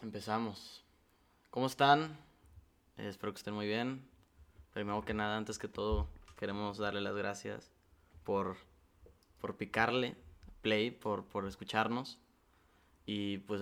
[0.00, 0.84] Empezamos.
[1.50, 2.16] ¿Cómo están?
[2.98, 4.08] Eh, espero que estén muy bien.
[4.72, 7.72] Primero que nada, antes que todo, queremos darle las gracias
[8.22, 8.56] por,
[9.40, 10.14] por picarle
[10.62, 12.20] play, por, por escucharnos
[13.06, 13.60] y pues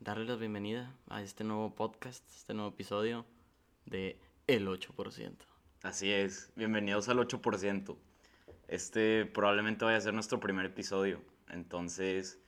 [0.00, 3.24] darle la bienvenida a este nuevo podcast, este nuevo episodio
[3.86, 5.36] de El 8%.
[5.82, 7.96] Así es, bienvenidos al 8%.
[8.66, 12.38] Este probablemente vaya a ser nuestro primer episodio, entonces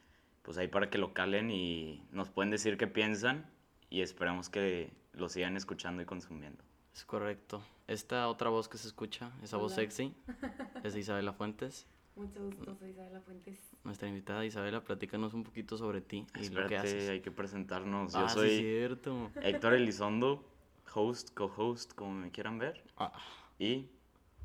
[0.50, 3.48] pues ahí para que lo calen y nos pueden decir qué piensan
[3.88, 6.64] y esperamos que lo sigan escuchando y consumiendo.
[6.92, 7.62] Es correcto.
[7.86, 10.12] Esta otra voz que se escucha, esa voz sexy,
[10.82, 11.86] es de Isabela Fuentes.
[12.16, 13.60] Mucho gusto, soy Isabela Fuentes.
[13.84, 17.10] Nuestra invitada Isabela, platícanos un poquito sobre ti y lo que Espérate, haces.
[17.10, 18.16] hay que presentarnos.
[18.16, 19.30] ah, Yo sí, soy cierto.
[19.42, 20.44] Héctor Elizondo,
[20.92, 22.82] host, co-host, como me quieran ver.
[22.96, 23.12] Ah,
[23.56, 23.86] Y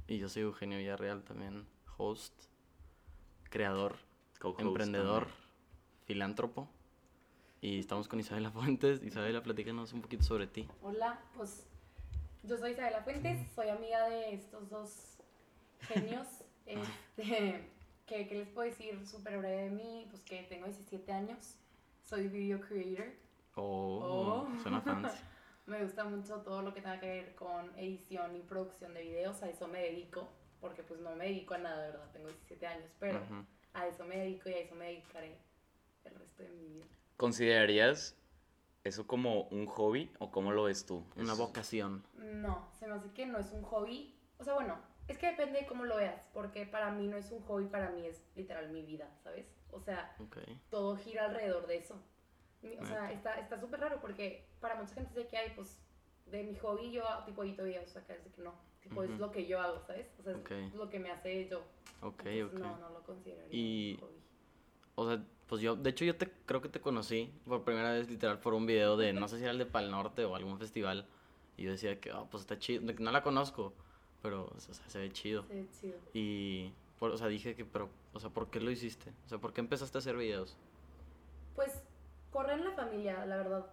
[0.07, 1.65] y yo soy Eugenio Villarreal también,
[1.97, 2.43] host,
[3.49, 3.95] creador,
[4.39, 4.59] co-host.
[4.61, 5.44] emprendedor, también.
[6.05, 6.67] Filántropo.
[7.61, 9.03] Y estamos con Isabela Fuentes.
[9.03, 10.67] Isabela, platícanos un poquito sobre ti.
[10.81, 11.67] Hola, pues
[12.43, 15.17] yo soy Isabela Fuentes, soy amiga de estos dos
[15.81, 16.27] genios.
[16.67, 17.69] Este,
[18.07, 20.07] ¿qué, qué les puedo decir súper breve de mí?
[20.09, 21.59] Pues que tengo 17 años,
[22.01, 23.05] soy video creator.
[23.53, 24.61] Oh, Oh.
[24.63, 25.15] suena fancy.
[25.67, 29.43] Me gusta mucho todo lo que tenga que ver con edición y producción de videos,
[29.43, 30.27] a eso me dedico,
[30.59, 32.09] porque pues no me dedico a nada, ¿verdad?
[32.13, 33.45] Tengo 17 años, pero Ujú.
[33.75, 35.37] a eso me dedico y a eso me dedicaré
[36.05, 36.85] el resto de mi vida.
[37.17, 38.15] ¿Considerarías
[38.83, 41.03] eso como un hobby o cómo lo ves tú?
[41.15, 42.05] Una Es- vocación.
[42.15, 44.15] No, se me hace que no es un hobby.
[44.37, 47.31] O sea, bueno, es que depende de cómo lo veas, porque para mí no es
[47.31, 49.45] un hobby, para mí es literal mi vida, ¿sabes?
[49.71, 50.37] O sea, Ok.
[50.69, 52.01] todo gira alrededor de eso.
[52.79, 55.79] O sea, está está súper raro porque para mucha gente sé que hay, pues,
[56.25, 58.55] de mi hobby yo tipo edito videos, o sea, que es no.
[58.81, 59.19] Tipo, es Ujú.
[59.19, 60.07] lo que yo hago, ¿sabes?
[60.19, 61.59] O sea, es lo que me hace yo.
[62.01, 62.65] Ok, Entonces, ok.
[62.65, 64.21] No, no lo consideraría Y- un hobby.
[64.95, 68.09] O sea, pues yo, de hecho yo te creo que te conocí por primera vez
[68.09, 70.57] literal por un video de, no sé si era el de Pal Norte o algún
[70.57, 71.07] festival.
[71.57, 73.73] Y yo decía que, ah, pues está chido, no la conozco,
[74.21, 75.43] pero, o sea, se ve chido.
[75.47, 75.97] Se ve chido.
[76.13, 79.11] Y, por- o sea, dije que, pero, o sea, ¿por qué lo hiciste?
[79.25, 80.57] O sea, ¿por qué empezaste a hacer videos?
[81.55, 81.83] Pues
[82.31, 83.65] corre en la familia, la verdad,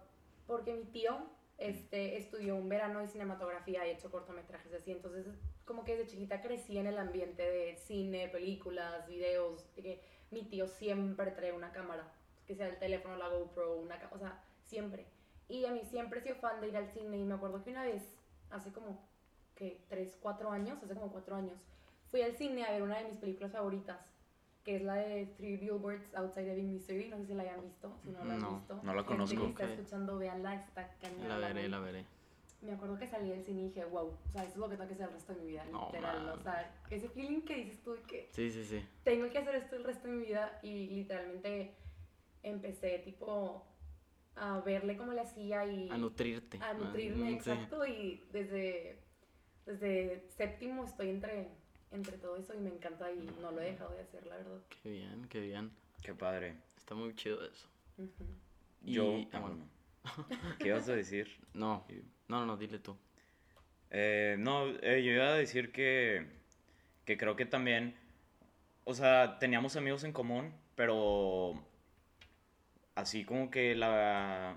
[0.47, 1.17] porque mi tío
[1.57, 5.27] este, estudió un verano de cinematografía y hecho cortometrajes así, entonces
[5.65, 10.01] como que desde chiquita crecí en el ambiente de cine, películas, videos, de que
[10.33, 12.03] mi tío siempre trae una cámara,
[12.47, 15.05] que sea el teléfono, la GoPro, una o sea, siempre.
[15.47, 17.71] Y a mí siempre he sido fan de ir al cine y me acuerdo que
[17.71, 18.03] una vez,
[18.49, 18.99] hace como,
[19.55, 21.57] que 3, 4 años, hace como 4 años,
[22.09, 23.99] fui al cine a ver una de mis películas favoritas,
[24.63, 27.09] que es la de Three Billboards Outside Ebbing, Missouri.
[27.09, 27.93] No sé si la hayan visto.
[28.03, 29.37] Si no la han No, visto, no la conozco.
[29.41, 29.69] que está Ok.
[29.71, 31.37] escuchando, véanla, está cañona.
[31.37, 32.05] La veré, la veré.
[32.63, 34.75] Me acuerdo que salí del cine y dije, wow, o sea, eso es lo que
[34.77, 36.23] tengo que hacer el resto de mi vida, No, literal.
[36.25, 36.39] man.
[36.39, 38.85] o sea, ese feeling que dices tú de que Sí, sí, sí.
[39.03, 41.75] tengo que hacer esto el resto de mi vida y literalmente
[42.41, 43.65] empecé tipo
[44.35, 46.57] a verle cómo le hacía y A nutrirte.
[46.61, 47.33] a nutrirme, Mm, sí.
[47.35, 48.97] exacto, y desde,
[49.65, 51.49] desde séptimo estoy entre,
[51.91, 54.61] entre todo eso y me encanta y no lo he dejado de hacer, la verdad.
[54.81, 55.71] Qué bien, qué bien.
[56.01, 56.55] Qué padre.
[56.77, 57.67] Está muy chido eso.
[58.81, 59.67] Y, Yo, ah, ah, bueno.
[60.59, 61.27] ¿Qué ibas a decir?
[61.53, 61.85] No,
[62.27, 62.97] no, no, no, dile tú.
[63.91, 66.25] Eh, no, eh, yo iba a decir que,
[67.05, 67.95] que creo que también,
[68.85, 71.63] o sea, teníamos amigos en común, pero
[72.95, 74.55] así como que la,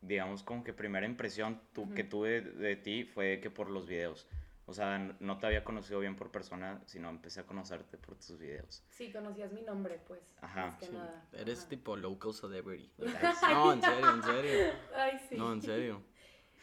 [0.00, 1.94] digamos, como que primera impresión tu- Ujú.
[1.94, 4.26] que tuve de ti fue que por los videos.
[4.68, 8.36] O sea, no te había conocido bien por persona, sino empecé a conocerte por tus
[8.36, 8.82] videos.
[8.90, 10.20] Sí, conocías mi nombre, pues.
[10.40, 11.24] Ajá, más que Sí, nada.
[11.32, 11.68] Eres Ajá.
[11.68, 12.90] tipo local celebrity.
[13.48, 14.58] No, en serio, en serio.
[14.96, 15.36] Ay, sí.
[15.36, 16.02] No, en serio.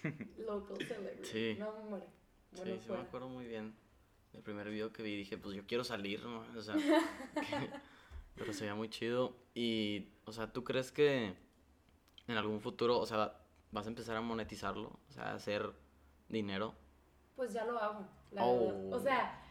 [0.37, 1.25] Local celebrity.
[1.25, 1.55] Sí.
[1.59, 2.03] No, hombre.
[2.53, 3.01] Sí, Bueno, sí me fuera.
[3.03, 3.75] acuerdo muy bien.
[4.33, 6.43] El primer video que vi dije, pues yo quiero salir, ¿no?
[6.57, 6.75] O sea,
[7.35, 7.69] que-
[8.35, 9.35] pero se veía muy chido.
[9.53, 11.35] Y, o sea, ¿tú crees que
[12.27, 13.37] en algún futuro, o sea,
[13.71, 14.99] vas a empezar a monetizarlo?
[15.09, 15.71] O sea, a hacer
[16.29, 16.73] dinero.
[17.35, 18.59] Pues ya lo hago, la Oh.
[18.67, 18.93] verdad.
[18.93, 19.41] O sea,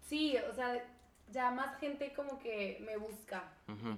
[0.00, 0.84] sí, o sea,
[1.30, 3.52] ya más gente como que me busca.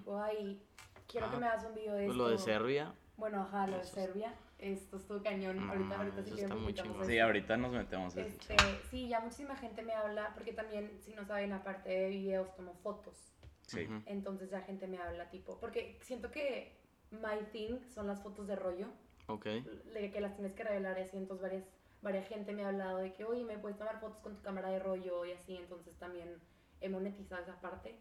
[0.07, 0.63] O ay,
[1.07, 2.23] quiero que me hagas un video de Pues esto.
[2.25, 2.95] lo de Serbia.
[3.17, 4.35] Bueno, ajá, lo de Eso es- Serbia.
[4.59, 5.59] Esto estuvo cañón.
[5.59, 7.07] No, ahorita, ahorita sí está muy chingón.
[7.07, 8.57] Sí, ahorita nos metemos en Este,
[8.91, 12.75] sí, ya muchísima gente me habla, porque también, si no saben, aparte de videos, tomo
[12.75, 13.35] fotos.
[13.67, 13.87] Sí.
[14.07, 16.79] Entonces ya gente me habla, tipo, porque siento que
[17.11, 18.87] my thing son las fotos de rollo,
[19.27, 19.47] Ok.
[19.47, 21.65] de que las tienes que revelar y así, entonces varias,
[22.01, 24.71] varias gente me ha hablado de que, oye, me puedes tomar fotos con tu cámara
[24.71, 26.41] de rollo y así, entonces también
[26.81, 27.99] he monetizado esa parte.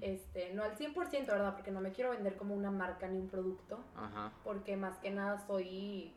[0.00, 1.54] Este, no al 100%, ¿verdad?
[1.54, 4.32] Porque no me quiero vender como una marca ni un producto, Ajá.
[4.44, 6.12] porque más que nada soy,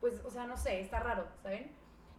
[0.00, 1.70] pues, o sea, no sé, está raro, ¿saben?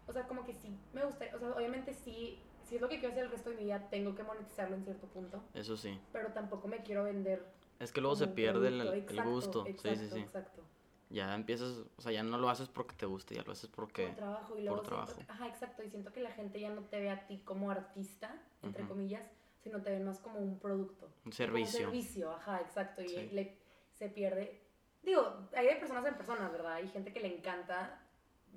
[0.07, 2.99] O sea, como que sí, me gusta, o sea, obviamente sí, si es lo que
[2.99, 5.99] quiero hacer el resto de mi vida, tengo que monetizarlo en cierto punto, Eso sí.
[6.11, 7.45] pero tampoco me quiero vender
[7.79, 9.65] Es que luego se pierde el, gusto.
[9.65, 10.19] Exacto, sí, sí, sí.
[10.19, 10.61] Exacto.
[11.09, 14.07] Ya empiezas, o sea, ya no lo haces porque te gusta, ya lo haces porque...
[14.07, 15.19] Por trabajo y luego por siento trabajo.
[15.25, 17.71] que- ajá, exacto, y siento que la gente ya no te ve a ti como
[17.71, 19.25] artista, entre comillas,
[19.62, 21.06] sino te ven más como un producto.
[21.07, 21.80] Un Como servicio.
[21.80, 23.30] Un servicio, ajá, exacto, y Sí.
[23.31, 23.57] le-
[23.94, 24.62] se pierde.
[25.04, 26.74] Digo, hay de personas en personas, ¿verdad?
[26.74, 28.01] Hay gente que le encanta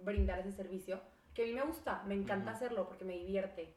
[0.03, 1.01] brindar ese servicio,
[1.35, 3.75] que a mí me gusta, me encanta hacerlo porque me divierte,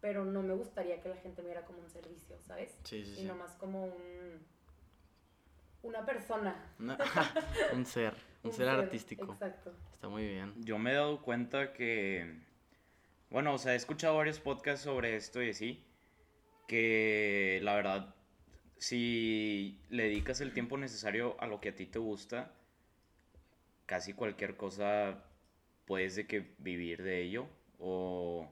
[0.00, 2.78] pero no me gustaría que la gente me viera como un servicio, ¿sabes?
[2.84, 3.20] Sí, sí, sí.
[3.22, 4.46] Sino más como un...
[5.82, 6.74] Una persona.
[6.78, 6.98] Una-
[7.72, 9.32] un ser, un, ser, artístico.
[9.32, 9.74] Exacto.
[9.92, 10.54] Está muy bien.
[10.58, 12.40] Yo me he dado cuenta que,
[13.30, 15.84] bueno, o sea, he escuchado varios podcasts sobre esto y así,
[16.66, 18.14] que la verdad,
[18.76, 22.52] si le dedicas el tiempo necesario a lo que a ti te gusta,
[23.86, 25.24] casi cualquier cosa
[25.86, 27.48] puedes de que vivir de ello
[27.78, 28.46] o,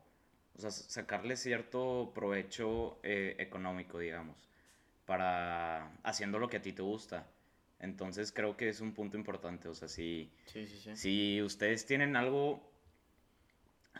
[0.56, 4.48] o sea, sacarle cierto provecho eh, económico, digamos,
[5.06, 7.26] para haciendo lo que a ti te gusta.
[7.78, 10.32] Entonces creo que es un punto importante, o sea, si...
[10.46, 10.96] Sí, sí, sí.
[10.96, 12.62] Si ustedes tienen algo,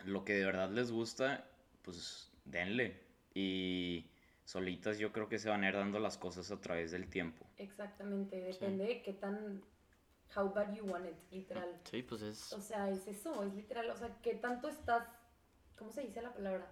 [0.05, 1.47] lo que de verdad les gusta,
[1.83, 2.99] pues denle.
[3.33, 4.09] Y
[4.43, 7.45] solitas yo creo que se van a ir dando las cosas a través del tiempo.
[7.57, 9.63] Exactamente, depende de qué tan...
[10.35, 11.79] How bad you want it, literal.
[11.85, 13.89] Sí, pues es O sea, es eso, es literal.
[13.89, 15.07] O sea, qué tanto estás...
[15.77, 16.67] ¿Cómo se dice la palabra?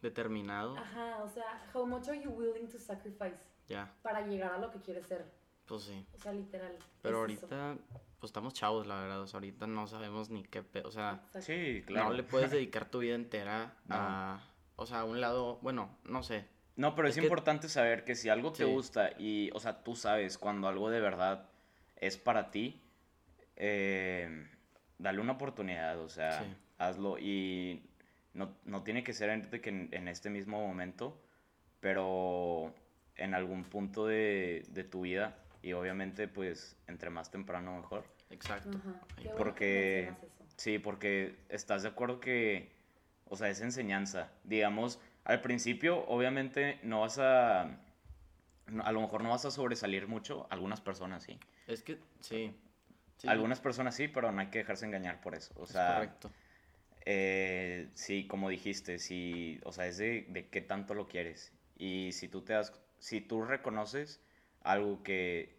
[0.00, 0.76] determinado.
[0.76, 3.36] Ajá, o sea, how much are you willing to sacrifice
[3.68, 5.24] Ya, para llegar a lo que quieres ser?
[5.66, 6.06] pues sí.
[6.14, 6.74] O sea, literal.
[7.02, 7.46] Pero es eso.
[7.46, 7.76] ahorita,
[8.18, 9.20] pues estamos chavos, la verdad.
[9.20, 11.20] O sea, ahorita no sabemos ni qué pe- O sea.
[11.40, 12.08] Sí, claro.
[12.08, 13.94] no le puedes dedicar tu vida entera No.
[13.96, 14.42] a.
[14.76, 15.58] O sea, a un lado.
[15.60, 16.46] Bueno, no sé.
[16.76, 18.70] No, pero es, Es que- importante saber que si algo te Sí.
[18.72, 21.50] gusta y, o sea, tú sabes cuando algo de verdad
[21.96, 22.80] es para ti,
[23.56, 24.48] eh,
[24.96, 26.56] dale una oportunidad, o sea, Sí.
[26.78, 27.82] hazlo y
[28.32, 31.20] no, no tiene que ser en, de que en, en este mismo momento,
[31.80, 32.72] pero
[33.18, 38.04] en algún punto de, de tu vida y obviamente pues entre más temprano mejor.
[38.30, 38.78] Exacto.
[38.78, 39.00] Ajá.
[39.16, 40.12] Bueno Porque,
[40.56, 42.70] sí, porque estás de acuerdo que,
[43.28, 44.30] o sea, es enseñanza.
[44.44, 47.76] Digamos, al principio, obviamente, no vas a,
[48.68, 51.38] no- a lo mejor no vas a sobresalir mucho, algunas personas sí.
[51.66, 52.54] Es que, sí.
[53.18, 55.52] sí, Algunas personas sí, pero no hay que dejarse engañar por eso.
[55.58, 56.30] O es sea, correcto.
[57.04, 61.52] eh, sí, como dijiste, sí, o sea, es de, de qué tanto lo quieres.
[61.76, 64.20] Y si tú te das, si tú reconoces
[64.62, 65.56] algo que,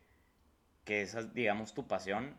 [0.86, 2.38] que es, digamos, tu pasión,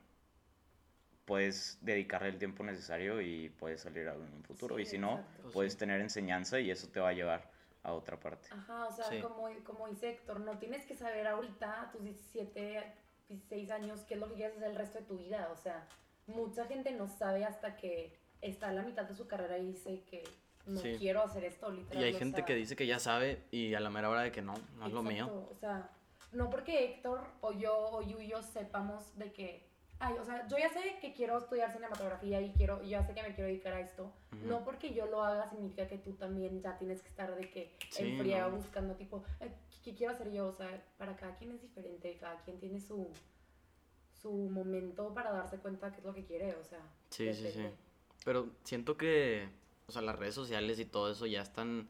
[1.25, 4.76] puedes dedicarle el tiempo necesario y puedes salir a un futuro.
[4.76, 5.43] Sí, y si no, exacto.
[5.43, 7.50] Pues puedes tener enseñanza y eso te va a llevar
[7.82, 8.49] a otra parte.
[8.50, 9.20] Ajá, o sea, Sí.
[9.20, 12.85] como, como dice Héctor, no tienes que saber ahorita, a tus 17,
[13.29, 15.49] 16 años, qué es lo que quieres hacer el resto de tu vida.
[15.53, 15.87] O sea,
[16.26, 20.03] mucha gente no sabe hasta que está a la mitad de su carrera y dice
[20.11, 20.25] que
[20.66, 20.94] no Sí.
[20.98, 22.02] quiero hacer esto, literal.
[22.02, 24.22] Y hay o gente sea, que dice que ya sabe y a la mera hora
[24.22, 25.24] de que no, no es lo mío.
[25.24, 25.90] exacto, O sea,
[26.32, 29.66] no porque Héctor o yo o Yu y yo sepamos de que,
[29.98, 33.22] ay, o sea, yo ya sé que quiero estudiar cinematografía y quiero, ya sé que
[33.22, 34.12] me quiero dedicar a esto.
[34.32, 34.46] Ujú.
[34.46, 37.76] No porque yo lo haga significa que tú también ya tienes que estar de que
[37.90, 38.56] Sí, en friega no.
[38.56, 39.52] buscando tipo, "Ay,
[39.82, 40.46] ¿qué quiero hacer yo?
[40.46, 43.10] O sea, para cada quien es diferente, cada quien tiene su
[44.22, 46.80] su momento para darse cuenta qué es lo que quiere, o sea.
[47.08, 47.66] Sí, sí, sí.
[48.22, 49.48] Pero siento que,
[49.90, 51.88] o sea, las redes sociales y todo eso ya están,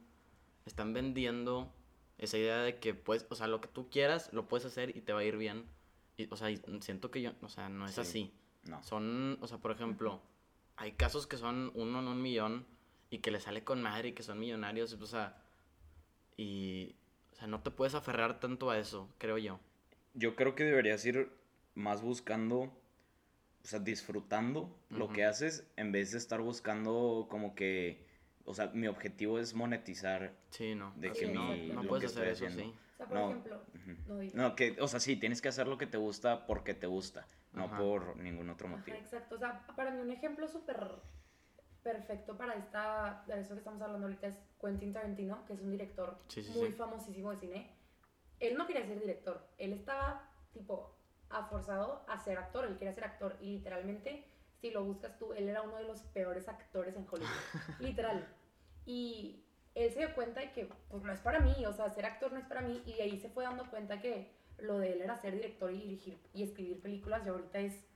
[0.64, 1.70] están vendiendo
[2.16, 5.02] esa idea de que, pues, o sea, lo que tú quieras lo puedes hacer y
[5.02, 5.66] te va a ir bien.
[6.16, 6.48] Y, o sea,
[6.80, 8.00] siento que yo, o sea, no es Sí.
[8.00, 8.34] así.
[8.64, 8.82] No.
[8.82, 10.20] Son, o sea, por ejemplo,
[10.76, 12.66] hay casos que son uno en un millón
[13.10, 15.42] y que le sale con madre y que son millonarios, o sea,
[16.36, 16.94] y,
[17.32, 19.60] o sea, no te puedes aferrar tanto a eso, creo yo.
[20.14, 21.30] Yo creo que deberías ir
[21.74, 22.72] más buscando,
[23.62, 28.06] o sea, disfrutando lo que haces en vez de estar buscando como que,
[28.44, 30.32] o sea, mi objetivo es monetizar.
[30.50, 30.92] Sí, no.
[30.96, 32.72] De que no, mi- no lo puedes que hacer estoy eso, haciendo.
[32.72, 32.78] sí.
[32.94, 33.24] O sea, por No.
[33.30, 33.62] ejemplo,
[34.06, 34.32] no digo.
[34.36, 37.26] No, que, o sea, sí, tienes que hacer lo que te gusta porque te gusta,
[37.52, 37.78] no Ajá.
[37.78, 38.96] por ningún otro Ajá, motivo.
[38.96, 39.34] exacto.
[39.34, 40.78] O sea, para mí un ejemplo súper
[41.82, 45.70] perfecto para esta, de eso que estamos hablando ahorita es Quentin Tarantino, que es un
[45.70, 46.74] director Sí, sí, muy sí.
[46.74, 47.70] famosísimo de cine.
[48.38, 50.94] Él no quería ser director, él estaba tipo
[51.44, 54.26] forzado a ser actor, él quería ser actor y literalmente,
[54.60, 57.30] si lo buscas tú, él era uno de los peores actores en Hollywood,
[57.80, 58.26] literal.
[58.84, 59.44] Y
[59.74, 62.32] él se dio cuenta de que pues no es para mí, o sea, ser actor
[62.32, 65.00] no es para mí y de ahí se fue dando cuenta que lo de él
[65.02, 67.86] era ser director y dirigir y escribir películas y ahorita es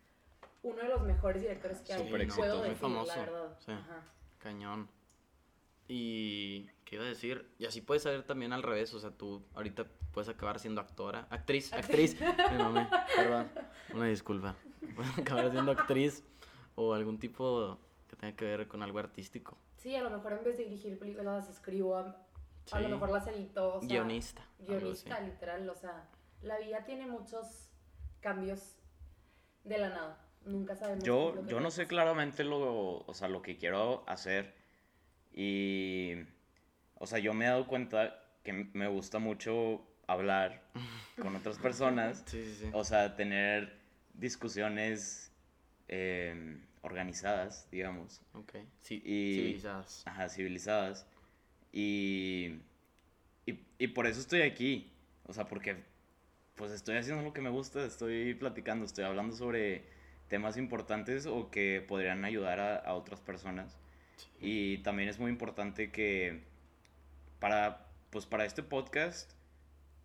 [0.62, 1.99] uno de los mejores directores que hay.
[1.99, 2.57] Súper puedo exitoso.
[2.59, 3.57] Muy decir, famoso, la verdad.
[3.59, 3.73] sí.
[3.73, 4.03] Ajá.
[4.38, 4.88] Cañón.
[5.88, 7.51] Y, ¿qué iba a decir?
[7.59, 11.27] Y así puedes saber también al revés, o sea, tú ahorita puedes acabar siendo actora,
[11.29, 13.51] actriz, actriz, mi mamá, perdón,
[13.95, 14.55] una disculpa.
[14.95, 16.23] Puedes acabar siendo actriz
[16.77, 19.59] o algún tipo que tenga que ver con algo artístico.
[19.77, 22.01] Sí, a lo mejor en vez de dirigir películas escribo, a,
[22.71, 22.93] a lo Sí.
[22.93, 24.47] mejor las edito, o sea, Guionista.
[24.61, 26.09] guionista, literal, o sea,
[26.43, 27.71] la vida tiene muchos
[28.21, 28.77] cambios
[29.65, 30.21] de la nada.
[30.45, 31.03] nunca sabemos.
[31.03, 34.55] Yo, lo que yo no sé claramente lo, o sea, lo que quiero hacer
[35.33, 36.13] y,
[36.97, 40.63] o sea, yo me he dado cuenta que me gusta mucho hablar
[41.21, 42.71] con otras personas, Sí, sí, sí.
[42.73, 43.79] o sea, tener
[44.15, 45.33] discusiones
[45.89, 48.57] eh, organizadas, digamos, Ok.
[48.83, 50.03] Sí, y- civilizadas.
[50.07, 51.07] ajá, civilizadas
[51.73, 52.59] y,
[53.47, 54.93] y, y por eso estoy aquí,
[55.27, 55.77] o sea, porque
[56.55, 59.85] pues estoy haciendo lo que me gusta, estoy platicando, estoy hablando sobre
[60.29, 63.79] temas importantes o que podrían ayudar a, a otras personas.
[64.41, 66.45] Y también es muy importante que
[67.45, 69.31] para, pues para este podcast,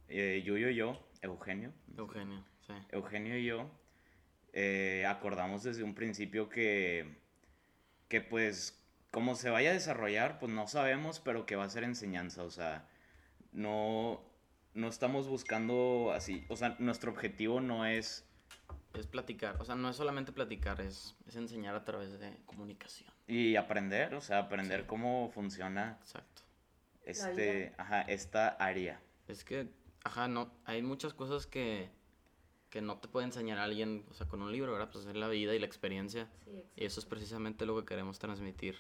[0.09, 2.73] eh, yo y yo, Eugenio, Eugenio, sí.
[2.91, 3.71] Eugenio y yo
[4.51, 7.15] eh, acordamos desde un principio que,
[8.09, 8.77] que pues
[9.11, 12.49] como se vaya a desarrollar, pues no sabemos, pero que va a ser enseñanza, o
[12.51, 12.89] sea,
[13.53, 14.21] no,
[14.73, 18.25] no estamos buscando así, o sea, nuestro objetivo no es,
[18.95, 19.55] Es platicar.
[19.61, 23.09] O sea, no es solamente platicar, es, es enseñar a través de comunicación.
[23.27, 24.87] y aprender, o sea, aprender Sí.
[24.87, 26.41] cómo funciona Exacto.
[27.09, 29.01] Este, ajá, esta área.
[29.27, 29.69] Es que,
[30.03, 31.89] ajá, no, hay muchas cosas que,
[32.69, 34.89] que no te puede enseñar alguien, o sea, con un libro, ¿verdad?
[34.91, 36.29] Pues es la vida y la experiencia.
[36.45, 36.63] Sí.
[36.75, 38.75] Y eso es precisamente lo que queremos transmitir.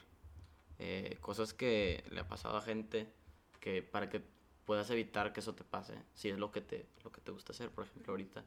[0.79, 3.11] Eh, cosas que le ha pasado a gente
[3.59, 4.21] que para que
[4.65, 7.51] puedas evitar que eso te pase, si es lo que te, lo que te gusta
[7.51, 8.45] hacer, por ejemplo, ahorita.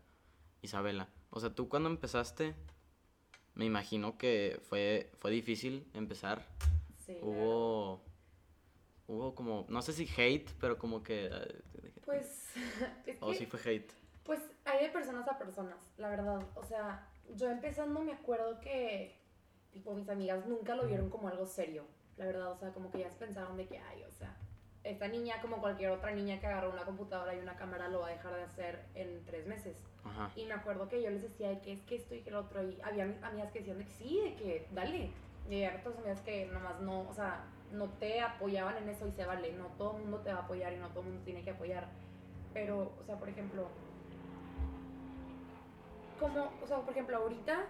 [0.62, 2.54] Isabela, o sea, tú cuando empezaste,
[3.54, 6.46] me imagino que fue, fue difícil empezar.
[7.04, 8.00] Sí, Hubo,
[9.06, 11.26] hubo como, no sé si hate, pero como que...
[11.26, 11.62] eh.
[12.04, 12.50] Pues,
[13.06, 13.92] es O sí fue hate.
[14.25, 16.42] Pues hay de personas a personas, la verdad.
[16.54, 19.18] O sea, yo empezando me acuerdo que,
[19.73, 21.85] tipo, mis amigas nunca lo vieron como algo serio,
[22.16, 22.52] la verdad.
[22.52, 24.37] O sea, como que ellas pensaron de que, ay, o sea,
[24.85, 28.09] esta niña, como cualquier otra niña que agarró una computadora y una cámara, lo va
[28.09, 29.76] a dejar de hacer en tres meses.
[30.04, 30.30] Ajá.
[30.37, 32.40] Y me acuerdo que yo les decía de que es que esto y que lo
[32.40, 32.62] otro.
[32.62, 35.11] Y había amigas que decían de que sí, de que dale.
[35.49, 39.12] Y había otras amigas que nomás no, o sea, no te apoyaban en eso y
[39.12, 39.52] se vale.
[39.52, 41.50] No todo el mundo te va a apoyar y no todo el mundo tiene que
[41.50, 41.88] apoyar.
[42.52, 43.67] Pero, o sea, por ejemplo,
[46.21, 47.67] como, o sea, por ejemplo, ahorita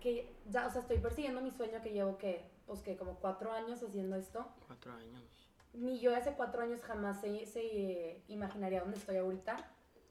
[0.00, 3.52] que ya, o sea, estoy persiguiendo mi sueño que llevo que, pues que como cuatro
[3.52, 4.46] años haciendo esto.
[4.66, 5.22] Cuatro años.
[5.74, 9.70] Ni yo hace cuatro años jamás se, se eh, imaginaría dónde estoy ahorita,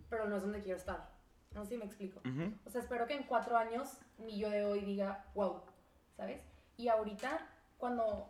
[0.10, 1.10] pero no es donde quiero estar.
[1.54, 2.22] No sé si me explico.
[2.22, 2.54] Ujú.
[2.66, 5.62] O sea, espero que en cuatro años mi yo de hoy diga, wow,
[6.16, 6.42] ¿sabes?
[6.78, 8.30] Y ahorita, cuando,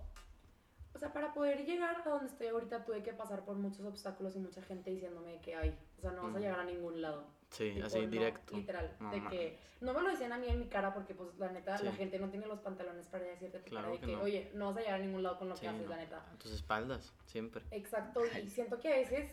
[0.93, 4.35] o sea, para poder llegar a donde estoy ahorita tuve que pasar por muchos obstáculos
[4.35, 6.41] y mucha gente diciéndome que, ay, o sea, no vas a Mm.
[6.41, 7.25] llegar a ningún lado.
[7.49, 8.55] Sí, Tipo, así no, directo.
[8.55, 8.95] literal.
[8.99, 9.31] No de mames.
[9.39, 11.91] que no me lo decían a mí en mi cara porque, pues, la neta, la
[11.93, 14.21] gente no tiene los pantalones para decirte Claro cara de que que, no.
[14.21, 15.89] oye, no vas a llegar a ningún lado con lo Sí, que haces, no.
[15.89, 16.17] la neta.
[16.33, 17.63] A tus espaldas, siempre.
[17.71, 19.31] Exacto, y siento que a veces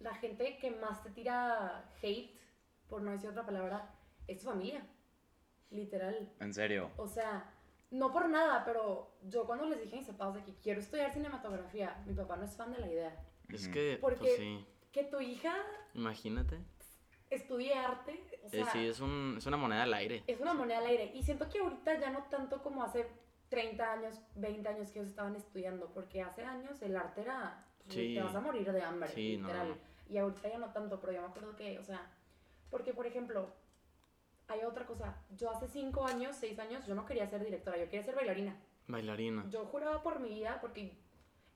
[0.00, 2.34] la gente que más te tira hate,
[2.88, 3.94] por no decir otra palabra,
[4.26, 4.84] es tu familia.
[5.70, 6.28] Literal.
[6.40, 6.90] En serio.
[6.96, 7.48] O sea,
[7.90, 11.12] no por nada, pero yo cuando les dije a mis papás de que quiero estudiar
[11.12, 13.24] cinematografía, mi papá no es fan de la idea.
[13.48, 15.54] Es que, Porque- pues sí, Que tu hija
[15.94, 16.58] imagínate.
[17.30, 20.22] estudie arte, o Eh, sí, es, un, es una moneda al aire.
[20.26, 21.12] es una moneda al aire.
[21.14, 23.06] Y siento que ahorita ya no tanto como hace
[23.48, 27.94] 30 años, 20 años que ellos estaban estudiando, porque hace años el arte era, pues,
[27.94, 28.14] Sí.
[28.14, 29.68] te vas a morir de hambre, Sí, literal.
[29.70, 29.76] no.
[30.08, 32.08] Y ahorita ya no tanto, pero yo me acuerdo que, o sea,
[32.70, 33.52] porque por ejemplo,
[34.50, 37.84] hay otra cosa, yo hace 5 años, 6 años, yo no quería ser directora, yo
[37.84, 38.56] quería ser bailarina.
[38.88, 39.46] Bailarina.
[39.48, 40.98] Yo juraba por mi vida, porque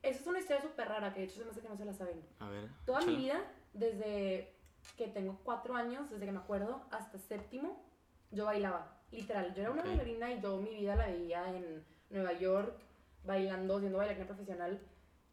[0.03, 1.85] eso es una historia súper rara, que de hecho se me hace que no se
[1.85, 2.25] la saben.
[2.39, 2.69] A ver.
[2.87, 3.19] Toda mi échala.
[3.19, 4.55] vida, desde
[4.97, 7.85] que tengo cuatro años, desde que me acuerdo, hasta séptimo,
[8.31, 9.01] yo bailaba.
[9.11, 12.79] Literal, yo era una bailarina y yo mi vida la veía en Nueva York,
[13.25, 14.81] bailando, siendo bailarina profesional.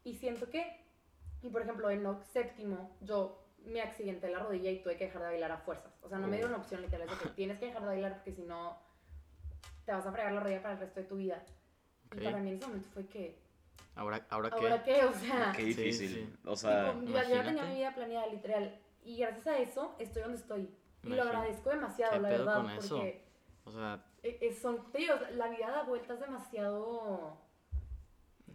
[0.02, 0.84] Y siento que,
[1.42, 5.28] y por ejemplo, en séptimo, yo me accidenté la rodilla y tuve que dejar de
[5.28, 5.92] bailar a fuerzas.
[6.02, 8.14] O sea, no me dieron opción literal, es de que tienes que dejar de bailar
[8.14, 8.78] porque si no,
[9.84, 11.42] te vas a fregar la rodilla para el resto de tu vida.
[12.06, 12.16] Ok.
[12.20, 13.42] Y para mí en ese momento fue que,
[13.94, 14.56] Ahora, ahora qué.
[14.56, 15.04] ¿ahora qué?
[15.04, 15.52] O sea...
[15.54, 16.08] Qué Sí, difícil.
[16.08, 16.34] sí.
[16.46, 18.80] O sea, Tipo, yo ya- tenía mi vida planeada, literal.
[19.04, 20.70] Y gracias a eso estoy donde estoy.
[21.02, 22.62] Y lo agradezco demasiado, ¿Qué la pedo verdad.
[22.62, 22.96] con eso?
[22.96, 23.24] Porque
[23.64, 27.51] O sea, eh, eh, son, te digo, la vida da vueltas demasiado sí.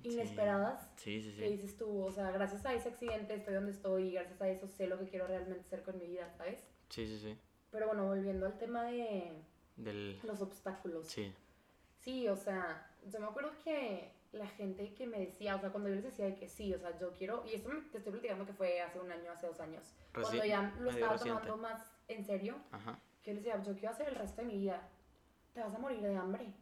[0.04, 0.90] Inesperadas.
[0.98, 1.54] Sí, sí, Que sí.
[1.58, 4.68] dices tú, o sea, gracias a ese accidente estoy donde estoy y gracias a eso
[4.68, 6.64] sé lo que quiero realmente hacer con mi vida, ¿sabes?
[6.90, 7.38] Sí, sí, sí.
[7.72, 9.32] Pero bueno, volviendo al tema de
[9.76, 10.20] Del.
[10.24, 11.08] los obstáculos.
[11.08, 11.34] Sí.
[12.00, 15.90] Sí, o sea, yo me acuerdo que la gente que me decía, o sea, cuando
[15.90, 18.12] yo les decía de que sí, o sea, yo quiero, y esto me- te estoy
[18.14, 21.42] platicando que fue hace un año, hace dos años, cuando Reci- ya lo estaba reciente.
[21.48, 23.00] tomando más en serio, Ajá.
[23.24, 24.88] que yo les decía, yo quiero hacer el resto de mi vida,
[25.54, 26.54] te vas a morir de hambre,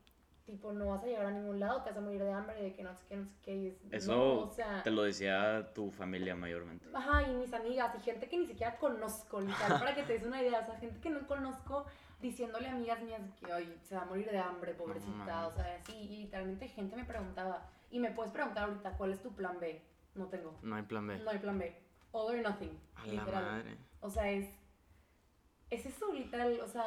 [0.45, 2.73] tipo, no vas a llegar a ningún lado, te vas a morir de hambre, de
[2.73, 5.03] que no sé qué, no sé qué, y es- Eso no, o sea, te lo
[5.03, 6.85] decía tu familia mayormente.
[6.93, 10.23] ajá, y mis amigas, y gente que ni siquiera conozco, literal, para que te des
[10.23, 11.85] una idea, o sea, gente que no conozco,
[12.21, 15.81] diciéndole a amigas mías que hoy se va a morir de hambre, pobrecita, o sea,
[15.85, 19.59] sí, y literalmente gente me preguntaba, y me puedes preguntar ahorita, ¿cuál es tu plan
[19.59, 19.81] B?
[20.15, 20.53] No tengo.
[20.61, 21.17] No hay plan B.
[21.19, 21.75] No hay plan B.
[22.11, 22.71] All or nothing.
[22.95, 23.43] A la literal.
[23.43, 23.77] madre.
[23.99, 24.47] O sea, es.
[25.69, 26.57] Es eso, literal.
[26.61, 26.85] O sea,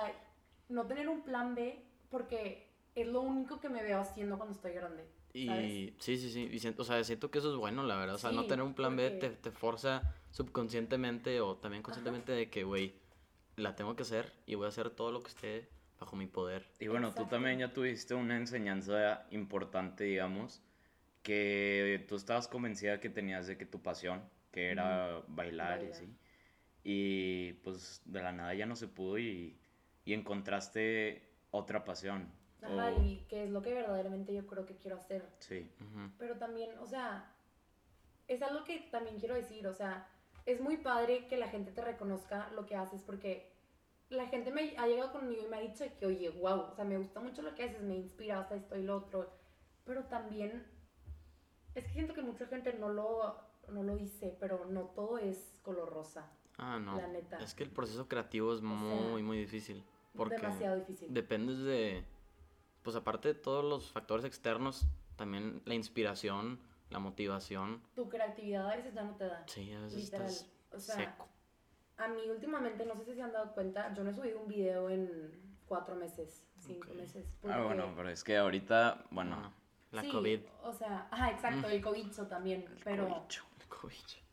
[0.70, 2.67] no tener un plan B porque
[3.02, 5.04] es lo único que me veo haciendo cuando estoy grande.
[5.32, 5.92] Y ¿sabes?
[5.98, 6.48] sí, sí, sí.
[6.50, 8.14] y siento- o sea, siento que eso es bueno, la verdad.
[8.14, 11.82] O sea, no Sí, tener un plan B porque- te, te forza subconscientemente o también
[11.82, 12.94] conscientemente de que, güey,
[13.56, 15.68] la tengo que hacer y voy a hacer todo lo que esté
[16.00, 16.64] bajo mi poder.
[16.78, 17.30] Y bueno, tú Exacto.
[17.36, 20.62] también ya tuviste una enseñanza importante, digamos,
[21.22, 25.92] que tú estabas convencida que tenías de que tu pasión, que era bailar y Bailar.
[25.92, 26.16] así.
[26.84, 29.58] Y pues de la nada ya no se pudo y,
[30.04, 32.30] y encontraste otra pasión.
[32.62, 35.24] Ajá, o- y que es lo que verdaderamente yo creo que quiero hacer.
[35.38, 36.10] Sí, Ujú.
[36.18, 37.32] Pero también, o sea,
[38.26, 40.08] es algo que también quiero decir, o sea,
[40.46, 43.52] es muy padre que la gente te reconozca lo que haces porque
[44.10, 46.84] la gente me ha llegado conmigo y me ha dicho que, oye, wow, o sea,
[46.84, 49.30] me gusta mucho lo que haces, me inspira hasta esto y lo otro,
[49.84, 50.66] pero también
[51.74, 53.36] es que siento que mucha gente no lo,
[53.68, 56.96] no lo dice, pero no todo es color rosa, Ah, no.
[56.96, 57.36] la neta.
[57.38, 59.84] Es que el proceso creativo es muy, muy difícil.
[60.16, 61.12] Porque Demasiado difícil.
[61.14, 62.02] dependes de,
[62.88, 67.82] pues aparte de todos los factores externos, también la inspiración, la motivación.
[67.94, 69.44] Tu creatividad a veces ya no te da.
[69.46, 70.26] Sí, a veces Literal.
[70.26, 71.28] estás O sea, seco.
[71.98, 74.48] A mí últimamente, no sé si se han dado cuenta, yo no he subido un
[74.48, 77.26] video en cuatro meses, cinco meses.
[77.46, 79.52] Ah, bueno, pero es que ahorita, bueno, Bueno,
[79.92, 80.40] la sí, COVID.
[80.62, 83.44] O sea, ajá, exacto, el cobicho también, pero, cobicho.
[83.60, 84.27] El COVID.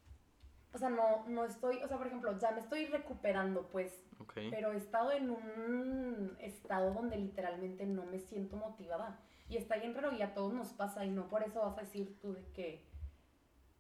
[0.75, 4.33] O sea, no, no estoy, o sea, por ejemplo, ya me estoy recuperando, pues, Ok.
[4.51, 9.19] pero he estado en un estado donde literalmente no me siento motivada.
[9.47, 11.81] Y está bien raro y a todos nos pasa y no por eso vas a
[11.81, 12.85] decir tú de que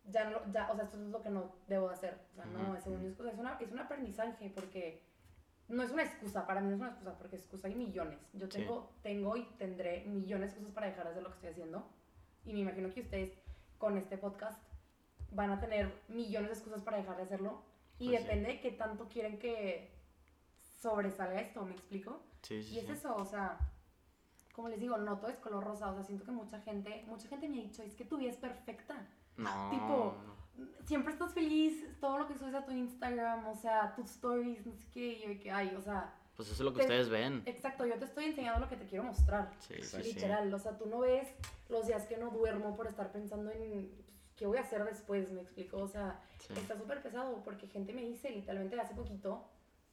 [0.05, 2.17] ya no, ya, o sea, esto es lo que no debo de hacer.
[2.31, 5.01] O sea, no, es, un, es, una, es un aprendizaje porque
[5.67, 8.19] no es una excusa, para mí no es una excusa porque excusa hay millones.
[8.33, 8.59] Yo Sí.
[8.59, 11.89] tengo, tengo y tendré millones de cosas para dejar de hacer lo que estoy haciendo.
[12.45, 13.33] Y me imagino que ustedes
[13.79, 14.61] con este podcast
[15.35, 17.61] van a tener millones de excusas para dejar de hacerlo.
[17.99, 18.23] Y Pues sí.
[18.25, 19.91] depende de qué tanto quieren que
[20.81, 22.21] sobresalga esto, ¿me explico?
[22.41, 22.91] Sí, sí, Y es sí.
[22.93, 23.57] eso, o sea,
[24.53, 27.27] como les digo, no todo es color rosa, o sea, siento que mucha gente, mucha
[27.27, 29.07] gente me ha dicho, es que tu vida es perfecta.
[29.37, 30.15] No, tipo.
[30.85, 34.73] Siempre estás feliz, todo lo que subes a tu Instagram, o sea, tus stories, no
[34.73, 37.09] sé qué, y yo que, ay, o sea, Pues eso es lo que te- ustedes
[37.09, 37.43] ven.
[37.45, 39.51] exacto, yo te estoy enseñando lo que te quiero mostrar.
[39.59, 40.13] Sí, sí, sí.
[40.13, 41.27] Literal, o sea, tú no ves
[41.67, 43.91] los días que no duermo por estar pensando en
[44.35, 46.53] qué voy a hacer después, me explico, o sea, Sí.
[46.57, 49.47] está súper pesado porque gente me dice, literalmente hace poquito,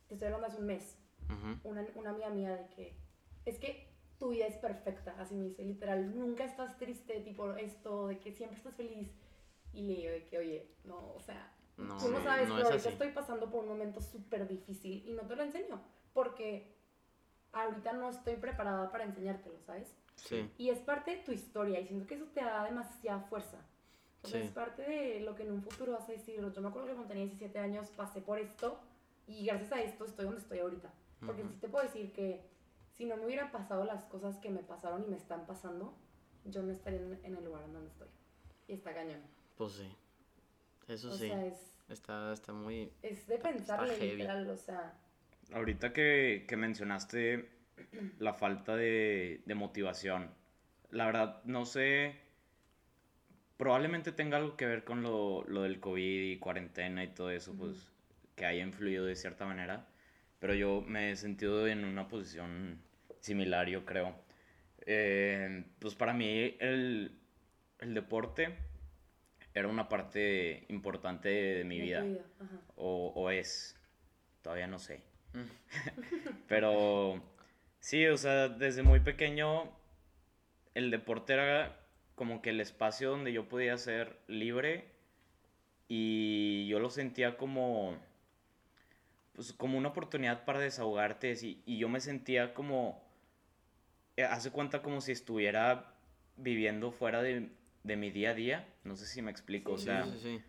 [0.08, 0.98] te estoy hablando hace un mes,
[1.30, 1.68] Ujú.
[1.68, 2.96] una, una amiga mía de que
[3.44, 8.08] es que tu vida es perfecta, así me dice, literal, nunca estás triste, tipo esto,
[8.08, 9.10] de que siempre estás feliz.
[9.72, 12.68] Y le digo de que, oye, no, o sea, No, tú no sabes, no pero
[12.68, 16.76] ahorita estoy pasando por un momento súper difícil y no te lo enseño, porque
[17.52, 19.96] ahorita no estoy preparada para enseñártelo, ¿sabes?
[20.16, 20.50] Sí.
[20.58, 23.58] Y es parte de tu historia y siento que eso te da demasiada fuerza.
[24.24, 24.36] Sí.
[24.38, 26.40] es parte de lo que en un futuro vas a decir.
[26.40, 28.78] Yo me acuerdo que cuando tenía 17 años pasé por esto
[29.26, 30.92] y gracias a esto estoy donde estoy ahorita.
[31.24, 32.40] Porque sí te puedo decir que
[32.96, 35.94] si no me hubieran pasado las cosas que me pasaron y me están pasando,
[36.44, 38.08] yo no estaría en, en el lugar en donde estoy.
[38.68, 39.20] Y está cañón.
[39.56, 39.88] Pues sí.
[40.88, 41.28] Eso o sí.
[41.28, 42.90] sea, es, Está, está muy.
[43.02, 44.12] es de pensarle heavy.
[44.12, 44.94] literal, o sea,
[45.52, 47.48] Ahorita que, que mencionaste
[48.18, 50.30] la falta de, de motivación,
[50.90, 52.16] la verdad no sé,
[53.62, 57.54] probablemente tenga algo que ver con lo, lo del COVID y cuarentena y todo eso,
[57.54, 57.92] pues
[58.34, 59.86] que haya influido de cierta manera,
[60.40, 62.80] pero yo me he sentido en una posición
[63.20, 64.16] similar, yo creo.
[64.84, 67.16] Eh, pues para mí el,
[67.78, 68.52] el deporte
[69.54, 72.04] era una parte importante de, mi de vida,
[72.74, 73.76] o, o es,
[74.42, 75.02] todavía no sé.
[75.34, 76.08] Mm.
[76.48, 77.22] Pero
[77.78, 79.70] sí, o sea, desde muy pequeño
[80.74, 81.81] el deporte era
[82.22, 84.84] como que el espacio donde yo podía ser libre
[85.88, 87.96] y yo lo sentía como
[89.34, 93.02] pues como una oportunidad para desahogarte y, y yo me sentía como
[94.16, 95.94] eh, hace cuenta como si estuviera
[96.36, 97.50] viviendo fuera de,
[97.82, 100.42] de mi día a día, no sé si me explico, o Sí, sea, sí, sí.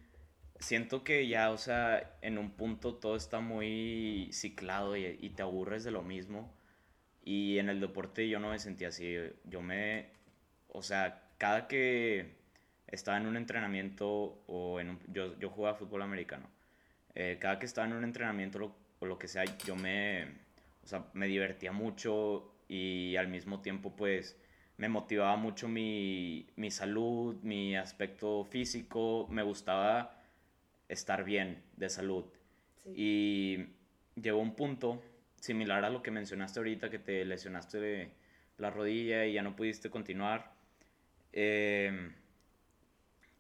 [0.59, 5.43] siento que ya, o sea, en un punto todo está muy ciclado y, y te
[5.43, 6.53] aburres de lo mismo.
[7.23, 9.15] Y en el deporte yo no me sentía así.
[9.45, 10.07] Yo me,
[10.69, 11.82] o sea, cada que
[12.88, 14.08] estaba en un entrenamiento
[14.47, 16.47] o en un, yo, yo jugaba fútbol americano.
[17.15, 20.23] Eh, cada que estaba en un entrenamiento lo- o lo que sea, yo me,
[20.84, 24.38] o sea, me divertía mucho y al mismo tiempo pues
[24.77, 30.15] me motivaba mucho mi, mi salud, mi aspecto físico, me gustaba
[30.89, 32.25] estar bien de salud.
[32.84, 32.93] Sí.
[32.95, 35.03] Y llegó un punto
[35.41, 38.12] similar a lo que mencionaste ahorita, que te lesionaste
[38.58, 40.52] la rodilla y ya no pudiste continuar.
[41.34, 42.13] Em,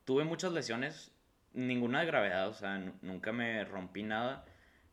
[0.05, 1.11] tuve muchas lesiones,
[1.53, 4.45] ninguna de gravedad, o sea, nunca me rompí nada,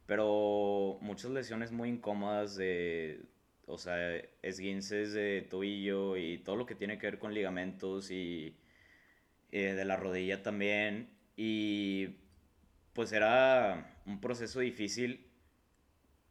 [0.07, 3.23] pero muchas lesiones muy incómodas de,
[3.67, 8.57] o sea, esguinces de tobillo y todo lo que tiene que ver con ligamentos y
[9.53, 11.11] eh, de la rodilla también.
[11.37, 12.17] Y
[12.93, 15.27] pues era un proceso difícil,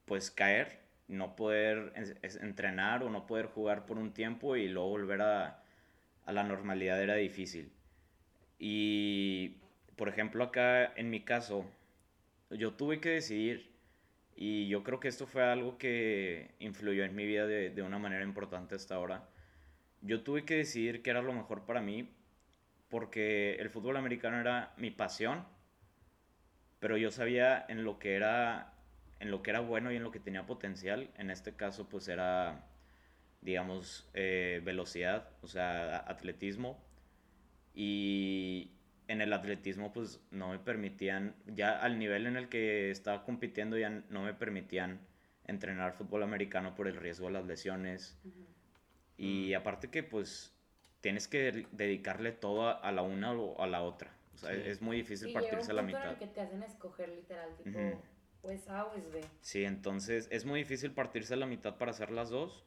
[0.06, 1.94] pues caer, no poder
[2.42, 5.64] entrenar o no poder jugar por un tiempo y luego volver a,
[6.30, 7.72] a la normalidad era difícil.
[8.60, 9.58] Y,
[9.96, 11.66] por ejemplo, acá en mi caso,
[12.52, 13.72] yo tuve que decidir
[14.36, 17.98] y yo creo que esto fue algo que influyó en mi vida de, de, una
[17.98, 19.28] manera importante hasta ahora.
[20.02, 22.10] Yo tuve que decidir qué era lo mejor para mí
[22.90, 25.46] porque el fútbol americano era mi pasión,
[26.80, 28.74] pero yo sabía en lo que era
[29.20, 31.10] en lo que era bueno y en lo que tenía potencial.
[31.18, 32.69] En este caso, pues era,
[33.42, 36.82] digamos, eh, velocidad, o sea, atletismo.
[37.74, 38.72] Y
[39.08, 43.78] en el atletismo, pues no me permitían, ya al nivel en el que estaba compitiendo,
[43.78, 45.00] ya no me permitían
[45.46, 48.18] entrenar fútbol americano por el riesgo de las lesiones.
[49.18, 50.54] Y aparte que, pues,
[51.02, 54.14] tienes que dedicarle todo a la una o a la otra.
[54.34, 56.18] O sea, es muy difícil partirse a la mitad.
[56.18, 58.02] que te hacen escoger literal, tipo,
[58.42, 59.22] pues A o es B.
[59.42, 62.64] Sí, entonces es muy difícil partirse a la mitad para hacer las dos.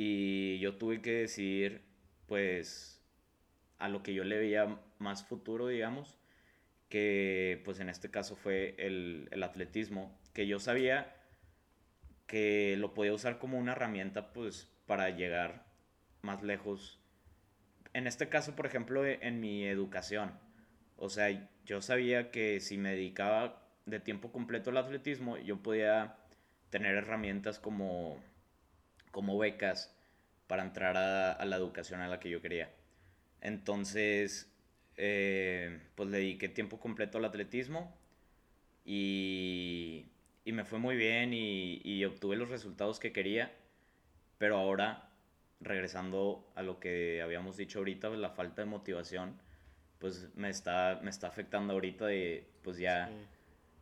[0.00, 1.82] Y yo tuve que decidir,
[2.28, 3.02] pues,
[3.78, 6.20] a lo que yo le veía más futuro, digamos,
[6.88, 11.16] que pues en este caso fue el, el atletismo, que yo sabía
[12.28, 15.66] que lo podía usar como una herramienta, pues, para llegar
[16.22, 17.00] más lejos.
[17.92, 20.38] En este caso, por ejemplo, e, en mi educación,
[20.96, 21.28] o sea,
[21.66, 26.18] yo sabía que si me dedicaba de tiempo completo al atletismo, yo podía
[26.70, 28.22] tener herramientas como,
[29.10, 29.94] como becas
[30.46, 32.70] para entrar a, la educación a la que yo quería.
[33.40, 34.50] Entonces,
[34.96, 37.94] eh, pues le dediqué tiempo completo al atletismo
[38.84, 40.06] y,
[40.44, 43.52] y me fue muy bien y, y obtuve los resultados que quería,
[44.38, 45.08] pero ahora
[45.60, 49.38] regresando a lo que habíamos dicho ahorita, la falta de motivación,
[49.98, 53.10] pues me está, me está afectando ahorita de, pues ya,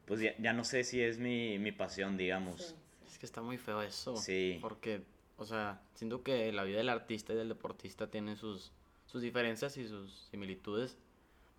[0.06, 2.74] pues ya, no sé si es mi, mi pasión, digamos.
[3.06, 4.16] Es que está muy feo eso.
[4.16, 4.58] Sí.
[4.60, 5.02] Porque,
[5.38, 8.72] o sea, siento que la vida del artista y del deportista tiene sus,
[9.06, 10.96] sus diferencias y sus similitudes.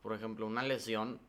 [0.01, 1.19] Por ejemplo, una lesión,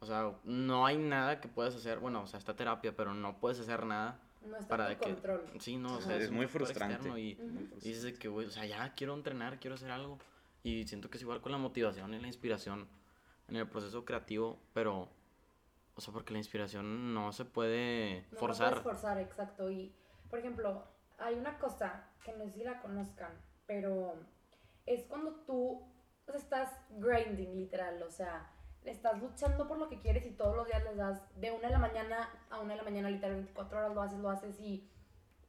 [0.00, 3.38] o sea, no hay nada que puedas hacer, bueno, o sea, está terapia, pero no
[3.38, 5.44] puedes hacer nada no está para que, control.
[5.58, 7.08] Sí, no, o sea, es, muy frustrante.
[7.18, 7.34] Y,
[7.80, 10.18] dices que, güey, o sea, ya quiero entrenar, quiero hacer algo.
[10.62, 12.88] Y siento que es igual con la motivación y la inspiración
[13.48, 15.08] en el proceso creativo, pero,
[15.96, 18.76] o sea, porque la inspiración no se puede forzar.
[18.76, 19.70] No forzar, exacto.
[19.70, 19.92] Y,
[20.30, 20.84] por ejemplo,
[21.22, 23.32] hay una cosa que no sé si la conozcan,
[23.66, 24.14] pero
[24.86, 25.82] es cuando tú
[26.34, 28.50] estás grinding, literal, o sea,
[28.84, 31.72] estás luchando por lo que quieres y todos los días les das de una de
[31.72, 34.88] la mañana a una de la mañana, literal 24 horas lo haces, lo haces y,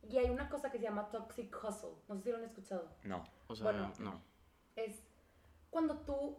[0.04, 1.96] y hay una cosa que se llama toxic hustle.
[2.08, 2.90] No sé si lo han escuchado.
[3.04, 3.24] No.
[3.48, 4.22] O sea, bueno, no.
[4.76, 5.04] Es
[5.70, 6.38] cuando tú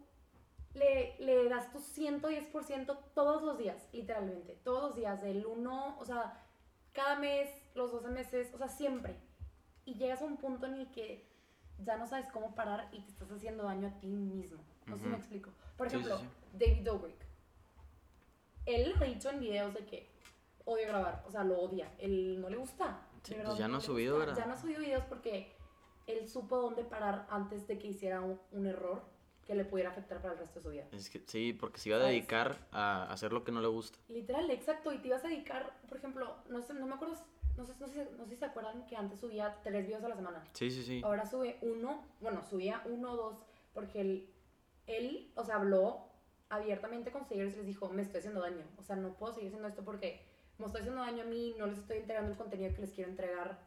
[0.75, 4.61] le, le das tu 110% todos los días, literalmente.
[4.65, 6.45] Todos los días, del 1, o sea,
[6.93, 9.17] cada mes, los 12 meses, o sea, siempre.
[9.85, 11.27] Y llegas a un punto en el que
[11.79, 14.63] ya no sabes cómo parar y te estás haciendo daño a ti mismo.
[14.87, 15.51] No sé si me explico.
[15.77, 16.21] Por ejemplo,
[16.53, 17.27] David Dobrik.
[18.67, 20.09] Él ha dicho en videos de que
[20.65, 21.93] odia grabar, o sea, lo odia.
[21.99, 23.07] Él no le gusta.
[23.23, 24.37] pues ya no, ha subido, ¿verdad?
[24.37, 25.53] Ya no ha subido videos porque
[26.07, 29.03] él supo dónde parar antes de que hiciera un, error
[29.47, 30.85] que le pudiera afectar para el resto de su vida.
[30.93, 33.99] Es que, sí, porque se iba a dedicar a hacer lo que no le gusta.
[34.09, 34.93] Literal, exacto.
[34.93, 37.17] Y te ibas a dedicar, por ejemplo, no sé, no me acuerdo,
[37.57, 40.09] no sé, no sé, no sé si se acuerdan que antes subía tres videos a
[40.09, 40.45] la semana.
[40.53, 41.03] Sí, sí, sí.
[41.05, 43.37] Ahora sube uno, bueno, subía uno o dos,
[43.73, 44.35] porque él,
[44.87, 46.09] él, o sea, habló
[46.49, 48.65] abiertamente con seguidores y les dijo, me estoy haciendo daño.
[48.79, 50.21] O sea, no puedo seguir haciendo esto porque
[50.59, 53.11] me estoy haciendo daño a mí, no les estoy entregando el contenido que les quiero
[53.11, 53.59] entregar.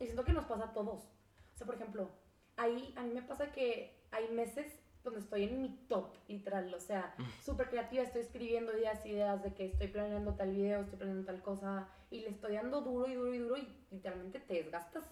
[0.00, 1.04] Y siento que nos pasa a todos.
[1.04, 2.10] O sea, por ejemplo,
[2.56, 6.72] ahí a mí me pasa que hay meses donde estoy en mi top, literal.
[6.74, 10.98] O sea, súper creativa, estoy escribiendo ideas, ideas de que estoy planeando tal video, estoy
[10.98, 11.88] planeando tal cosa.
[12.10, 15.04] Y le estoy dando duro y duro y duro y literalmente te desgastas.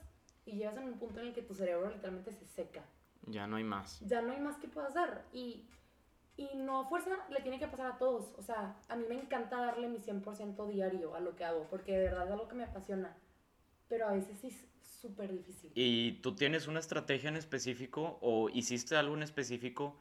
[0.44, 2.84] Y llegas en un punto en el que tu cerebro literalmente se seca.
[3.26, 4.00] Ya no hay más.
[4.00, 5.24] Ya no hay más que puedas dar.
[5.32, 5.66] Y
[6.36, 8.34] y no a fuerza le tiene que pasar a todos.
[8.36, 11.92] O sea, a mí me encanta darle mi 100% diario a lo que hago, porque
[11.92, 13.16] de verdad es algo que me apasiona.
[13.88, 14.50] Pero a veces sí
[15.04, 15.70] súper difícil.
[15.74, 19.98] ¿Y tú tienes una estrategia en específico o hiciste algo en específico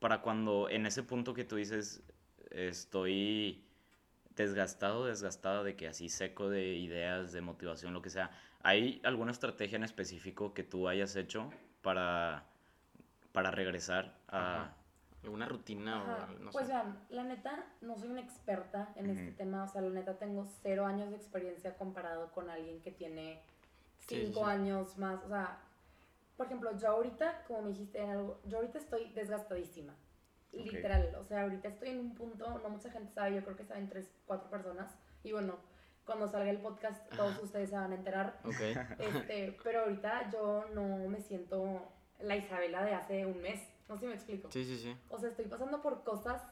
[0.00, 2.02] para cuando en ese punto que tú dices
[2.50, 3.62] estoy
[4.34, 8.30] desgastado, desgastada de que así seco de ideas, de motivación, lo que sea,
[8.62, 11.50] ¿hay alguna estrategia en específico que tú hayas hecho
[11.82, 12.46] para,
[13.32, 14.74] para regresar a...
[15.22, 16.72] ¿Alguna rutina Ajá, o no Pues sé?
[16.72, 19.36] vean, la neta, no soy una experta en este Ujú.
[19.36, 23.40] tema, o sea, la neta tengo cero años de experiencia comparado con alguien que tiene
[24.06, 24.50] Sí, cinco sí.
[24.50, 25.60] años más, o sea,
[26.36, 29.94] por ejemplo, yo ahorita, como me dijiste en algo, yo ahorita estoy desgastadísima,
[30.52, 33.64] literal, o sea, ahorita estoy en un punto, no mucha gente sabe, yo creo que
[33.64, 35.56] saben tres, cuatro personas, y bueno,
[36.04, 38.60] cuando salga el podcast todos ustedes se van a enterar, Ok.
[38.98, 41.80] este, pero ahorita yo no me siento
[42.20, 44.50] la Isabela de hace un mes, no sé si me explico.
[44.50, 44.96] Sí, sí, sí.
[45.10, 46.42] O sea, estoy pasando por cosas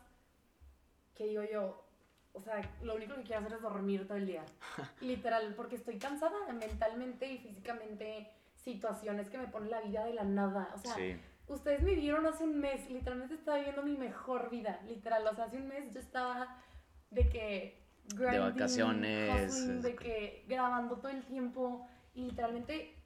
[1.15, 1.85] que digo yo,
[2.33, 4.45] o sea, lo único que quiero hacer es dormir todo el día.
[5.01, 10.25] Literal, porque estoy cansada mentalmente y físicamente, situaciones que me ponen la vida de la
[10.25, 10.71] nada.
[10.75, 11.17] O sea, Sí,
[11.49, 15.27] ustedes me vieron hace un mes, literalmente estaba viviendo mi mejor vida, literal.
[15.27, 16.63] O sea, hace un mes yo estaba
[17.11, 17.83] de que...
[18.15, 22.97] grinding, vacaciones, hustling, de que grabando todo el tiempo y literalmente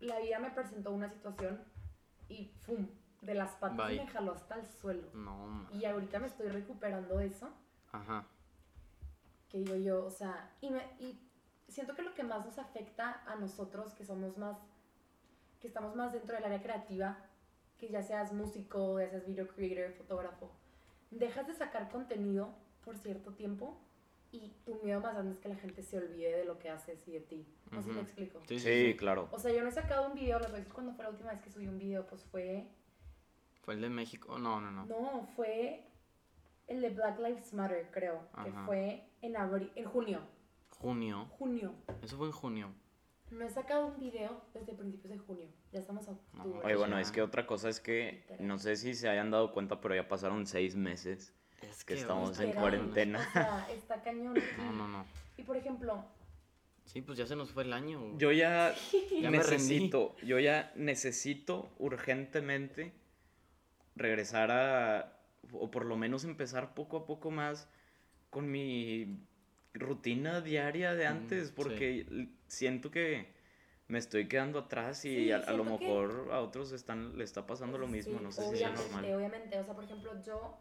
[0.00, 1.60] la vida me presentó una situación
[2.28, 2.88] y ¡fum!
[3.20, 4.04] De las patas Bye.
[4.04, 5.08] me jaló hasta el suelo.
[5.12, 7.52] No, Y ahorita me estoy recuperando de eso,
[7.90, 8.24] Ajá.
[9.48, 11.18] Que digo yo, o sea, y, me, y
[11.68, 14.58] siento que lo que más nos afecta a nosotros, que somos más,
[15.60, 17.18] que estamos más dentro del área creativa,
[17.78, 20.50] que ya seas músico, ya seas video creator, fotógrafo,
[21.10, 23.78] dejas de sacar contenido por cierto tiempo
[24.30, 27.06] y tu miedo más grande es que la gente se olvide de lo que haces
[27.08, 27.46] y de ti.
[27.70, 28.42] No sé si me explico.
[28.46, 29.28] Sí, sí, claro.
[29.32, 31.40] O sea, yo no he sacado un video, a decir cuándo fue la última vez
[31.40, 32.68] que subí un video, pues fue
[33.62, 34.38] ¿Fue el de México?
[34.38, 34.86] No, no, no.
[34.86, 35.86] No, fue
[36.66, 38.64] el de Black Lives Matter, creo, que Ajá.
[38.64, 40.20] fue en abril, en junio,
[40.78, 41.26] Junio.
[41.38, 41.74] junio.
[42.02, 42.72] Eso fue en junio.
[43.30, 45.48] No he sacado un video desde principios de junio.
[45.72, 46.60] Ya estamos a octubre.
[46.64, 49.80] Oye, bueno, es que otra cosa es que no sé si se hayan dado cuenta,
[49.80, 51.34] pero ya pasaron seis meses.
[51.60, 53.18] Es que estamos en cuarentena.
[53.18, 54.34] O sea, está cañón.
[54.56, 55.04] No, no, no.
[55.36, 56.04] Y por ejemplo,
[56.88, 58.16] Sí, pues ya se nos fue el año.
[58.16, 58.74] Yo ya
[59.20, 62.94] Ya necesito, yo ya necesito urgentemente
[63.94, 65.20] regresar a,
[65.52, 67.68] o por lo menos empezar poco a poco más
[68.30, 69.18] con mi
[69.74, 73.26] rutina diaria de Mm, antes, porque siento que
[73.88, 77.24] me estoy quedando atrás y Sí, a, a lo que- mejor a otros están, le
[77.24, 79.14] está pasando lo mismo, sí, no sé si sea obviamente, normal.
[79.14, 79.58] obviamente.
[79.58, 80.58] O sea, por ejemplo, yo,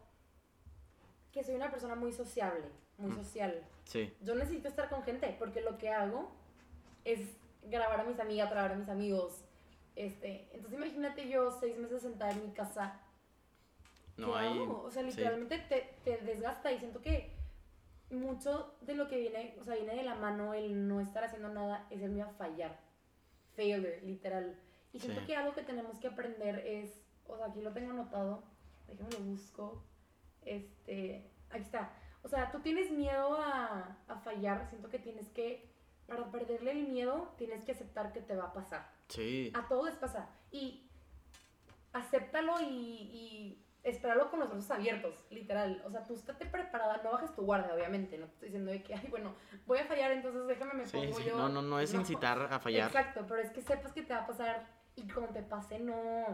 [1.32, 2.66] que soy una persona muy sociable,
[2.98, 3.16] muy Mm.
[3.16, 4.14] social, Sí.
[4.22, 6.32] yo necesito estar con gente porque lo que hago
[7.06, 7.20] es
[7.64, 9.44] grabar a mis amigas, grabar a mis amigos.
[9.96, 13.02] Este, entonces imagínate yo seis meses sentada en mi casa.
[14.16, 14.54] No ¿qué hay.
[14.60, 14.84] hago?
[14.84, 15.10] O sea, sí.
[15.10, 17.32] literalmente te, te desgasta y siento que
[18.10, 21.50] mucho de lo que viene, o sea, viene de la mano el no estar haciendo
[21.50, 22.80] nada es el miedo a fallar.
[23.56, 24.58] Failure, literal.
[24.93, 25.28] Y siento Sí.
[25.28, 28.43] que algo que tenemos que aprender es, o sea, aquí lo tengo anotado,
[28.88, 29.84] déjame lo busco.
[30.46, 31.91] Este, aquí está.
[32.24, 35.70] O sea, tú tienes miedo a, a fallar, siento que tienes que,
[36.08, 38.89] para perderle el miedo, tienes que aceptar que te va a pasar.
[39.10, 39.52] Sí.
[39.54, 40.30] A todos les pasa.
[40.52, 40.88] Y
[41.93, 45.82] acéptalo y, y espéralo con los brazos abiertos, literal.
[45.86, 48.18] O sea, tú estate preparada, no bajes tu guardia, obviamente.
[48.18, 49.34] No te estoy diciendo de que, ay, bueno,
[49.66, 51.24] voy a fallar, entonces déjame me Sí, pongo sí.
[51.26, 51.38] yo.
[51.38, 52.88] No, no, no es incitar a fallar.
[52.88, 56.26] Exacto, pero es que sepas que te va a pasar y cuando te pase, no.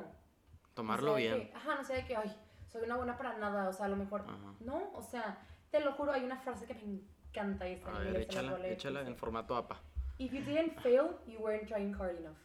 [0.74, 1.50] Tomarlo no bien.
[1.50, 2.36] que- ajá, no sea de que, ay,
[2.72, 4.22] soy una buena para nada, o sea, a lo mejor.
[4.22, 4.54] Ajá.
[4.60, 5.38] No, o sea,
[5.70, 6.82] te lo juro, hay una frase que me
[7.30, 9.80] encanta y está en A ver, voy a échala, échala en formato APA.
[10.18, 12.38] If you didn't fail, you weren't trying hard enough.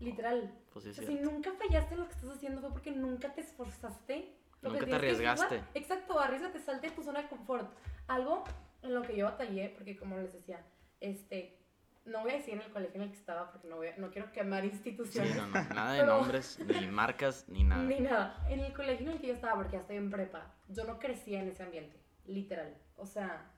[0.00, 0.52] Literal.
[0.72, 1.00] Pues sí, O sí.
[1.04, 4.36] sea, si nunca fallaste en lo que estás haciendo fue porque nunca te esforzaste.
[4.62, 5.62] Lo Nunca que te tienes que arriesgaste.
[5.78, 7.70] exacto, arriesgate, salte de tu zona de confort.
[8.08, 8.44] Algo
[8.82, 10.62] en lo que yo batallé, porque como les decía,
[11.00, 11.58] este,
[12.04, 13.96] no voy a decir en el colegio en el que estaba porque no, voy a-
[13.96, 15.36] no quiero quemar Sí, instituciones.
[15.36, 15.62] no, no.
[15.74, 17.82] Nada de Pero- nombres, ni marcas, ni nada.
[17.84, 18.46] Ni nada.
[18.50, 20.98] En el colegio en el que yo estaba, porque ya estoy en prepa, yo no
[20.98, 22.74] crecía en ese ambiente, literal.
[22.96, 23.50] O sea,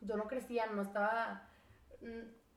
[0.00, 1.48] yo no crecía, no estaba...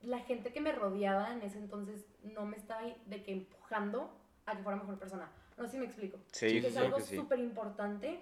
[0.03, 4.11] La gente que me rodeaba en ese entonces no me estaba de que empujando
[4.45, 5.29] a que fuera mejor persona.
[5.57, 6.17] No sé si me explico.
[6.31, 7.15] Sí, es algo que sí.
[7.15, 8.19] súper importante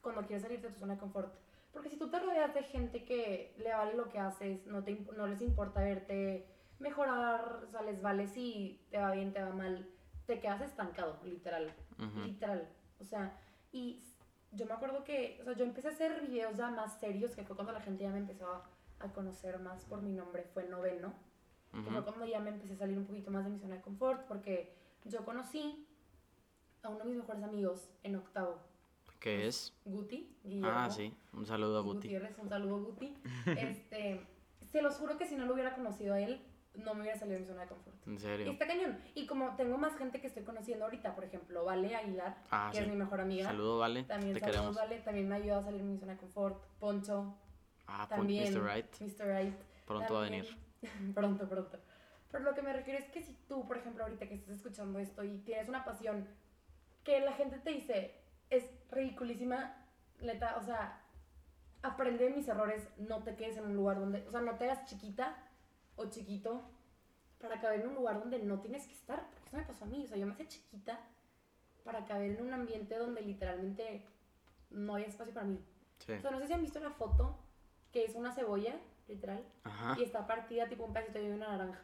[0.00, 1.32] cuando quieres salir de tu zona de confort.
[1.72, 4.94] Porque si tú te rodeas de gente que le vale lo que haces, no, te,
[5.16, 6.46] no les importa verte
[6.78, 9.88] mejorar, o sea, les vale si te va bien, te va mal,
[10.26, 11.72] te quedas estancado, literal.
[11.98, 12.20] Ujú.
[12.20, 12.68] Literal.
[13.00, 13.38] O sea,
[13.70, 14.02] y
[14.50, 17.44] yo me acuerdo que, o sea, yo empecé a hacer videos ya más serios, que
[17.44, 18.68] fue cuando la gente ya me empezó a,
[19.04, 21.12] a conocer más por mi nombre, fue noveno.
[21.72, 22.04] Que fue Ujú.
[22.04, 24.74] cuando ya me empecé a salir un poquito más de mi zona de confort, porque
[25.04, 25.86] yo conocí
[26.82, 28.58] a uno de mis mejores amigos en octavo,
[29.20, 29.72] ¿Qué es?
[29.84, 30.68] Guti, Guillermo.
[30.80, 31.14] Ah, sí.
[31.32, 32.08] Un saludo a Guti.
[32.08, 33.14] Gutiérrez, un saludo Guti.
[33.46, 34.26] Este,
[34.72, 36.42] se los juro que si no lo hubiera conocido a él,
[36.74, 37.96] no me hubiera salido de mi zona de confort.
[38.08, 38.50] En Y serio.
[38.50, 38.98] está cañón.
[39.14, 42.78] Y como tengo más gente que estoy conociendo ahorita, por ejemplo, Vale Aguilar, Ah, que
[42.78, 42.90] es sí.
[42.90, 43.44] mi mejor amiga.
[43.44, 44.02] Saludo, Vale.
[44.04, 44.76] También Te saludos, queremos.
[44.76, 46.60] Vale, también me ayuda a salir de mi zona de confort.
[46.80, 47.36] Poncho,
[47.92, 48.52] Ah, también.
[48.52, 48.62] Mr.
[48.62, 49.00] Right.
[49.00, 49.26] Mr.
[49.26, 49.54] Right.
[49.86, 50.46] Pronto va a venir.
[51.14, 51.78] pronto, pronto.
[52.30, 54.98] Pero lo que me refiero es que si tú, por ejemplo, ahorita que estás escuchando
[54.98, 56.26] esto y tienes una pasión
[57.04, 58.14] que la gente te dice
[58.48, 59.76] es ridiculísima,
[60.20, 61.02] neta, o sea,
[61.82, 64.64] aprende de mis errores, no te quedes en un lugar donde, o sea, no te
[64.64, 65.36] hagas chiquita
[65.96, 66.62] o chiquito
[67.40, 69.88] para caber en un lugar donde no tienes que estar, porque eso me pasó a
[69.88, 71.00] mí, o sea, yo me hice chiquita
[71.84, 74.06] para caber en un ambiente donde literalmente
[74.70, 75.58] no hay espacio para mí.
[75.98, 76.12] Sí.
[76.12, 77.38] O sea, no sé si han visto la foto,
[77.92, 78.74] que es una cebolla,
[79.08, 79.96] literal, Ajá.
[79.98, 81.82] y está partida tipo un pedacito de una naranja.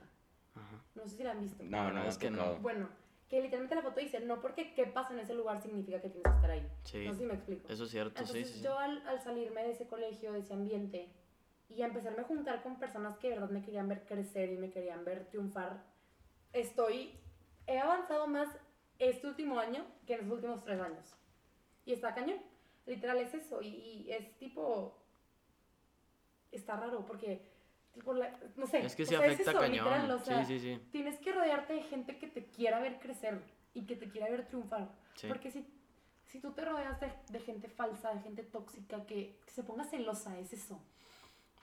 [0.55, 0.83] Ajá.
[0.95, 1.63] No sé si la han visto.
[1.65, 2.57] No, no, es que no.
[2.57, 2.89] Bueno,
[3.29, 6.25] que literalmente la foto dice, no porque qué pasa en ese lugar significa que tienes
[6.25, 6.67] que estar ahí.
[6.85, 7.05] Sí.
[7.07, 7.69] No sé si me explico.
[7.69, 8.59] Eso es cierto, sí, Entonces sí.
[8.59, 8.65] sí.
[8.65, 11.13] yo al, al salirme de ese colegio, de ese ambiente,
[11.69, 14.57] y a empezarme a juntar con personas que de verdad me querían ver crecer y
[14.57, 15.85] me querían ver triunfar,
[16.55, 17.21] estoy,
[17.67, 18.49] he avanzado más
[18.99, 21.15] este último año que en los últimos tres años.
[21.85, 22.39] Y está cañón.
[22.87, 23.61] Literal es eso.
[23.61, 24.99] Y, y es tipo,
[26.53, 27.43] está raro porque,
[27.93, 28.81] tipo, la- no sé.
[28.85, 29.73] Es que es afecta eso, cañón.
[29.87, 30.83] literal, o sea, sí, sí, sí.
[30.91, 33.41] Tienes que rodearte de gente que te quiera ver crecer
[33.75, 34.89] y que te quiera ver triunfar.
[35.15, 35.27] Sí.
[35.29, 35.67] Porque si,
[36.27, 39.85] si tú te rodeas de, de gente falsa, de gente tóxica, que, que se ponga
[39.85, 40.81] celosa, es eso.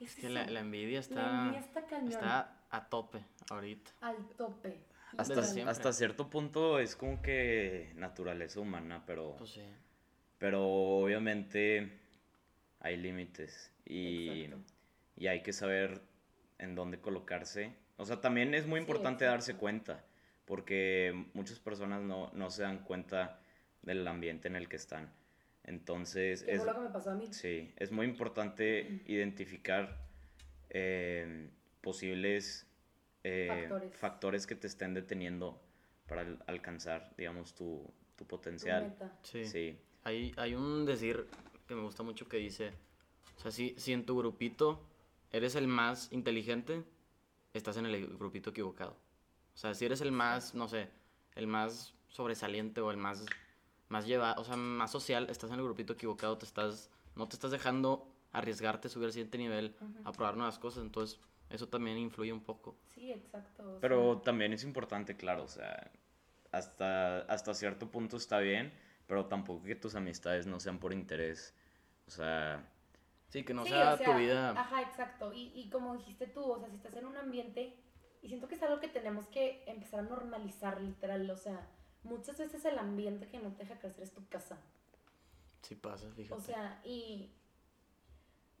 [0.00, 0.50] Es, Es que la, eso.
[0.52, 2.12] la envidia está, La envidia está cañón.
[2.12, 3.90] está a tope ahorita.
[4.02, 4.78] Al tope.
[5.16, 9.62] Hasta, cierto punto es como que naturaleza humana, pero, Pues sí.
[10.36, 11.98] pero obviamente
[12.80, 14.64] hay límites y, Exacto.
[15.16, 16.00] Y hay que saber
[16.58, 17.72] en dónde colocarse.
[17.96, 20.04] O sea, también es muy importante darse cuenta,
[20.44, 23.40] porque muchas personas no, no se dan cuenta
[23.82, 25.12] del ambiente en el que están.
[25.64, 27.32] Entonces, es, lo que me pasó a mí.
[27.32, 29.96] Sí, es muy importante identificar
[30.70, 31.48] eh,
[31.80, 32.66] posibles
[33.24, 33.96] eh, Factores.
[33.96, 35.60] factores que te estén deteniendo
[36.06, 37.82] para al- alcanzar, digamos, tu,
[38.16, 38.94] tu potencial.
[39.22, 39.44] Sí.
[39.44, 41.26] Sí, Hay, hay un decir
[41.66, 42.72] que me gusta mucho que dice,
[43.36, 44.80] o sea, si, si en tu grupito
[45.36, 46.84] eres el más inteligente,
[47.52, 48.96] estás en el grupito equivocado.
[49.54, 50.88] O sea, si eres el más, no sé,
[51.34, 53.24] el más sobresaliente o el más,
[53.88, 57.36] más lleva, o sea, más social, estás en el grupito equivocado, te estás, no te
[57.36, 61.18] estás dejando arriesgarte, subir al siguiente nivel, a probar nuevas cosas, entonces
[61.48, 62.76] eso también influye un poco.
[62.94, 63.76] Sí, exacto.
[63.76, 65.90] o pero sea, también es importante, claro, o sea,
[66.52, 68.72] hasta, hasta cierto punto está bien,
[69.06, 71.54] pero tampoco que tus amistades no sean por interés.
[72.06, 72.68] O sea,
[73.28, 74.50] Sí, que no sí, sea, o tu vida...
[74.50, 75.32] Ajá, exacto.
[75.32, 77.76] Y, y como dijiste tú, o sea, si estás en un ambiente,
[78.22, 81.30] y siento que es algo que tenemos que empezar a normalizar, literal.
[81.30, 81.68] O sea,
[82.02, 84.58] muchas veces el ambiente que no te deja crecer es tu casa.
[85.62, 86.34] Sí pasa, fíjate.
[86.34, 87.32] O sea, y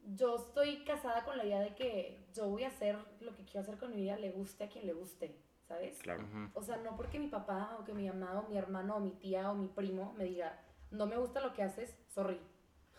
[0.04, 3.60] yo estoy casada con la idea de que yo voy a hacer lo que quiero
[3.60, 5.98] hacer con mi vida, le guste a quien le guste, ¿sabes?
[5.98, 6.24] claro.
[6.54, 9.10] O sea, no porque mi papá o que mi mamá o mi hermano o mi
[9.12, 12.40] tía o mi primo me diga, no me gusta lo que haces, sorry.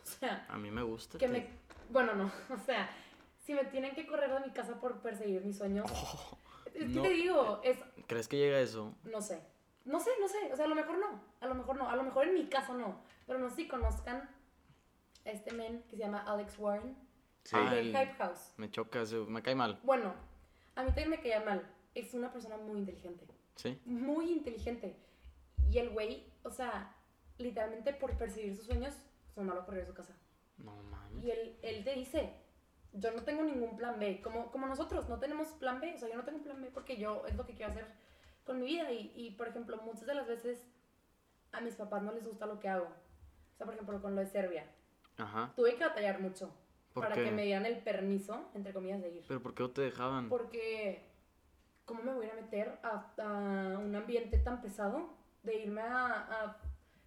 [0.19, 1.17] Sea, A mí me gusta.
[1.17, 1.47] que me...
[1.89, 2.89] Bueno, no, o sea,
[3.45, 5.89] si me tienen que correr de mi casa por perseguir mis sueños,
[6.73, 7.01] es que no.
[7.01, 8.93] te digo, es, ¿Crees que llega eso?
[9.03, 9.41] no sé,
[9.85, 11.95] no sé, no sé, o sea, a lo mejor no, a lo mejor no, a
[11.95, 14.29] lo mejor en mi caso no, pero no sé si conozcan
[15.25, 16.95] a este men que se llama Alex Warren,
[17.43, 17.55] Sí.
[17.55, 18.51] El- Hype House.
[18.57, 19.79] Me choca, me cae mal.
[19.83, 20.13] Bueno,
[20.75, 21.65] a mí también me caía mal,
[21.95, 23.25] es una persona muy inteligente.
[23.55, 23.79] ¿Sí?
[23.85, 24.95] muy inteligente.
[25.71, 26.93] Y el güey, o sea,
[27.37, 28.93] literalmente por perseguir sus sueños,
[29.37, 30.15] su mamá lo corrió de su casa.
[30.57, 31.23] No mames.
[31.23, 32.33] Y él, él te dice,
[32.93, 36.09] yo no tengo ningún plan B, como, como nosotros, no tenemos plan B, o sea,
[36.09, 37.85] yo no tengo plan B porque yo es lo que quiero hacer
[38.43, 38.91] con mi vida.
[38.91, 40.65] Y, y, por ejemplo, muchas de las veces
[41.51, 42.87] a mis papás no les gusta lo que hago.
[42.87, 44.65] O sea, por ejemplo, con lo de Serbia.
[45.17, 45.53] Ajá.
[45.55, 46.51] Tuve que batallar mucho
[46.93, 47.25] ¿Por para qué?
[47.25, 49.25] que me dieran el permiso, entre comillas, de ir.
[49.27, 50.29] ¿Pero por qué no te dejaban?
[50.29, 51.11] Porque,
[51.85, 56.57] ¿cómo me voy a meter a, a un ambiente tan pesado de irme a, a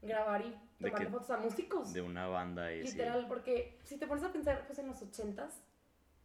[0.02, 0.58] grabar y
[0.90, 1.92] que- fotos a músicos?
[1.92, 2.92] De una banda y sí.
[2.92, 5.60] Literal, porque si te pones a pensar, pues en los ochentas,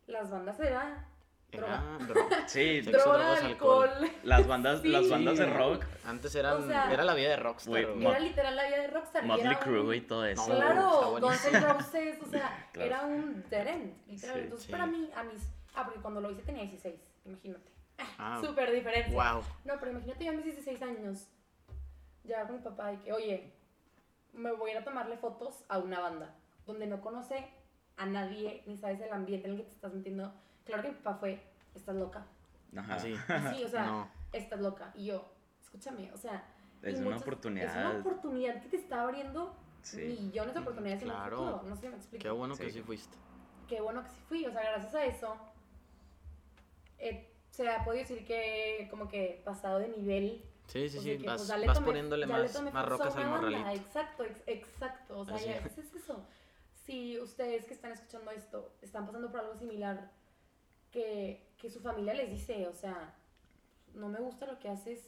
[0.08, 1.08] las bandas era
[1.52, 1.98] droga.
[2.00, 3.90] Era dro- Sí, Sexo, droga, drogas, alcohol.
[4.24, 4.88] las bandas, Sí.
[4.90, 7.88] las bandas de rock, Antes eran, O sea- era la vida de rockstar.
[7.96, 9.26] Mo- Era literal la vida de rockstar.
[9.26, 10.48] Motley Crue un- y todo eso.
[10.48, 11.46] No, Claro, Guns.
[11.46, 12.88] N' Roses, o sea, Claro.
[12.88, 14.36] era un dead end, literal.
[14.36, 14.42] Sí.
[14.44, 14.72] Entonces, Sí.
[14.72, 15.42] para mí, a mis.
[15.76, 17.72] Ah, porque cuando lo hice tenía 16, imagínate.
[18.20, 19.12] Ah, Súper diferente.
[19.12, 19.42] wow.
[19.64, 21.28] No, pero imagínate yo a mis 16 años,
[22.24, 23.54] ya con mi papá y que, oye,
[24.36, 27.48] me voy a ir a tomarle fotos a una banda donde no conoce
[27.98, 30.34] a nadie, ni sabes el ambiente en el que te estás metiendo.
[30.66, 31.42] Claro que mi papá fue,
[31.76, 32.26] estás loca.
[32.76, 32.96] Ajá.
[32.96, 33.16] Así.
[33.28, 34.10] Así, o sea, No.
[34.34, 34.92] estás loca.
[34.96, 35.26] Y yo,
[35.62, 36.44] escúchame, o sea.
[36.82, 37.68] Es una muchas- oportunidad.
[37.68, 40.18] Es una oportunidad que te está abriendo Sí.
[40.22, 41.38] millones de oportunidades en Claro.
[41.40, 41.70] el futuro.
[41.70, 42.24] No sé si me explico.
[42.24, 42.72] Qué bueno que Sí.
[42.72, 43.18] sí fuiste.
[43.68, 44.46] Qué bueno que sí fui.
[44.46, 45.36] O sea, gracias a eso,
[46.98, 51.08] eh, se ha podido decir que como que pasado de nivel Sí, sí, o sí.
[51.10, 53.70] sea, que, vas pues, vas tomé- poniéndole más, más rocas al morralito.
[53.70, 55.20] Exacto, ex- exacto.
[55.20, 55.78] O sea, ya es.
[55.78, 56.26] es eso.
[56.86, 60.12] si ustedes que están escuchando esto están pasando por algo similar
[60.92, 63.14] que, que su familia les dice, o sea,
[63.94, 65.00] no me gusta lo que haces,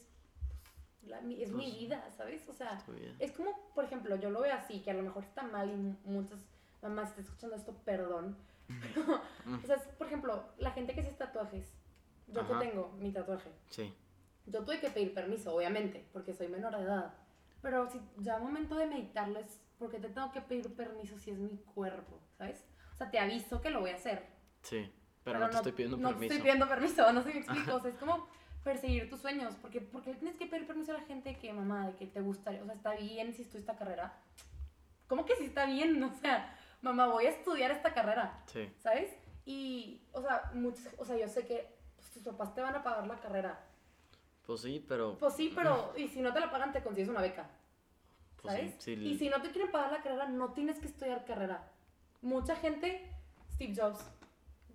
[1.00, 2.48] pues, la- mi- es mi Pues, vida, ¿sabes?
[2.48, 2.82] O sea,
[3.18, 5.74] es como, por ejemplo, yo lo veo así, que a lo mejor está mal y
[5.76, 6.40] mu- muchas
[6.82, 8.36] mamás están escuchando esto, perdón.
[8.68, 9.22] Pero,
[9.62, 11.66] o sea, es, por ejemplo, la gente que hace tatuajes,
[12.26, 12.58] yo Ajá.
[12.60, 13.94] que tengo mi tatuaje, Sí.
[14.50, 17.14] Yo tuve que pedir permiso, obviamente, porque soy menor de edad.
[17.62, 21.38] Pero si ya momento de meditarlo es porque te tengo que pedir permiso si es
[21.38, 22.64] mi cuerpo, ¿sabes?
[22.92, 24.26] O sea, te aviso que lo voy a hacer.
[24.62, 24.90] Sí.
[25.22, 26.32] Pero, no te estoy pidiendo no te permiso.
[26.32, 27.74] estoy pidiendo permiso, no sé si me explico.
[27.76, 28.28] O sea, es como
[28.64, 29.54] perseguir tus sueños.
[29.60, 32.62] Porque, porque tienes que pedir permiso a la gente que, mamá, de que te gustaría.
[32.62, 34.18] O sea, está bien si estudias esta carrera.
[35.06, 36.02] ¿Cómo que si está bien?
[36.02, 38.42] O sea, mamá, voy a estudiar esta carrera.
[38.46, 38.68] Sí.
[38.78, 39.14] ¿Sabes?
[39.44, 42.82] Y, o sea, muchos, o sea, yo sé que pues, tus papás te van a
[42.82, 43.58] pagar la carrera.
[44.48, 45.18] Pues sí, pero.
[45.18, 47.50] Pues sí, pero y si no te la pagan, te consigues una beca.
[48.40, 48.74] pues sí, ¿Sabes?
[48.78, 51.70] sí, Y si no te quieren pagar la carrera, no tienes que estudiar carrera.
[52.22, 53.14] Mucha gente,
[53.52, 54.02] Steve Jobs,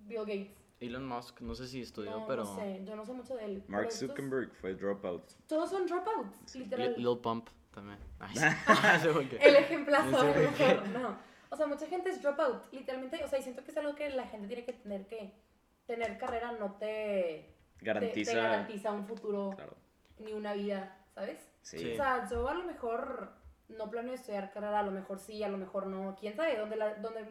[0.02, 0.56] Bill Gates.
[0.78, 2.44] Elon Musk, no sé si estudió, no, pero.
[2.44, 3.64] no sé, yo no sé mucho de él.
[3.66, 5.28] Mark pero estos- Zuckerberg fue dropout.
[5.48, 6.92] Todos son dropouts, literal.
[6.96, 7.98] Lil, Lil Pump también.
[8.32, 8.40] Sí.
[9.12, 9.36] ¿por qué?
[9.42, 10.62] El ejemplazo, Sí, a lo sí.
[10.64, 11.18] mejor, no.
[11.50, 13.24] O sea, mucha gente es dropout, literalmente.
[13.24, 15.32] O sea, y siento que es algo que la gente tiene que tener que.
[15.86, 17.53] Tener carrera no te.
[17.78, 18.32] Te- Garantiza.
[18.32, 19.76] Te, garantiza un futuro Claro.
[20.18, 21.38] ni una vida, ¿sabes?
[21.62, 21.92] Sí.
[21.92, 23.32] O sea, yo a lo mejor
[23.68, 26.16] no planeo estudiar carrera, a lo mejor sí, a lo mejor no.
[26.18, 27.24] ¿Quién sabe dónde la, dónde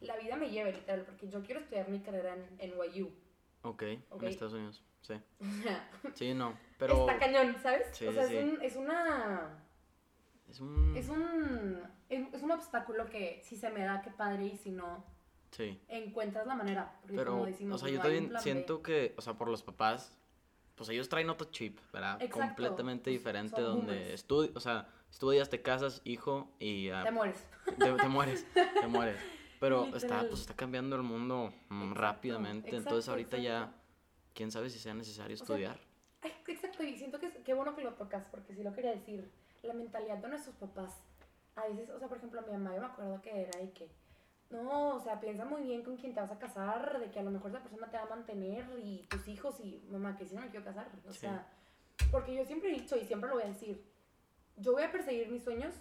[0.00, 1.02] la vida me lleve, literal?
[1.04, 3.12] Porque yo quiero estudiar mi carrera en, en NYU.
[3.62, 4.22] Ok, Ok.
[4.22, 4.84] en Estados Unidos.
[5.02, 5.14] Sí.
[6.14, 6.56] Sí, no.
[6.78, 7.00] Pero.
[7.00, 7.86] está cañón, ¿sabes?
[7.92, 8.50] Sí, o sea, sí, es, sí.
[8.50, 9.64] un, es una...
[10.48, 10.96] Es un.
[10.96, 15.04] Es un, es un obstáculo que si se me da, qué padre, y si no,
[15.56, 15.80] Sí.
[15.88, 16.92] encuentras la manera.
[17.02, 18.42] Porque Pero, como decimos, o sea, no yo también plan B.
[18.42, 20.16] siento que, o sea, por los papás,
[20.74, 22.20] pues ellos traen otro chip, ¿verdad?
[22.20, 22.46] Exacto.
[22.46, 27.10] Completamente Pues, diferente son donde estudias, o sea, estudias, te casas, hijo, y ah, Te
[27.12, 27.46] mueres.
[27.78, 29.20] te, te mueres, te mueres.
[29.60, 33.72] Pero está, pues está cambiando el mundo mm, Exacto, rápidamente, entonces exacto, ahorita ya,
[34.34, 35.78] quién sabe si sea necesario sea, estudiar.
[36.20, 39.30] Ay, Exacto, y siento que qué bueno que lo tocas, porque sí lo quería decir.
[39.62, 41.00] La mentalidad de nuestros papás.
[41.56, 43.88] A veces, o sea, por ejemplo, mi mamá, yo me acuerdo que era de que,
[44.50, 47.22] no, o sea, piensa muy bien con quién te vas a casar, de que a
[47.22, 50.34] lo mejor esa persona te va a mantener y tus hijos y mamá, que si
[50.34, 50.88] no me quiero casar.
[51.08, 51.20] O Sí.
[51.20, 51.46] sea,
[52.10, 53.84] porque yo siempre he dicho y siempre lo voy a decir,
[54.56, 55.74] yo voy a perseguir mis sueños,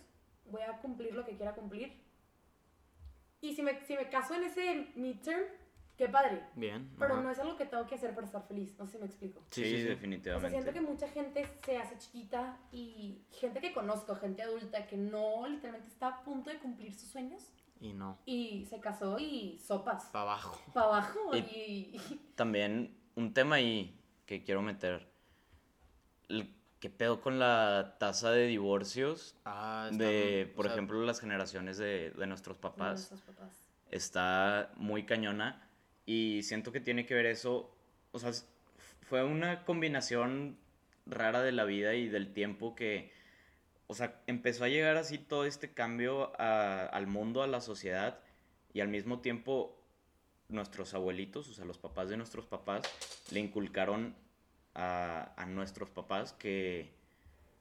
[0.46, 2.02] voy a cumplir lo que quiera cumplir.
[3.42, 5.44] Y si me, si me caso en ese midterm,
[5.98, 6.42] qué padre.
[6.56, 6.92] Bien.
[6.98, 7.24] Pero ajá.
[7.24, 9.42] no es algo que tengo que hacer para estar feliz, no sé si me explico.
[9.52, 9.76] Sí, Sí, sí, sí.
[9.76, 10.50] O sea, definitivamente.
[10.50, 15.46] siento que mucha gente se hace chiquita y gente que conozco, gente adulta que no
[15.48, 17.52] literalmente está a punto de cumplir sus sueños
[17.84, 20.62] Y no, y se casó y sopas para abajo.
[20.74, 22.00] para abajo Y-
[22.36, 25.06] También un tema ahí que quiero meter.
[26.30, 31.02] El- ¿Qué pedo con la tasa de divorcios Ah, está de, o por sea, ejemplo,
[31.04, 33.12] las generaciones de, de nuestros papás?
[33.12, 33.70] nuestros papás.
[33.92, 35.66] está muy cañona
[36.06, 37.74] y siento que tiene que ver eso,
[38.12, 38.32] o sea,
[39.08, 40.58] fue una combinación
[41.06, 43.14] rara de la vida y del tiempo que,
[43.88, 48.20] o sea, empezó a llegar así todo este cambio a- al mundo, a la sociedad
[48.74, 49.78] y al mismo tiempo
[50.50, 52.84] nuestros abuelitos, o sea, los papás de nuestros papás,
[53.32, 54.16] le inculcaron
[54.76, 56.90] a, a nuestros papás que,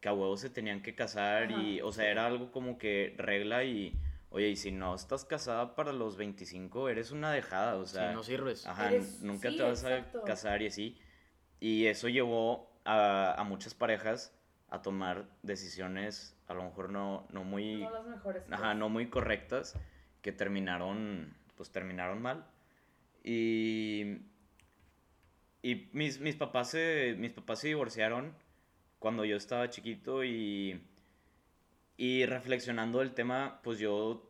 [0.01, 1.87] que a huevos se tenían que casar y, Ajá.
[1.87, 3.95] o sea, era algo como que regla y,
[4.31, 8.13] oye, y si no estás casada para los 25, eres una dejada, o sí, sea,
[8.13, 8.67] no sirves.
[8.67, 10.21] ajá, Eres- nunca sí, te vas exacto.
[10.21, 10.99] a casar y así.
[11.61, 14.33] Y eso llevó a, a muchas parejas
[14.73, 17.83] a tomar decisiones a lo mejor no, no muy...
[17.83, 18.43] No las mejores.
[18.51, 18.77] Ajá, pues.
[18.79, 19.79] no muy correctas,
[20.23, 22.47] que terminaron, pues terminaron mal.
[23.23, 24.17] Y,
[25.61, 28.35] y mis, mis, papás se, mis papás se divorciaron
[28.99, 30.83] cuando yo estaba chiquito y,
[31.99, 34.27] y reflexionando el tema, pues yo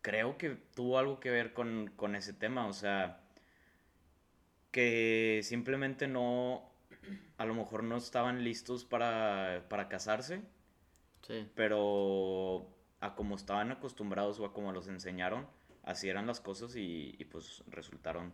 [0.00, 3.20] creo que tuvo algo que ver con, con ese tema, o sea,
[4.70, 6.71] que simplemente no,
[7.38, 10.42] a lo mejor no estaban listos para, para casarse
[11.22, 11.48] Sí.
[11.54, 12.66] pero
[13.00, 15.46] a como estaban acostumbrados o a como los enseñaron,
[15.84, 18.32] así eran las cosas y, y, pues resultaron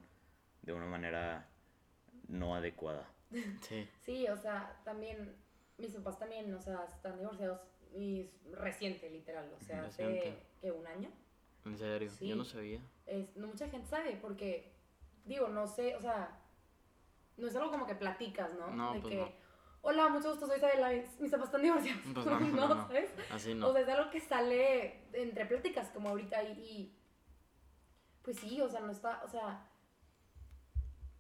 [0.63, 1.49] de una manera
[2.29, 3.09] no adecuada.
[3.63, 3.89] Sí.
[4.01, 5.35] Sí, o sea, también,
[5.79, 7.61] mis papás también, o sea, están divorciados
[7.95, 10.37] y es reciente, literal, o sea, hace.
[10.63, 10.71] ¿qué?
[10.73, 11.11] ¿Un año?
[11.67, 12.29] En serio, Sí.
[12.29, 12.81] yo no sabía.
[13.07, 14.73] Es, no mucha gente sabe, porque,
[15.27, 16.39] digo, no sé, o sea,
[17.39, 18.71] no es algo como que platicas, ¿no?
[18.71, 19.33] No, de pues que, no.
[19.83, 22.03] hola, mucho gusto, soy Isabela, mis, papás están divorciados.
[22.13, 22.87] Pues no, no, no.
[22.87, 23.11] ¿sabes?
[23.31, 23.69] Así no.
[23.69, 26.99] O sea, es algo que sale entre pláticas, como ahorita, y, y,
[28.23, 29.67] pues sí, o sea, no está, o sea,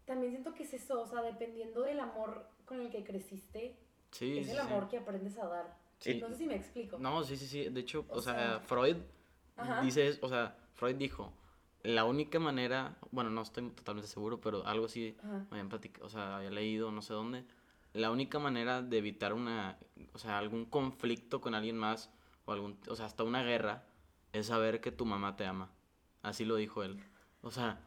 [0.05, 3.79] también siento que es eso, o sea, dependiendo del amor con el que creciste,
[4.11, 4.61] sí, es el sí.
[4.61, 5.77] amor que aprendes a dar.
[5.99, 6.21] Sí.
[6.21, 6.99] No sé si me explico.
[6.99, 7.69] No, sí, sí, sí.
[7.69, 8.97] De hecho, o, O sea, sea, Freud
[9.57, 9.81] Ajá.
[9.83, 11.33] dice, o sea, Freud dijo,
[11.95, 15.39] la única manera, bueno, no estoy totalmente seguro, pero algo así Ajá.
[15.39, 17.45] me habían platicado, o sea, había leído, no sé dónde,
[17.95, 19.78] la única manera de evitar una,
[20.12, 22.11] o sea, algún conflicto con alguien más,
[22.45, 23.86] o algún, o sea, hasta una guerra,
[24.32, 25.72] es saber que tu mamá te ama.
[26.22, 27.03] Así lo dijo él.
[27.41, 27.80] O sea.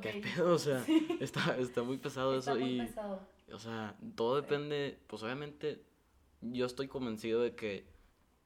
[0.00, 0.54] ¿qué pedo?
[0.54, 0.82] O sea,
[1.20, 2.86] está, está muy pesado Está eso muy y...
[2.86, 3.20] pesado.
[3.52, 5.84] O sea, todo depende, pues obviamente
[6.40, 7.86] yo estoy convencido de que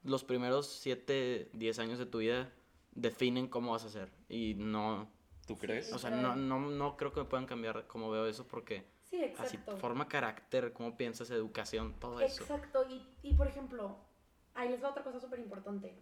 [0.03, 2.53] los primeros 7, 10 años de tu vida
[2.93, 4.11] definen cómo vas a ser.
[4.29, 5.09] Y no,
[5.47, 5.93] ¿Tú crees?
[5.93, 6.35] o sea, Claro.
[6.37, 9.77] no, no, no creo que me puedan cambiar cómo veo eso porque Sí, así exacto.
[9.79, 12.43] forma carácter, cómo piensas, educación, todo eso.
[12.43, 13.97] Exacto, y, y por ejemplo,
[14.55, 15.97] ahí les va otra cosa súper importante.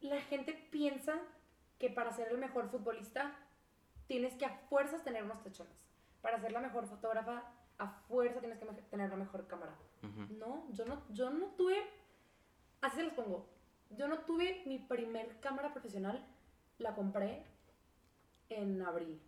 [0.00, 1.20] La gente piensa
[1.78, 3.32] que para ser el mejor futbolista
[4.06, 5.72] tienes que a fuerzas tener unos tachones.
[6.22, 7.44] Para ser la mejor fotógrafa,
[7.78, 9.76] a fuerza tienes que tener la mejor cámara.
[10.38, 11.76] No, yo no, yo no tuve,
[12.80, 13.48] así se los pongo,
[13.90, 16.24] yo no tuve mi primer cámara profesional,
[16.78, 17.44] la compré
[18.48, 19.20] en abril.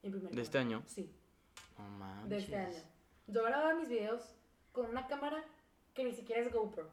[0.00, 0.82] primer ¿De este año?
[0.86, 1.14] Sí
[1.78, 2.28] No manches.
[2.28, 2.78] de este año.
[3.26, 4.34] Yo grababa mis videos
[4.72, 5.42] con una cámara
[5.94, 6.90] que ni siquiera es GoPro.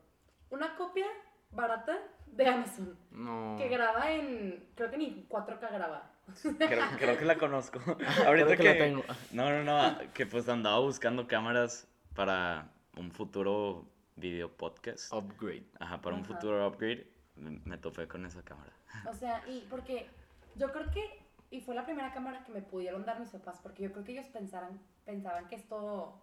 [0.50, 1.06] Una copia
[1.52, 1.98] barata
[2.28, 2.98] de Amazon.
[3.12, 3.56] No.
[3.58, 4.68] Que graba en.
[4.76, 6.12] Creo que ni 4K graba.
[6.44, 7.80] Creo, creo que la conozco.
[7.98, 9.04] Creo Ahorita que que, la tengo.
[9.32, 13.86] No, no, no, que pues andaba buscando cámaras para un futuro
[14.16, 15.12] video podcast.
[15.12, 15.66] Upgrade.
[15.80, 17.08] Ajá, para un futuro upgrade
[17.40, 18.72] me, me topé con esa cámara.
[19.10, 20.10] O sea, y porque
[20.56, 21.28] yo creo que.
[21.52, 23.60] Y fue la primera cámara que me pudieron dar mis papás.
[23.64, 26.22] Porque yo creo que ellos pensaran, pensaban que esto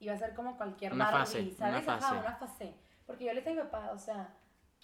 [0.00, 1.82] iba a ser como cualquier Una Barbie, fase, ¿sabes?
[1.84, 2.18] una Ajá, fase.
[2.20, 2.74] una fase.
[3.06, 4.34] Porque yo le dije a mi papá, o sea,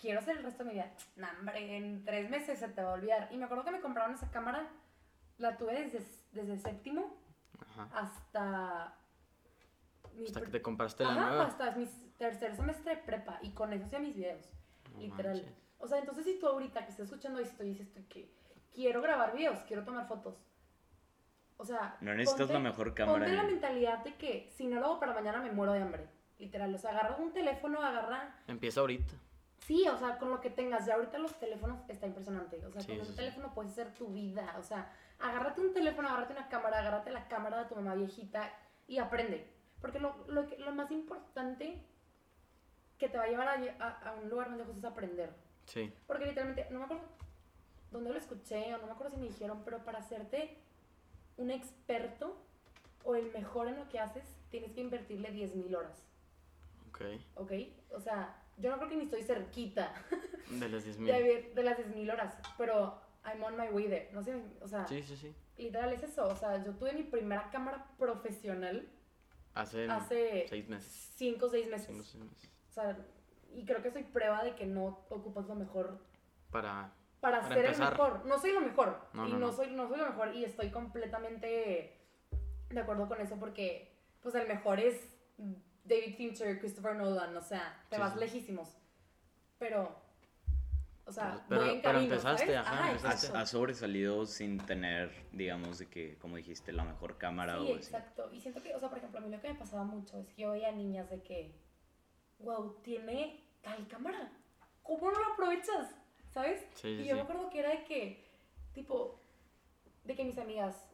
[0.01, 0.91] quiero hacer el resto de mi vida.
[1.17, 3.29] No, hombre, en tres meses se te va a olvidar.
[3.33, 4.67] Y me acuerdo que me compraron esa cámara.
[5.39, 6.03] La tuve desde,
[6.33, 7.15] desde séptimo
[7.61, 7.89] Ajá.
[7.93, 8.95] hasta.
[10.15, 11.47] mi Hasta que te compraste la Ajá, nueva.
[11.47, 13.39] hasta mi tercer semestre de prepa.
[13.43, 14.47] Y con eso hacía mis videos.
[14.95, 15.37] No literal.
[15.37, 15.62] manches.
[15.83, 18.33] O sea, entonces si tú ahorita que estás escuchando esto y dices tú que
[18.73, 20.37] quiero grabar videos, quiero tomar fotos.
[21.57, 21.97] O sea.
[22.01, 25.01] No necesitas la mejor cámara Ponte la en- mentalidad de que si no lo hago
[25.01, 26.07] para mañana me muero de hambre.
[26.39, 26.73] Literal.
[26.75, 28.35] O sea, agarra un teléfono, agarra.
[28.47, 29.13] Empieza ahorita.
[29.67, 30.87] Sí, o sea, con lo que tengas.
[30.87, 32.65] Ya ahorita los teléfonos está impresionante.
[32.65, 34.55] O sea, Sí, con un sí, teléfono puedes hacer tu vida.
[34.59, 38.51] O sea, agárrate un teléfono, agárrate una cámara, agárrate la cámara de tu mamá viejita
[38.89, 39.47] y aprende.
[39.81, 41.81] Porque lo, lo, que- lo más importante
[42.99, 45.33] que te va a llevar a, lle- a- a un lugar más lejos es aprender.
[45.67, 45.93] Sí.
[46.07, 47.05] Porque literalmente, no me acuerdo
[47.91, 50.57] dónde lo escuché o no me acuerdo si me dijeron, pero para hacerte
[51.37, 52.37] un experto
[53.05, 56.03] o el mejor en lo que haces, tienes que invertirle 10.000 horas.
[56.89, 57.03] Ok.
[57.37, 57.53] ¿Ok?
[57.95, 59.95] O sea, yo no creo que ni estoy cerquita
[60.51, 64.11] De las 10 de, de las 10.000 horas, pero I'm on my way there.
[64.13, 65.35] No sé, o sea, Sí, sí, sí.
[65.57, 66.27] literal es eso.
[66.29, 68.89] O sea, yo tuve mi primera cámara profesional
[69.55, 71.13] Hace, hace seis meses.
[71.17, 71.87] 5 o 6 meses.
[71.89, 72.51] Cinco, seis meses.
[72.71, 72.99] O sea,
[73.55, 75.99] y creo que soy prueba de que no ocupas lo mejor
[76.51, 76.93] Para.
[77.21, 77.93] para, Para ser empezar.
[77.93, 78.27] el mejor.
[78.27, 79.09] No soy lo mejor.
[79.13, 79.53] No, y no, no, no.
[79.53, 80.35] Soy, no soy lo mejor.
[80.35, 81.99] Y estoy completamente
[82.71, 85.15] de acuerdo con eso porque, pues, el mejor es
[85.85, 87.37] David Fincher, Christopher Nolan.
[87.37, 88.21] O sea, te Sí, vas sí.
[88.21, 88.77] lejísimos.
[89.59, 89.97] Pero,
[91.07, 92.59] o sea, Pero- voy en pero empezaste, ¿sabes?
[92.59, 93.37] ajá, Ajá, empezaste.
[93.37, 97.73] Has, sobresalido sin tener, digamos, de que, como dijiste, la mejor cámara Sí, o así.
[97.75, 98.31] exacto.
[98.33, 100.29] Y siento que, o sea, por ejemplo, a mí lo que me pasaba mucho es
[100.29, 101.55] que yo veía niñas de que,
[102.41, 104.31] wow, tiene tal cámara.
[104.83, 105.95] ¿Cómo no la aprovechas?
[106.31, 106.67] ¿Sabes?
[106.75, 108.25] Sí, y sí, yo me acuerdo que era de que,
[108.73, 109.21] tipo,
[110.05, 110.89] de que mis amigas,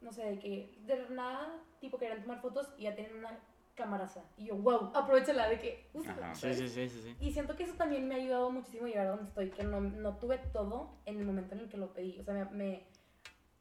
[0.00, 3.38] no sé, de que de nada, tipo, querían tomar fotos y ya tenían una
[3.74, 4.22] camaraza.
[4.36, 6.34] Y yo, wow, aprovechala, de que, Ajá.
[6.34, 7.16] Sí, sí, sí, sí.
[7.20, 9.64] Y siento que eso también me ha ayudado muchísimo a llegar a donde estoy, que
[9.64, 12.20] no, no tuve todo en el momento en el que lo pedí.
[12.20, 12.86] O sea, me, me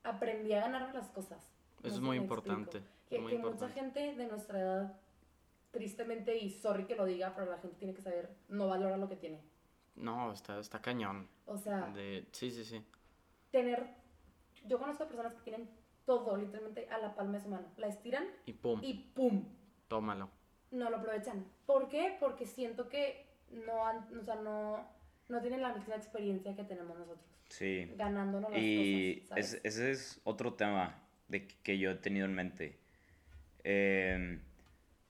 [0.03, 1.49] aprendí a ganarme las cosas.
[1.83, 2.77] Eso es muy importante.
[2.77, 3.09] explico.
[3.09, 3.65] Que, muy que importante.
[3.65, 4.99] mucha gente de nuestra edad,
[5.71, 9.07] tristemente, y sorry que lo diga, pero la gente tiene que saber, no valora lo
[9.09, 9.41] que tiene.
[9.95, 11.27] No, está, está cañón.
[11.45, 12.27] O sea, De...
[12.31, 12.83] Sí, sí, sí.
[13.51, 13.85] tener.
[14.65, 15.69] Yo conozco a personas que tienen
[16.05, 17.67] todo literalmente a la palma de su mano.
[17.77, 19.45] La estiran Y pum, y ¡pum!
[19.87, 20.29] tómalo.
[20.71, 21.45] No lo aprovechan.
[21.65, 22.15] ¿Por qué?
[22.19, 24.87] Porque siento que no, han, o sea, no,
[25.29, 27.25] no tienen la misma experiencia que tenemos nosotros.
[27.49, 27.91] Sí.
[27.97, 29.37] Ganándonos las Y cosas.
[29.37, 29.61] es- ¿sabes?
[29.65, 32.79] ese es otro tema de que- que yo he tenido en mente.
[33.63, 34.39] Eh,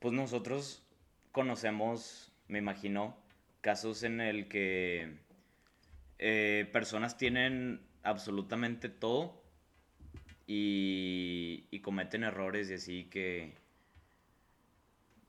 [0.02, 0.84] pues nosotros
[1.32, 3.16] conocemos, me imagino,
[3.62, 5.14] casos en el que
[6.18, 9.40] eh, personas tienen absolutamente todo
[10.48, 13.54] y, y cometen errores y así que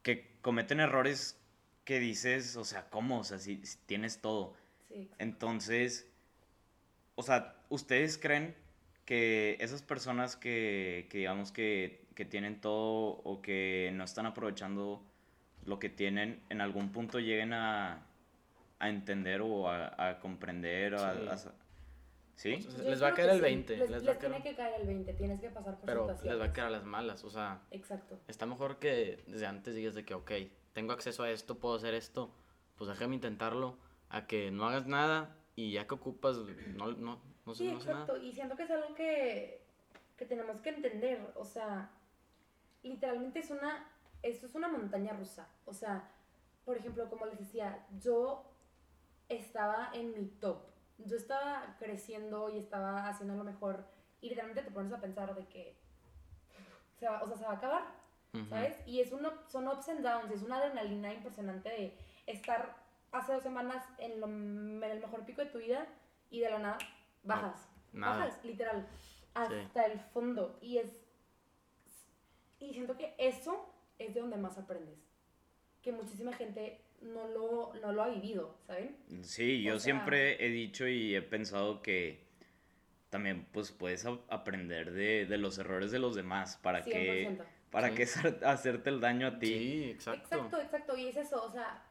[0.03, 1.39] que cometen errores
[1.85, 3.21] que dices, o sea, ¿cómo?
[3.21, 4.57] O sea, si, si tienes todo.
[4.89, 6.09] Sí, Entonces,
[7.15, 8.57] o sea, ¿ustedes creen
[9.05, 15.03] que esas personas que, que digamos que, que tienen todo o que no están aprovechando
[15.65, 18.07] lo que tienen, en algún punto lleguen a,
[18.79, 21.47] a entender o a, a comprender o a- Sí.
[21.49, 21.53] a
[22.35, 22.55] ¿Sí?
[22.67, 23.43] O sea, Yo les va a caer el sí.
[23.43, 23.77] 20.
[23.77, 25.85] Les, les va les a caer- tiene que caer el 20, tienes que pasar por
[25.87, 26.33] pero situaciones.
[26.33, 27.23] les va a caer a las malas.
[27.25, 28.19] O sea, Exacto.
[28.27, 30.33] está mejor que desde antes digas de que, ok,
[30.73, 32.35] tengo acceso a esto, puedo hacer esto,
[32.77, 33.77] pues déjame intentarlo,
[34.09, 36.39] a que no hagas nada y ya que ocupas,
[36.75, 38.01] no, no, no sé, Sí, no sé nada.
[38.01, 38.21] exacto.
[38.21, 39.63] Y siento que es algo que,
[40.17, 41.21] que tenemos que entender.
[41.37, 41.91] O sea,
[42.83, 43.87] literalmente es una,
[44.23, 45.49] esto es una montaña rusa.
[45.67, 46.09] O sea,
[46.65, 48.45] por ejemplo, como les decía, yo
[49.29, 50.59] estaba en mi top.
[50.99, 53.85] Yo estaba creciendo y estaba haciendo lo mejor.
[54.21, 55.77] Y literalmente te pones a pensar de que,
[56.99, 57.83] se va, o sea, se va a acabar.
[58.49, 58.77] ¿sabes?
[58.87, 62.77] Y es uno, son ups and downs, es una adrenalina impresionante de estar
[63.11, 65.87] hace dos semanas en, lo- en el mejor pico de tu vida
[66.31, 66.79] y de la nada
[67.25, 67.69] bajas.
[68.19, 68.87] Bajas, literal,
[69.35, 70.57] hasta el fondo.
[70.63, 71.02] Y es.
[72.63, 74.99] Y siento que eso es de donde más aprendes.
[75.83, 78.97] Que muchísima gente no lo, no lo ha vivido, ¿saben?
[79.23, 82.25] Sí, yo O sea- siempre he dicho y he pensado que
[83.11, 87.45] también pues puedes a- aprender de, de los errores de los demás para que 100%.
[87.71, 87.95] para Sí.
[87.97, 88.03] que
[88.39, 89.47] hacer- hacerte el daño a ti.
[89.49, 90.23] Sí, exacto.
[90.37, 90.97] Exacto, exacto.
[90.97, 91.85] Y es eso, o sea,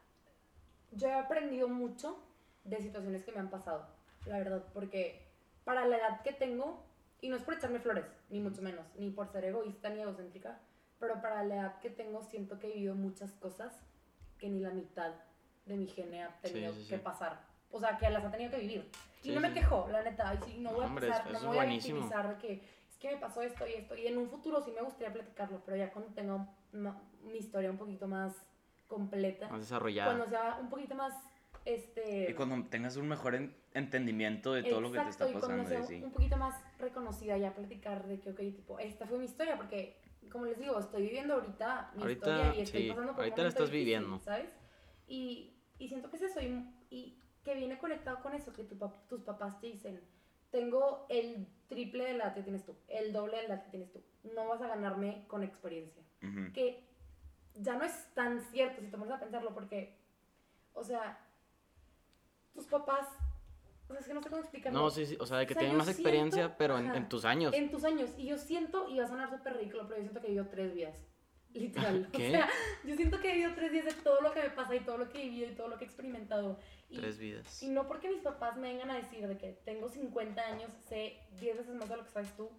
[0.91, 2.17] yo he aprendido mucho
[2.63, 3.87] de situaciones que me han pasado,
[4.25, 5.27] la verdad, porque
[5.65, 6.85] para la edad que tengo,
[7.21, 10.59] y no es por echarme flores, ni mucho menos, ni por ser egoísta ni egocéntrica,
[10.99, 13.79] pero para la edad que tengo siento que he vivido muchas cosas
[14.37, 15.11] que ni la mitad
[15.65, 16.89] de mi gene ha Sí, tenido sí, sí.
[16.89, 17.39] que pasar.
[17.71, 18.89] O sea, que las ha tenido que vivir.
[19.23, 19.53] Y Sí, no me sí.
[19.53, 20.33] quejo, la neta.
[20.33, 21.99] Y sí, no voy a Hombre, empezar, eso no me voy a buenísimo.
[21.99, 22.53] victimizar de que
[22.89, 23.95] es que me pasó esto y esto.
[23.95, 27.69] Y en un futuro sí me gustaría platicarlo, pero ya cuando tenga una- mi historia
[27.71, 28.35] un poquito más
[28.87, 30.09] completa, Más desarrollada.
[30.17, 31.13] cuando sea un poquito más,
[31.65, 32.29] este...
[32.29, 35.47] Y cuando tengas un mejor en- entendimiento de todo lo que te está Exacto, y
[35.47, 35.85] cuando pasando.
[35.87, 36.03] sea y sí.
[36.05, 39.97] un poquito más reconocida ya platicar de que, ok, tipo, esta fue mi historia, porque,
[40.31, 43.41] como les digo, estoy viviendo ahorita mi Ahorita, historia y estoy sí, pasando por ahorita
[43.43, 44.19] la estás difícil, viviendo.
[44.19, 44.49] ¿sabes?
[45.07, 48.75] Y, y siento que es eso, y, y que viene conectado con eso, que tu
[48.77, 50.01] pap- tus papás te dicen,
[50.51, 53.69] tengo el triple de la edad que tienes tú, el doble de la edad que
[53.71, 54.03] tienes tú,
[54.35, 56.03] no vas a ganarme con experiencia
[56.53, 56.83] que
[57.55, 59.97] ya no es tan cierto si te pones a pensarlo, porque,
[60.73, 61.17] o sea,
[62.53, 63.07] tus papás,
[63.87, 64.79] o sea, es que no sé cómo explicarlo.
[64.79, 66.95] No, sí, sí, o sea, de que O sea, tienen más experiencia, siento- pero en,
[66.95, 67.53] en tus años.
[67.53, 70.21] En tus años, y yo siento, y va a sonar súper ridículo, pero yo siento
[70.21, 70.95] que he vivido tres vidas.
[71.53, 72.07] Literal.
[72.13, 72.27] ¿Qué?
[72.27, 72.49] O sea,
[72.85, 74.97] yo siento que he vivido tres días de todo lo que me pasa y todo
[74.97, 76.57] lo que he vivido y todo lo que he experimentado.
[76.89, 77.63] Y, Tres vidas.
[77.63, 81.19] y no porque mis papás me vengan a decir de que tengo 50 años, sé
[81.39, 82.49] 10 veces más de lo que sabes tú.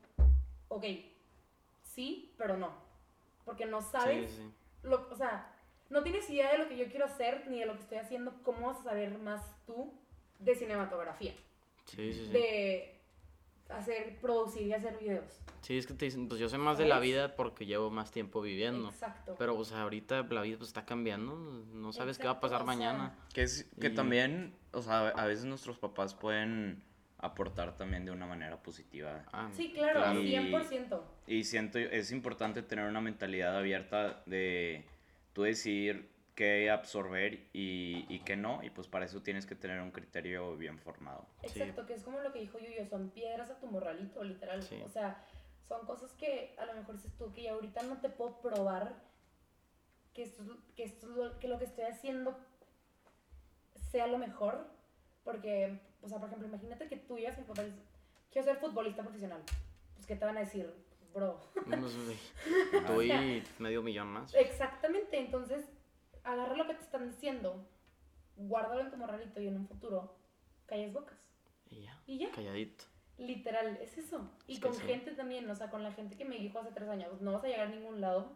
[0.69, 0.85] Ok,
[1.83, 2.71] sí, pero no.
[3.45, 4.51] Porque no sabes sí, sí.
[4.85, 5.52] lo- o sea,
[5.93, 8.33] no tienes idea de lo que yo quiero hacer ni de lo que estoy haciendo,
[8.43, 9.93] ¿cómo vas a saber más tú
[10.39, 11.35] de cinematografía?
[11.85, 12.33] Sí, sí, sí.
[12.33, 12.99] De
[13.69, 15.41] hacer, producir y hacer videos.
[15.61, 18.11] Sí, es que te dicen, pues yo sé más de la vida porque llevo más
[18.11, 18.89] tiempo viviendo.
[18.89, 19.37] Exacto.
[19.39, 21.37] Pero, o sea, ahorita la vida pues está cambiando.
[21.37, 23.15] No sabes qué va a pasar o sea, mañana.
[23.33, 26.83] Que, es, que Y- también, o sea, a veces nuestros papás pueden
[27.19, 29.25] aportar también de una manera positiva.
[29.33, 30.21] Ah, Sí, claro, Claro.
[30.21, 31.01] 100%.
[31.29, 34.85] Y siento, es importante tener una mentalidad abierta de
[35.33, 39.81] tú decidir qué absorber y, y qué no, y pues para eso tienes que tener
[39.81, 41.27] un criterio bien formado.
[41.47, 41.61] Sí.
[41.61, 44.63] Exacto, que es como lo que dijo Yuyo, son piedras a tu morralito, literal.
[44.63, 44.81] Sí.
[44.85, 45.25] O sea,
[45.69, 48.95] son cosas que a lo mejor dices tú que ya ahorita no te puedo probar
[50.15, 50.43] que esto,
[50.77, 52.37] que, esto es lo, que lo que estoy haciendo
[53.91, 54.67] sea lo mejor.
[55.25, 57.85] Porque, o sea, por ejemplo, imagínate que tú llegas papá y dices,
[58.31, 59.43] quiero ser futbolista profesional.
[59.95, 60.75] Pues, ¿qué te van a decir?
[61.15, 61.39] Bro.
[61.67, 62.17] no sé,
[62.87, 64.35] Tú y medio millón más.
[64.35, 65.65] Exactamente, entonces,
[66.25, 67.67] agarra lo que te están diciendo,
[68.37, 70.17] guárdalo en tu morralito y en un futuro
[70.67, 71.19] calles bocas.
[71.71, 72.31] Y ya, Y ya.
[72.31, 72.85] calladito.
[73.19, 74.31] Literal, es eso.
[74.47, 74.83] Y Es con sí.
[74.83, 77.45] gente también, o sea, con la gente que me dijo hace tres años, no vas
[77.45, 78.33] a llegar a ningún lado.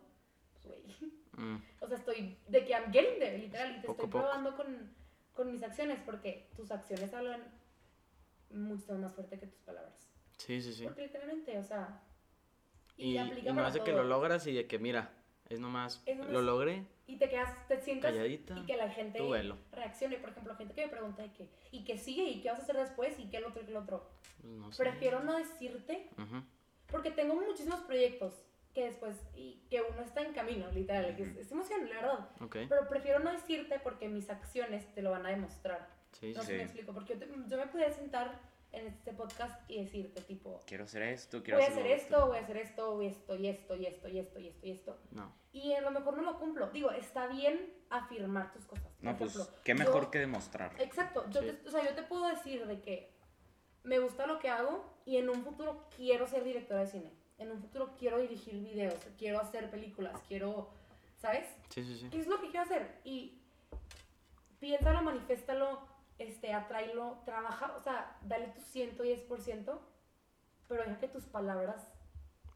[0.53, 1.13] Pues, güey.
[1.33, 4.25] Mm, O sea, estoy de que I'm getting there, literal, y te Poco estoy poco.
[4.25, 4.95] probando con,
[5.35, 7.43] con mis acciones, porque tus acciones hablan
[8.51, 10.09] mucho más fuerte que tus palabras.
[10.39, 10.85] Sí, sí, sí.
[10.85, 12.03] Porque literalmente, o sea.
[12.97, 15.11] Y, aplica y no para hace que lo logras y de que, mira,
[15.49, 18.57] es nomás, Es nomás- lo logré, Y te quedas, te sientas calladita.
[18.59, 19.21] y que la gente
[19.73, 20.17] reaccione.
[20.19, 22.25] Por ejemplo, gente que me pregunta de que, ¿y qué sigue?
[22.25, 23.19] ¿Y qué vas a hacer después?
[23.19, 23.63] ¿Y qué el otro?
[23.63, 24.11] ¿Y qué el otro?
[24.43, 24.83] No sé.
[24.83, 26.43] Prefiero no decirte Ujú.
[26.91, 28.35] Porque tengo muchísimos proyectos
[28.75, 32.29] que después, y que uno está en camino, literal, que es, es emoción, la verdad.
[32.41, 32.57] Ok.
[32.69, 35.89] Pero prefiero no decirte porque mis acciones te lo van a demostrar.
[36.13, 36.47] Sí, No sí.
[36.47, 38.39] sé si me explico, porque yo, te- yo me podía sentar
[38.77, 42.15] en este podcast y decirte, tipo, Quiero hacer esto, quiero voy a hacer hacer esto,
[42.17, 42.27] otro.
[42.29, 44.71] voy a hacer esto, y esto, y esto, y esto, y esto, y esto, y
[44.71, 44.99] esto.
[45.13, 45.33] No.
[45.53, 46.69] Y a lo mejor no lo cumplo.
[46.71, 48.93] Digo, está bien afirmar tus cosas.
[48.93, 50.73] Por No, pues, ejemplo, qué yo- mejor que demostrar.
[50.81, 51.47] Exacto, yo Sí.
[51.53, 53.17] te, o sea, yo te puedo decir de que
[53.83, 57.13] me gusta lo que hago y en un futuro quiero ser directora de cine.
[57.39, 60.71] En un futuro quiero dirigir videos, quiero hacer películas, quiero,
[61.17, 61.47] ¿sabes?
[61.71, 62.09] Sí, sí, sí.
[62.11, 63.01] ¿Qué es lo que quiero hacer?
[63.05, 63.41] Y
[64.59, 65.81] piénsalo, manifiéstalo
[66.19, 69.79] este, atráelo, trabaja, o sea, dale tu 110%,
[70.69, 71.89] pero deja que tus palabras,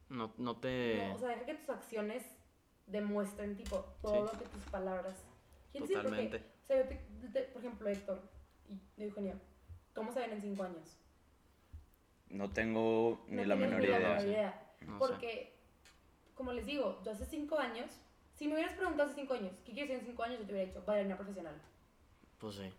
[0.08, 1.06] No, no te...
[1.08, 2.24] no, o sea, deja que tus acciones
[2.86, 4.32] demuestren, tipo, todo Sí.
[4.36, 5.14] lo que tus palabras.
[5.72, 5.94] ¿Quién sabe?
[6.08, 6.36] Porque, Totalmente.
[6.62, 8.20] o sea, yo te- te- por ejemplo, Héctor
[8.96, 9.34] y Eugenio,
[9.94, 10.96] ¿cómo se ven en cinco años?
[12.28, 14.08] No tengo ni No la menor ni la idea.
[14.10, 14.72] menor idea.
[14.80, 14.98] No sé.
[14.98, 15.58] Porque,
[16.34, 17.90] como les digo, yo hace cinco años,
[18.34, 20.38] si me hubieras preguntado hace cinco años, ¿qué quieres ser en cinco años?
[20.40, 21.54] Yo te hubiera dicho, bailarina profesional.
[22.38, 22.72] Pues sí.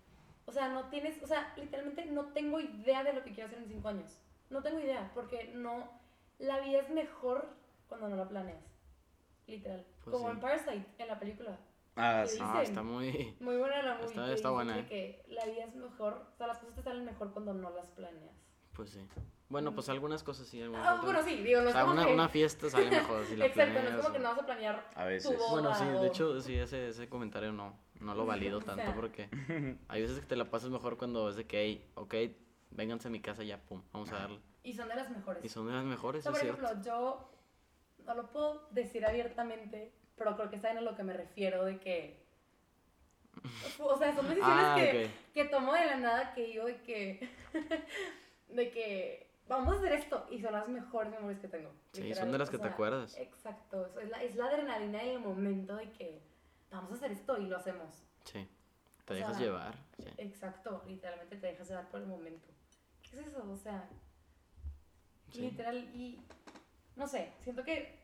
[0.46, 3.60] O sea, no tienes, o sea, literalmente no tengo idea de lo que quiero hacer
[3.60, 4.18] en cinco años.
[4.50, 5.90] No tengo idea, porque no,
[6.40, 7.48] la vida es mejor
[7.88, 8.64] cuando no la planeas.
[9.48, 9.86] Literal.
[10.04, 10.32] Pues Como sí.
[10.34, 11.58] en Parasite, en la película.
[11.96, 12.38] Ah, Sí.
[12.42, 13.36] Ah, está muy...
[13.40, 14.08] Muy buena la movie.
[14.08, 14.86] Está- que está buena, eh.
[14.88, 17.88] que la vida es mejor, o sea, las cosas te salen mejor cuando no las
[17.92, 18.36] planeas.
[18.74, 19.06] Pues sí.
[19.50, 21.82] Bueno, pues algunas cosas sí, algunas Ah, otras- bueno, sí, digo, no O es sea,
[21.82, 22.14] como una, que...
[22.14, 24.40] una fiesta sale mejor si la Exacto, no es planeas como que o- no vas
[24.40, 25.32] a planear A veces.
[25.32, 28.58] tu boda Bueno, sí, o- de hecho, sí, ese, ese comentario no, no lo valido
[28.60, 28.96] O tanto sea.
[28.96, 29.30] porque
[29.88, 32.16] hay veces que te la pasas mejor cuando es de que, hey, ok,
[32.72, 34.40] vénganse a mi casa ya, pum, vamos a darle.
[34.64, 35.44] Y son de las mejores.
[35.44, 36.62] Y son de las mejores, por cierto.
[36.64, 37.32] ejemplo, yo
[38.06, 41.80] no lo puedo decir abiertamente, pero creo que saben a lo que me refiero de
[41.80, 42.22] que...
[43.80, 45.34] O sea, son decisiones Ah, que, ok.
[45.34, 47.30] que tomo de la nada que digo de que...
[48.50, 51.72] de que vamos a hacer esto y son las mejores memorias que tengo.
[51.94, 52.24] Sí, literal.
[52.24, 53.18] son de las O que te acuerdas.
[53.18, 56.22] Exacto, es, la, es la adrenalina del momento de que
[56.72, 58.04] vamos a hacer esto y lo hacemos.
[58.24, 58.48] Sí,
[59.06, 59.76] te o dejas sea, llevar.
[59.98, 60.10] Sí.
[60.18, 62.48] Exacto, literalmente te dejas llevar por el momento.
[63.04, 63.44] ¿Qué es eso?
[63.52, 63.88] O sea,
[65.32, 65.42] Sí.
[65.42, 66.22] literal y
[66.96, 68.00] no sé, siento que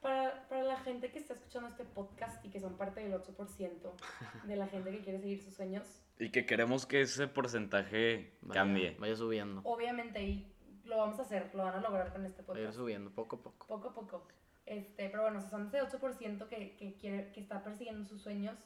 [0.00, 3.92] para, para la gente que está escuchando este podcast y que son parte del 8%
[4.46, 5.86] de la gente que quiere seguir sus sueños,
[6.18, 8.96] Y que queremos que ese porcentaje Vaya- cambie.
[8.98, 9.60] Vaya subiendo.
[9.64, 10.46] obviamente y
[10.84, 12.78] lo vamos a hacer, lo van a lograr con este Va a ir podcast.
[12.78, 13.66] subiendo poco a poco.
[13.66, 14.26] Poco a poco.
[14.70, 18.56] Este, pero bueno, son ese 8% que, que, quiere, que está persiguiendo sus sueños,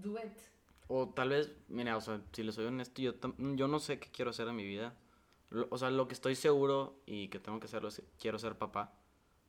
[0.00, 0.32] do it.
[0.86, 3.14] O tal vez, mira, o sea, si les soy honesto, yo,
[3.56, 4.94] yo no sé qué quiero hacer en mi vida.
[5.50, 8.38] Lo- o sea, lo que estoy seguro y que tengo que hacerlo es que quiero
[8.38, 8.92] ser papá.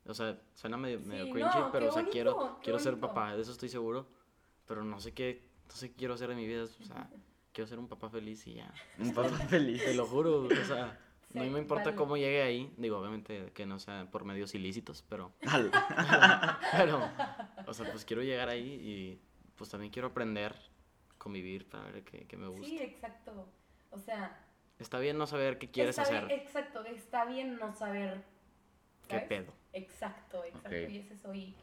[0.06, 2.78] O sea, suena medio, medio Sí, cringy, no, pero o sea, quiero, bonito, qué quiero
[2.80, 4.08] ser papá, de eso estoy seguro.
[4.66, 6.64] Pero no sé qué, no sé qué quiero hacer en mi vida.
[6.64, 7.08] O sea,
[7.52, 8.74] quiero ser un papá feliz y ya.
[8.98, 9.84] Un papá feliz.
[9.84, 10.98] Te lo juro, o sea,
[11.34, 11.96] no me importa vale.
[11.96, 12.72] cómo llegue ahí.
[12.76, 15.32] Digo, obviamente que no sea por medios ilícitos, pero,
[16.72, 17.00] pero,
[17.66, 19.20] o sea, pues quiero llegar ahí y
[19.56, 20.54] pues también quiero aprender,
[21.18, 22.66] convivir para ver qué, qué me gusta.
[22.66, 23.48] Sí, exacto.
[23.90, 24.38] O sea,
[24.78, 28.24] Está bien no saber qué quieres está hacer, bien- exacto, está bien no saber.
[29.06, 29.52] qué pedo.
[29.72, 30.90] Exacto, exacto, Ok.
[30.90, 31.32] y es eso.
[31.34, 31.54] Y,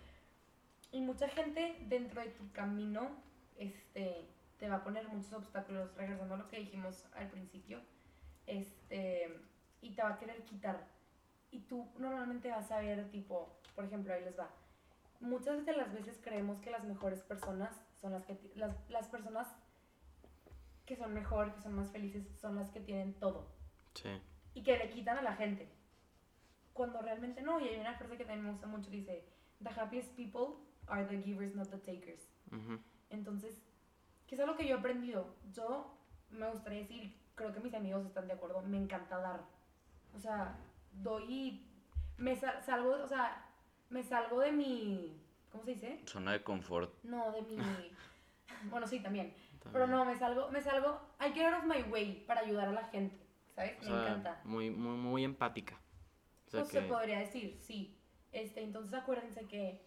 [0.92, 3.10] y mucha gente dentro de tu camino
[3.58, 4.26] este,
[4.58, 7.82] te va a poner muchos obstáculos, regresando a lo que dijimos al principio,
[8.48, 9.38] este,
[9.82, 10.88] y te va a querer quitar.
[11.52, 14.50] Y tú normalmente vas a ver, tipo, por ejemplo, ahí les va.
[15.20, 19.48] Muchas de las veces creemos que las mejores personas son las que, las, las personas
[20.86, 23.48] que son mejor, que son más felices, son las que tienen todo
[23.94, 24.10] Sí,
[24.54, 25.68] y que le quitan a la gente.
[26.74, 27.60] Cuando realmente no.
[27.60, 29.26] Y hay una frase que también me gusta mucho que dice,
[29.62, 30.56] The happiest people
[30.88, 32.30] are the givers, not the takers.
[32.52, 33.58] ujú, Entonces,
[34.28, 35.36] ¿qué es algo que yo he aprendido?
[35.52, 35.98] Yo
[36.30, 39.44] me gustaría decir, creo que mis amigos están de acuerdo, me encanta dar.
[40.16, 40.56] O sea,
[40.92, 41.66] doy,
[42.18, 43.46] me sa- salgo, o sea,
[43.90, 46.02] me salgo de mi, ¿cómo se dice?
[46.06, 46.94] Zona de confort.
[47.04, 47.58] No, de mi,
[48.70, 49.34] bueno, sí, también.
[49.72, 52.72] Pero no, me salgo, me salgo, I get out of my way para ayudar a
[52.72, 53.16] la gente,
[53.56, 53.78] ¿sabes?
[53.80, 54.42] O me sea, encanta.
[54.46, 55.76] Muy, muy, muy empática.
[56.48, 57.96] O sea Pues que, se podría decir, sí.
[58.32, 59.82] Este, entonces acuérdense que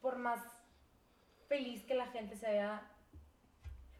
[0.00, 0.40] por más
[1.48, 2.82] feliz que la gente se vea,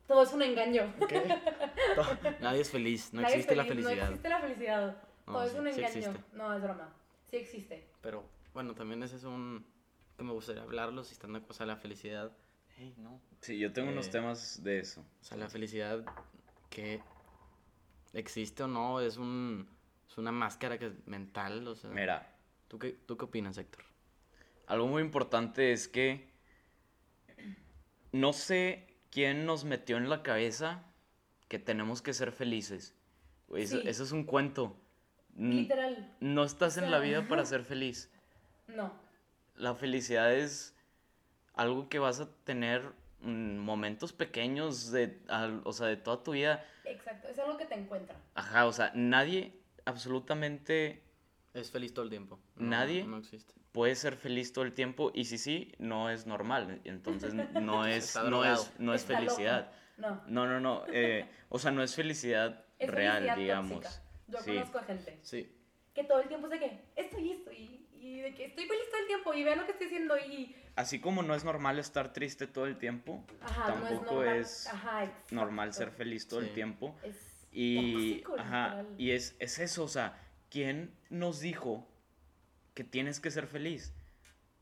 [0.06, 0.92] todo es un engaño.
[2.40, 3.96] nadie es feliz, no Nadie existe la felicidad.
[3.96, 4.96] No existe la felicidad.
[5.26, 5.86] No, todo es sí, un sí engaño.
[5.98, 6.24] existe.
[6.36, 6.92] No, es broma.
[7.30, 7.88] Sí existe.
[8.02, 9.64] Pero bueno, también ese es un
[10.16, 12.30] que me gustaría hablarlo si están de o sea, la felicidad.
[12.76, 13.20] Hey, no.
[13.40, 15.04] Sí, yo tengo unos Eh, temas de eso.
[15.20, 16.04] O sea, la felicidad
[16.70, 17.00] que
[18.12, 19.68] existe o no es un
[20.08, 21.90] es una máscara que es mental, o sea.
[21.90, 22.32] Mira,
[22.68, 23.84] ¿tú qué, ¿Tú qué opinas, Héctor?
[24.66, 26.26] algo muy importante es que
[28.12, 30.84] no sé quién nos metió en la cabeza
[31.48, 32.94] que tenemos que ser felices.
[33.54, 33.88] Eso, Sí.
[33.88, 34.76] eso es un cuento.
[35.36, 36.14] Literal.
[36.20, 38.10] No estás en la vida para ser feliz.
[38.68, 38.92] No.
[39.56, 40.74] La felicidad es
[41.54, 42.82] algo que vas a tener
[43.20, 46.64] mm, momentos pequeños de, al- o sea, de toda tu vida.
[46.84, 47.28] Exacto.
[47.28, 48.16] Es algo que te encuentra.
[48.34, 51.02] Ajá, o sea, nadie absolutamente
[51.54, 52.38] Es feliz todo el tiempo.
[52.56, 53.04] No, Nadie.
[53.04, 53.54] No existe.
[53.72, 56.80] puede ser feliz todo el tiempo y si sí, no es normal.
[56.84, 59.14] Entonces no es, no es, no es loco.
[59.20, 59.72] felicidad.
[59.96, 60.20] No.
[60.26, 60.84] No, no, no.
[60.88, 63.72] eh, o sea, no es felicidad Es real, felicidad digamos.
[63.82, 64.02] tóxica.
[64.28, 64.52] Yo Sí.
[64.54, 65.50] conozco a gente Sí.
[65.94, 68.84] que todo el tiempo sé que esto y esto y, y de que estoy feliz
[68.90, 70.54] todo el tiempo y vean lo que estoy haciendo y...
[70.76, 74.36] Así como no es normal estar triste todo el tiempo, Ajá, no es tampoco normal.
[74.38, 76.52] es Ajá, normal ser feliz todo el Sí.
[76.54, 76.96] tiempo.
[77.02, 80.20] Es Y, tóxico, ajá, y es, es eso, o sea,
[80.50, 81.86] ¿quién nos dijo
[82.74, 83.94] que tienes que ser feliz?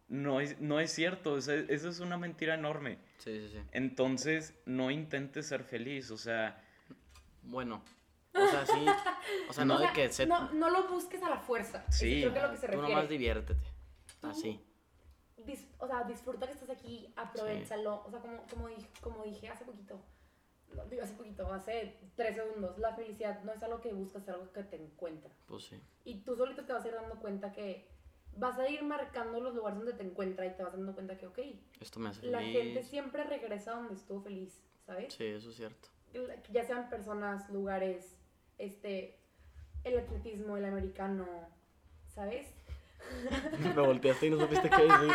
[0.09, 1.55] No es, no es cierto, eso
[1.89, 2.99] es una mentira enorme.
[3.17, 3.59] Sí, sí, sí.
[3.73, 6.63] Entonces, no intentes ser feliz, o sea,
[7.45, 7.83] Bueno,
[8.35, 8.87] o sea, sí.
[9.49, 10.27] O sea, no O de que se.
[10.27, 11.85] no, no lo busques a la fuerza.
[11.91, 12.21] Sí.
[12.21, 12.95] Creo que es lo que se Tú refiere.
[12.95, 13.65] nomás diviértete.
[14.21, 14.65] Tú- Así.
[15.39, 18.03] Dis- o sea, disfruta que estás aquí, aprovechalo.
[18.07, 20.01] O sea, como, como, dije, como dije hace poquito,
[20.89, 24.53] digo hace poquito, hace tres segundos, la felicidad no es algo que buscas, es algo
[24.53, 25.31] que te encuentra.
[25.47, 25.81] Pues sí.
[26.05, 27.89] Y tú solito te vas a ir dando cuenta que
[28.37, 31.27] vas a ir marcando los lugares donde te encuentra y te vas dando cuenta que,
[31.27, 31.39] ok,
[31.81, 32.57] Esto me hace la feliz.
[32.57, 35.13] gente siempre regresa donde estuvo feliz, ¿sabes?
[35.13, 35.89] Sí, eso es cierto.
[36.51, 38.17] Ya sean personas, lugares,
[38.59, 39.19] este,
[39.85, 41.27] el atletismo, el americano,
[42.15, 42.49] ¿sabes?
[43.59, 45.13] Me volteaste y no supiste qué decir.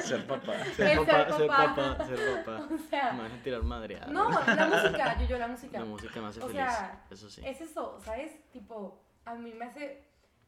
[0.02, 0.64] ser papá.
[0.64, 1.74] Ser papá, ser papá.
[1.74, 2.68] papá, ser papá.
[2.70, 4.06] O Me van a tirar madreada.
[4.06, 5.78] no, la música, yo, yo, la música.
[5.80, 6.56] La música me hace O feliz.
[6.56, 7.42] sea, eso sí.
[7.44, 8.50] Es eso, ¿sabes?
[8.52, 10.04] Tipo, a mí me hace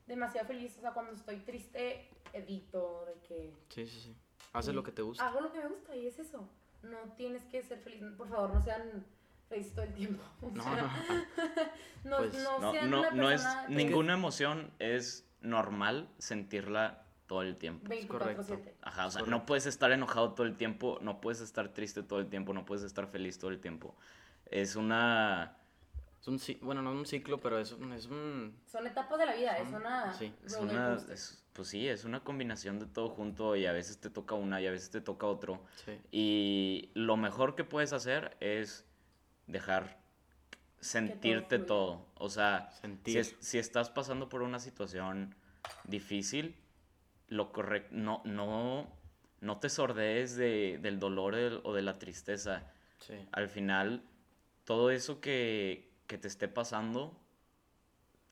[0.06, 0.76] demasiado feliz.
[0.78, 3.54] O sea, cuando estoy triste, edito, de que.
[3.68, 4.16] Sí, sí, sí.
[4.52, 5.26] Haces lo que te gusta.
[5.26, 6.48] Hago lo que me gusta y es eso.
[6.82, 8.02] No tienes que ser feliz.
[8.16, 9.04] Por favor, no sean
[9.48, 10.22] felices todo el tiempo.
[10.42, 10.82] O No, sea,
[12.04, 12.10] no.
[12.10, 17.42] no, pues, no No, sean no, una no es, ninguna emoción es normal sentirla todo
[17.42, 17.86] el tiempo.
[17.88, 18.74] 24/7.
[18.82, 19.30] Ajá, o sea, Correcto.
[19.30, 22.64] no puedes estar enojado todo el tiempo, no puedes estar triste todo el tiempo, no
[22.64, 23.96] puedes estar feliz todo el tiempo.
[24.50, 25.56] Es una...
[26.20, 29.34] Es un bueno, no un ciclo, pero es un, es un Son etapas de la
[29.36, 30.12] vida, es Son- una.
[30.14, 33.98] sí, Es una es- pues sí, es una combinación de todo junto y a veces
[33.98, 35.62] te toca una y a veces te toca otro.
[35.84, 35.98] sí.
[36.10, 38.84] Y lo mejor que puedes hacer es
[39.46, 39.98] dejar
[40.80, 42.06] sentirte todo.
[42.16, 42.70] O sea,
[43.04, 45.34] si, es- si estás pasando por una situación
[45.84, 46.54] difícil,
[47.28, 48.88] lo correcto, no, no,
[49.40, 52.70] no te sordees de, del dolor el- o de la tristeza.
[53.00, 53.14] Sí.
[53.32, 54.02] Al final,
[54.64, 57.18] todo eso que, que te esté pasando,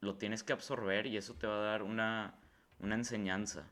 [0.01, 2.35] lo tienes que absorber y eso te va a dar una,
[2.79, 3.69] una enseñanza.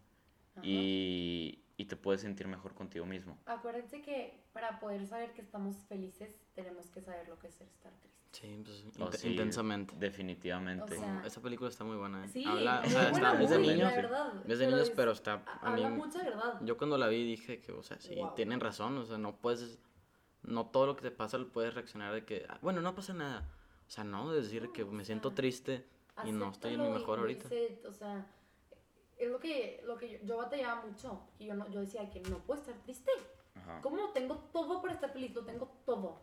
[0.57, 0.61] Ajá.
[0.64, 3.36] Y, y te puedes sentir mejor contigo mismo.
[3.44, 7.92] Acuérdense que para poder saber que estamos felices, tenemos que saber lo que es estar
[7.92, 8.12] tristes.
[8.30, 9.94] Sí, pues Oh, int- sí, intensamente.
[9.98, 10.94] Definitivamente.
[10.96, 12.24] O sea, Esta película está muy buena.
[12.24, 12.28] ¿eh?
[12.28, 13.92] Sí, Habla, o sea, buena, está, es de niños.
[14.46, 15.42] Es de niños, pero está.
[15.60, 16.60] A mí, Habla mucha verdad.
[16.62, 18.34] yo cuando la vi dije que, o sea, sí, Wow.
[18.36, 18.96] tienen razón.
[18.98, 19.80] O sea, no puedes.
[20.42, 23.12] No todo lo que te pasa lo puedes reaccionar de que, "Ah, bueno, no pasa
[23.12, 23.48] nada.
[23.88, 25.84] O sea, no, de decir que No, o me siento sea, triste
[26.24, 27.48] y no estoy en mi mejor ahorita.
[27.48, 28.24] dice, o sea,
[29.24, 31.20] es lo que, lo que yo, yo batallaba mucho.
[31.38, 33.10] Y yo, no, yo decía que no puedo estar triste.
[33.54, 33.80] Ajá.
[33.82, 35.34] ¿Cómo tengo todo para estar feliz?
[35.34, 36.20] Lo tengo todo.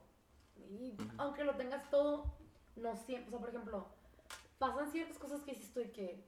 [0.70, 2.26] Y aunque lo tengas todo,
[2.76, 3.28] no siempre.
[3.28, 3.88] O sea, por ejemplo,
[4.58, 6.24] pasan ciertas cosas que dices tú y que,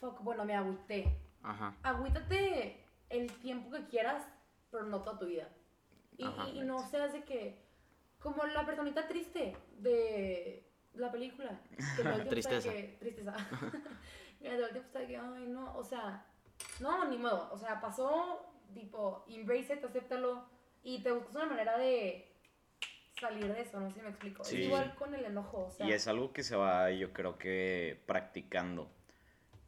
[0.00, 1.18] fuck, bueno, me agüité.
[1.42, 1.76] Ajá.
[1.82, 4.26] Agüítate el tiempo que quieras,
[4.70, 5.48] pero no toda tu vida.
[6.16, 6.48] Y, Ajá.
[6.48, 7.62] y- y no seas de que,
[8.20, 11.60] como la personita triste de la película.
[11.96, 12.72] Que Tristeza.
[12.72, 13.34] que- tristeza.
[14.54, 16.24] todo el tiempo está que, ay, no, o sea,
[16.80, 17.48] no, ni modo.
[17.52, 20.48] O sea, pasó, tipo, embrace it, acéptalo.
[20.82, 22.32] Y te buscas una manera de
[23.18, 24.44] salir de eso, no sé si me explico.
[24.44, 24.60] Sí.
[24.60, 25.86] Es igual con el enojo, o sea.
[25.86, 28.90] Y es algo que se va, yo creo que practicando.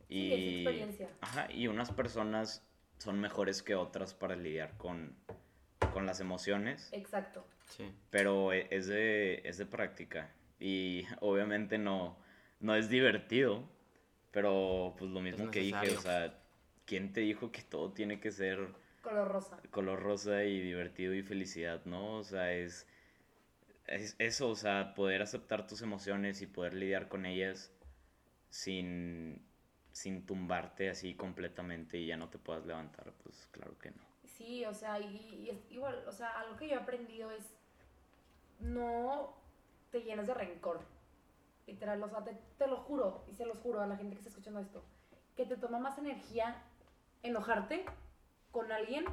[0.09, 1.09] Sí, es experiencia.
[1.21, 2.65] Ajá, y unas personas
[2.99, 5.17] son mejores que otras para lidiar con,
[5.93, 7.45] con las emociones, Exacto.
[7.67, 7.93] Sí.
[8.11, 10.31] pero e- es de, es de práctica.
[10.61, 12.17] Y obviamente no,
[12.61, 13.69] no es divertido,
[14.31, 16.39] pero pues lo mismo que dije, o sea,
[16.85, 18.69] ¿quién te dijo que todo tiene que ser
[19.03, 19.59] Color rosa.
[19.71, 22.17] color rosa y divertido y felicidad, ¿no?
[22.17, 22.87] O sea, es,
[23.87, 27.73] es eso, o sea, poder aceptar tus emociones y poder lidiar con ellas
[28.51, 29.47] sin,
[29.93, 34.03] sin tumbarte así completamente y ya no te puedas levantar, pues claro que no.
[34.25, 37.45] Sí, o sea, y, y es igual, o sea, algo que yo he aprendido es
[38.61, 39.35] no
[39.91, 40.81] te llenes de rencor.
[41.69, 44.21] Literal, o sea, te, te lo juro, y se los juro a la gente que
[44.21, 44.83] está escuchando esto,
[45.37, 46.63] que te toma más energía
[47.23, 47.85] enojarte
[48.51, 49.05] con alguien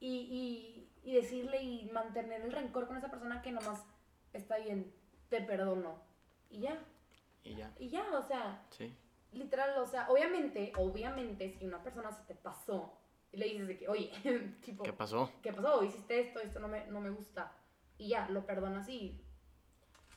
[0.00, 3.86] y, y, y decirle y mantener el rencor con esa persona que nomás
[4.32, 4.92] está bien,
[5.28, 6.02] te perdono.
[6.50, 6.76] Y ya,
[7.44, 7.72] Y ya.
[7.78, 8.92] y ya, o sea, Sí.
[9.32, 12.98] literal, o sea, obviamente, obviamente, si una persona se te pasó
[13.30, 14.10] y le dices de que, oye,
[14.64, 15.30] tipo, ¿Qué pasó?
[15.40, 15.84] ¿qué pasó?
[15.84, 17.52] Hiciste esto, esto no me, no me gusta.
[17.96, 19.22] Y ya, lo perdonas y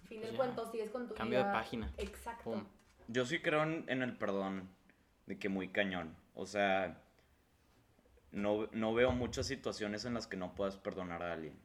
[0.10, 0.38] fin Pues del ya.
[0.38, 1.93] cuento, sigues con tu Cambio de página.
[1.97, 2.43] Exacto.
[2.43, 2.66] Pum.
[3.07, 4.70] Yo sí creo en, en el perdón,
[5.26, 6.16] de que muy cañón.
[6.36, 7.01] O sea,
[8.32, 11.57] no, no veo muchas situaciones en las que no puedas perdonar a alguien.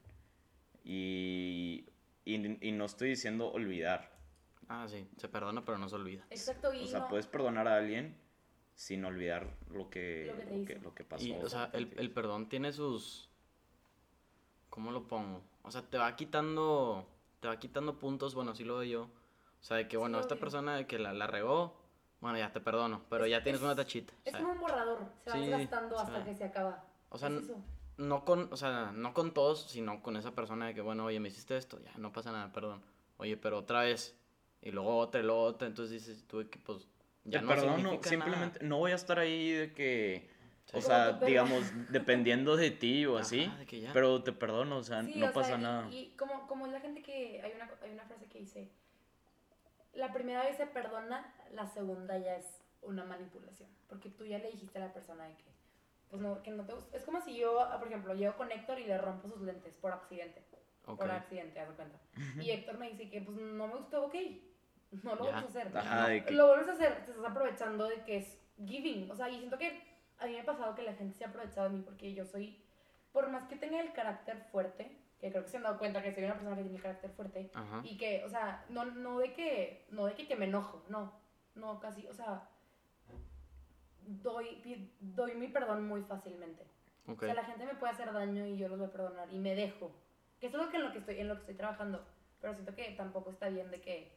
[0.84, 1.86] Y,
[2.24, 4.12] y, y no estoy diciendo olvidar.
[4.68, 5.06] Ah, sí.
[5.16, 6.24] Se perdona, pero no se olvida.
[6.30, 8.16] Exacto, y O sea, no- puedes perdonar a alguien,
[8.74, 10.82] sin olvidar lo que, Lo que te lo que, hizo.
[10.82, 11.24] lo que pasó.
[11.24, 13.28] Y, o sea, el, el perdón tiene sus...
[14.70, 15.42] ¿Cómo lo pongo?
[15.62, 17.06] O sea, te va quitando...
[17.44, 19.02] Te va quitando puntos, bueno, así lo veo yo.
[19.02, 20.40] O sea, de que, Sí, bueno, esta obvio.
[20.40, 21.76] persona de que la, la regó,
[22.22, 24.14] bueno, ya te perdono, pero Es- ya tienes es- una tachita.
[24.24, 26.86] Es como un borrador, se va sí, desgastando hasta que se acaba.
[27.10, 27.52] o sea, Es
[27.98, 31.20] no con, o sea, no con todos, sino con esa persona de que, bueno, oye,
[31.20, 32.80] me hiciste esto, ya, no pasa nada, perdón.
[33.18, 34.16] Oye, pero otra vez,
[34.62, 36.88] y luego otra, y luego otra, entonces dices tú que, pues,
[37.24, 40.30] ya Te no perdono, significa simplemente no voy a estar ahí de que,
[40.66, 40.70] Sí.
[40.70, 43.92] o Como sea, digamos, dependiendo de ti o así, Ajá, de que ya.
[43.92, 45.88] pero te perdono, o sea, Sí, no o pasa sea, y- nada.
[45.90, 47.40] Y, como, como es la gente que.
[47.42, 48.70] Hay una, hay una frase que dice:
[49.94, 52.46] La primera vez se perdona, la segunda ya es
[52.82, 53.68] una manipulación.
[53.88, 55.44] Porque tú ya le dijiste a la persona de que.
[56.10, 56.96] Pues no, que no te gusta.
[56.96, 59.74] Es como si yo, ah, por ejemplo, llego con Héctor y le rompo sus lentes
[59.74, 60.42] por accidente.
[60.86, 60.98] Ok.
[60.98, 61.98] Por accidente, haz cuenta.
[62.40, 64.14] Y Héctor me dice que, pues no me gustó, ok.
[65.02, 65.76] No lo vuelves a hacer.
[65.76, 69.10] Ajá, de que- Lo vuelves a hacer, te estás aprovechando de que es giving.
[69.10, 69.80] O sea, y siento que
[70.18, 72.24] a mí me ha pasado que la gente se ha aprovechado de mí porque yo
[72.24, 72.62] soy,
[73.12, 76.14] por más que tenga el carácter fuerte, que creo que se han dado cuenta que
[76.14, 77.80] soy una persona que tiene carácter fuerte, Ajá.
[77.84, 81.12] y que, o sea, no, no de que, no de que, que me enojo, no,
[81.54, 82.48] no, casi, o sea,
[84.06, 86.66] doy, doy mi perdón muy fácilmente.
[87.06, 89.38] O sea, la gente me puede hacer daño y yo los voy a perdonar y
[89.38, 89.92] me dejo.
[90.40, 92.04] Que es que en lo que estoy, en lo que estoy trabajando.
[92.40, 94.12] Pero siento que tampoco está bien de que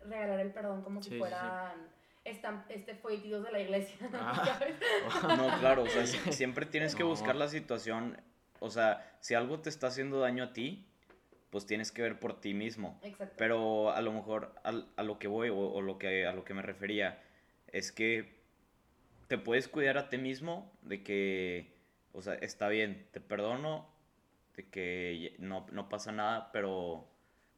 [0.00, 1.36] regalar el perdón como Sí, si sí, sí.
[2.24, 3.96] Este folletillos de la iglesia.
[4.14, 4.58] Ah.
[5.36, 7.08] No, claro, o sea, si- siempre tienes que No.
[7.08, 8.20] buscar la situación,
[8.60, 10.86] o sea, si algo te está haciendo daño a ti,
[11.50, 12.98] pues tienes que ver por ti mismo.
[13.02, 13.34] Exacto.
[13.36, 16.44] Pero a lo mejor al- a, lo que voy o, o lo que, a lo
[16.44, 17.22] que me refería
[17.68, 18.40] es que
[19.28, 21.74] te puedes cuidar a ti mismo de que,
[22.12, 23.88] o sea, está bien, te perdono,
[24.56, 27.08] de que no, no pasa nada, pero,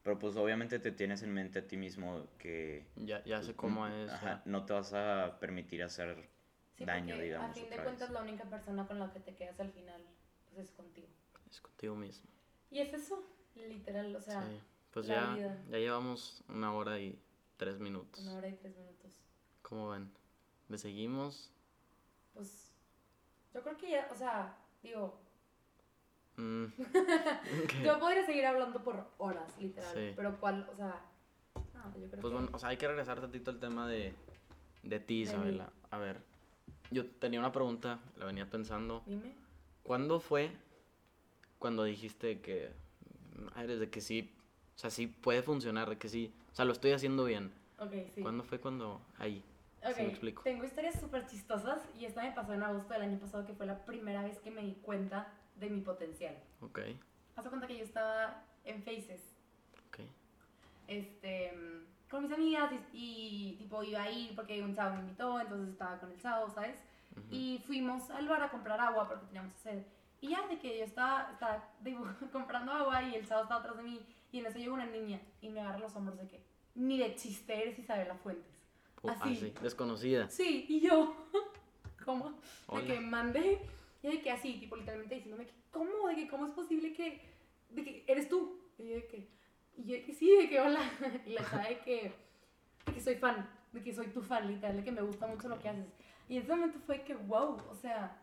[0.05, 3.89] pero pues obviamente te tienes en mente a ti mismo que Ya, ya sé cómo
[3.89, 4.13] es.
[4.13, 6.29] ajá, no te vas a permitir hacer
[6.77, 7.51] Sí, daño, digamos.
[7.51, 8.11] A fin de cuentas, vez.
[8.11, 10.05] la única persona con la que te quedas al final
[10.53, 11.09] pues, es contigo.
[11.51, 12.29] Es contigo mismo.
[12.71, 13.25] Y es eso,
[13.57, 14.61] literal, o sea, sí.
[14.93, 15.63] Pues la ya, vida.
[15.71, 17.19] ya llevamos una hora y
[17.57, 18.21] tres minutos.
[18.25, 19.21] una hora y tres minutos.
[19.63, 20.13] ¿Cómo ven?
[20.69, 21.53] ¿Le seguimos?
[22.33, 22.73] Pues
[23.55, 25.21] yo creo que ya, o sea, digo,
[26.37, 26.65] Mm,
[27.85, 29.95] yo podría seguir hablando por horas, literal.
[29.95, 30.13] Sí.
[30.17, 31.01] Pero cuál, o sea,
[31.75, 32.29] no, yo creo Pues que...
[32.29, 34.15] bueno, o sea, hay que regresar tantito al tema de,
[34.83, 35.71] de ti, Isabela.
[35.91, 36.21] A ver,
[36.91, 39.03] yo tenía una pregunta, la venía pensando.
[39.07, 39.33] Dime.
[39.83, 40.51] ¿Cuándo fue
[41.59, 42.73] cuando dijiste que
[43.57, 44.35] eres de que sí,
[44.75, 47.53] o sea, sí puede funcionar, de que sí, o sea, lo estoy haciendo bien?
[47.79, 48.23] Ok, sí.
[48.23, 49.45] ¿Cuándo fue cuando ahí?
[49.87, 50.43] Ok, me explico.
[50.43, 53.67] tengo historias súper chistosas y esta me pasó en agosto del año pasado que fue
[53.67, 56.37] la primera vez que me di cuenta de mi potencial.
[56.61, 56.81] Ok,
[57.37, 59.21] Haz de cuenta que yo estaba en Faces,
[59.89, 60.01] ok.
[60.87, 61.53] este,
[62.09, 65.71] con mis amigas y, y, tipo iba a ir porque un chavo me invitó, entonces
[65.71, 66.79] estaba con el chavo, ¿sabes?
[67.31, 69.83] Y fuimos al bar a comprar agua porque teníamos sed.
[70.21, 71.69] Y ya de que yo estaba, estaba
[72.33, 74.01] comprando agua y el chavo estaba atrás de mí
[74.33, 76.41] y en eso llegó una niña y me agarra los hombros de que
[76.75, 78.53] ni de chiste eres Isabela Fuentes.
[79.07, 79.21] Así.
[79.23, 80.29] ah, sí, desconocida.
[80.31, 81.15] Sí, y yo,
[82.05, 82.31] ¿cómo?
[82.31, 82.37] De
[82.67, 82.87] Hola.
[82.87, 83.61] que mandé,
[84.05, 86.09] y de que así, tipo literalmente diciéndome que, ¿cómo?
[86.09, 87.23] De que, ¿cómo es posible que,
[87.71, 88.61] de que eres tú?
[88.79, 89.31] Y yo de que,
[89.77, 90.81] y yo de que sí, de que hola.
[91.27, 92.13] Y la chava de que,
[92.87, 95.49] de que soy fan, de que soy tu fan, literal, de que me gusta mucho
[95.49, 95.87] lo que haces.
[96.29, 98.23] Y en ese momento fue que, wow, o sea,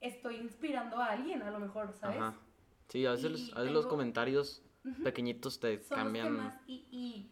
[0.00, 2.18] estoy inspirando a alguien a lo mejor, ¿sabes?
[2.20, 2.34] Ajá.
[2.88, 4.62] Sí, a veces, los- a veces los comentarios
[5.04, 6.32] pequeñitos te Son cambian.
[6.34, 7.30] los temas y, y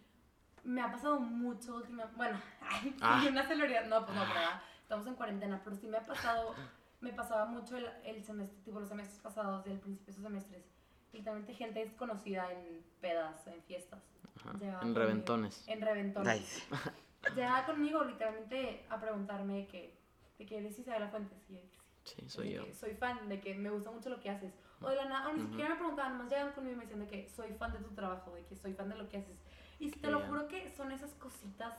[0.63, 2.17] me ha pasado mucho últimamente.
[2.17, 3.25] Bueno, ay, Ah.
[3.31, 3.87] una celebridad.
[3.87, 4.47] No, pues no, pero
[4.83, 6.55] estamos en cuarentena, pero sí me ha pasado,
[7.01, 10.65] me pasaba mucho el, el semestre, tipo los semestres pasados, del principio de esos semestres.
[11.13, 14.01] Literalmente gente desconocida en pedas, en fiestas.
[14.37, 14.99] Ajá, En conmigo.
[14.99, 15.65] reventones.
[15.67, 16.41] En reventones.
[16.41, 16.63] Nice.
[17.35, 19.95] Llegaba conmigo literalmente a preguntarme de que,
[20.39, 21.39] de que eres Isabela Fuentes.
[21.51, 21.71] Y sí.
[22.05, 22.65] Sí, soy de yo.
[22.65, 24.53] que soy fan, de que me gusta mucho lo que haces.
[24.81, 27.07] O de la nada, ni siquiera me preguntaban, nomás llegan conmigo y me decían de
[27.09, 29.39] que soy fan de tu trabajo, de que soy fan de lo que haces.
[29.79, 31.79] Y te Qué lo juro que son esas cositas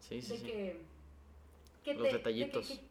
[0.00, 0.46] Sí, sí, de sí.
[0.46, 0.84] que,
[1.84, 2.68] que Los te, detallitos.
[2.68, 2.87] De que, que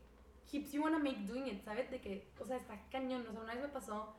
[0.49, 1.89] keeps you wanna make doing it, ¿sabes?
[1.91, 3.25] De que, o sea, está cañón.
[3.27, 4.15] O sea, una vez me pasó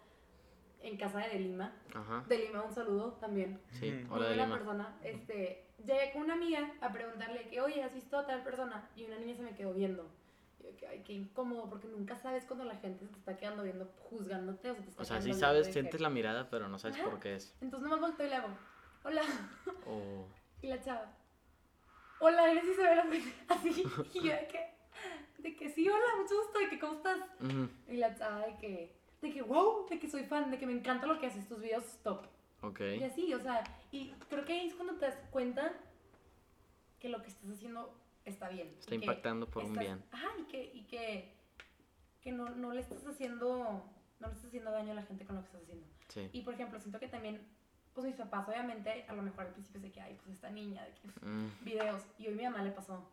[0.80, 1.72] en casa de Lima.
[1.94, 2.24] Ajá.
[2.28, 3.60] De Lima, un saludo también.
[3.72, 4.54] Sí, hola Muy de Lima.
[4.56, 4.96] persona.
[5.02, 8.88] Este, llegué con una amiga a preguntarle que, oye, ¿has visto a tal persona?
[8.94, 10.08] Y una niña se me quedó viendo.
[10.60, 13.36] Y yo, que, ay, qué incómodo, porque nunca sabes cuando la gente se te está
[13.36, 16.48] quedando viendo, juzgándote o se te está O sea, sí sabes, sientes que- la mirada,
[16.50, 17.08] pero no sabes Ajá.
[17.10, 17.56] por qué es.
[17.60, 18.48] Entonces nomás volteo y le hago,
[19.04, 19.22] hola.
[19.86, 20.26] O
[20.62, 21.12] Y la chava,
[22.20, 23.84] hola, eres Isabela Fuentes?" Así.
[24.14, 24.77] Y yo de que,
[25.50, 27.18] de que sí, hola, mucho gusto, de que cómo estás.
[27.40, 30.66] Ujú, Y la chava de que, de que, wow, de que soy fan, de que
[30.66, 32.26] me encanta lo que haces, tus videos top.
[32.62, 32.80] Ok.
[32.98, 35.72] Y así, o sea, y creo que ahí es cuando te das cuenta
[36.98, 37.94] que lo que estás haciendo
[38.24, 38.74] está bien.
[38.78, 40.04] Está impactando por un estás- bien.
[40.12, 41.32] Ajá, y que, y que,
[42.20, 43.48] que no, no le estás haciendo,
[44.20, 45.86] no le estás haciendo daño a la gente con lo que estás haciendo.
[46.08, 46.28] Sí.
[46.32, 47.40] Y por ejemplo, siento que también,
[47.94, 50.84] pues mis papás, obviamente, a lo mejor al principio se que, ay, pues esta niña,
[50.84, 52.02] de que Mm, videos.
[52.18, 53.08] Y hoy mi mamá le pasó.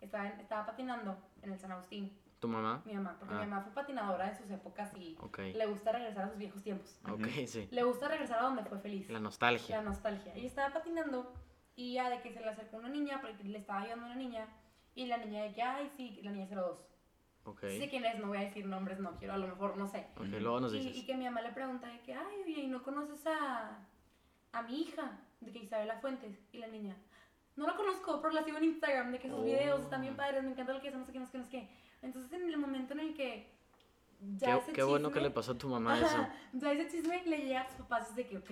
[0.00, 2.82] Estaba, en- estaba patinando en el San Agustín, ¿Tu mamá?
[2.86, 3.40] mi mamá, porque Ah.
[3.40, 5.38] mi mamá fue patinadora en sus épocas y Ok.
[5.38, 6.98] le gusta regresar a sus viejos tiempos.
[7.10, 7.68] Ok, sí.
[7.70, 9.06] Le gusta regresar a donde fue feliz.
[9.08, 9.82] La La nostalgia.
[9.82, 10.36] nostalgia.
[10.38, 11.34] Y estaba patinando
[11.76, 14.16] y ya de que se le acercó una niña, porque le estaba ayudando a una
[14.16, 14.46] niña.
[14.94, 16.78] Y la niña de que, ay, sí, la niña 02.
[17.44, 17.60] Ok.
[17.68, 19.86] Sí sé quién es, no voy a decir nombres, no quiero, a lo mejor, no
[19.86, 20.06] sé.
[20.16, 20.96] Ok, luego nos Y, dices.
[20.96, 23.86] y que mi mamá le pregunta de que, ay, oye, ¿y no conoces a,
[24.52, 25.20] a mi hija?
[25.40, 26.38] De que Isabela Fuentes.
[26.52, 26.96] Y la niña,
[27.60, 29.42] no la conozco, pero la sigo en Instagram, de que sus Oh.
[29.44, 31.38] videos están bien padres, me encanta lo que hace, no sé qué, no sé qué,
[31.38, 31.68] no sé qué.
[32.02, 33.52] Entonces, en el momento en el que
[34.36, 36.26] ya Qué, ese qué bueno que chisme- le pasó a tu mamá eso.
[36.54, 38.50] Ya ese chisme le llega a tus papás, es de que, ok,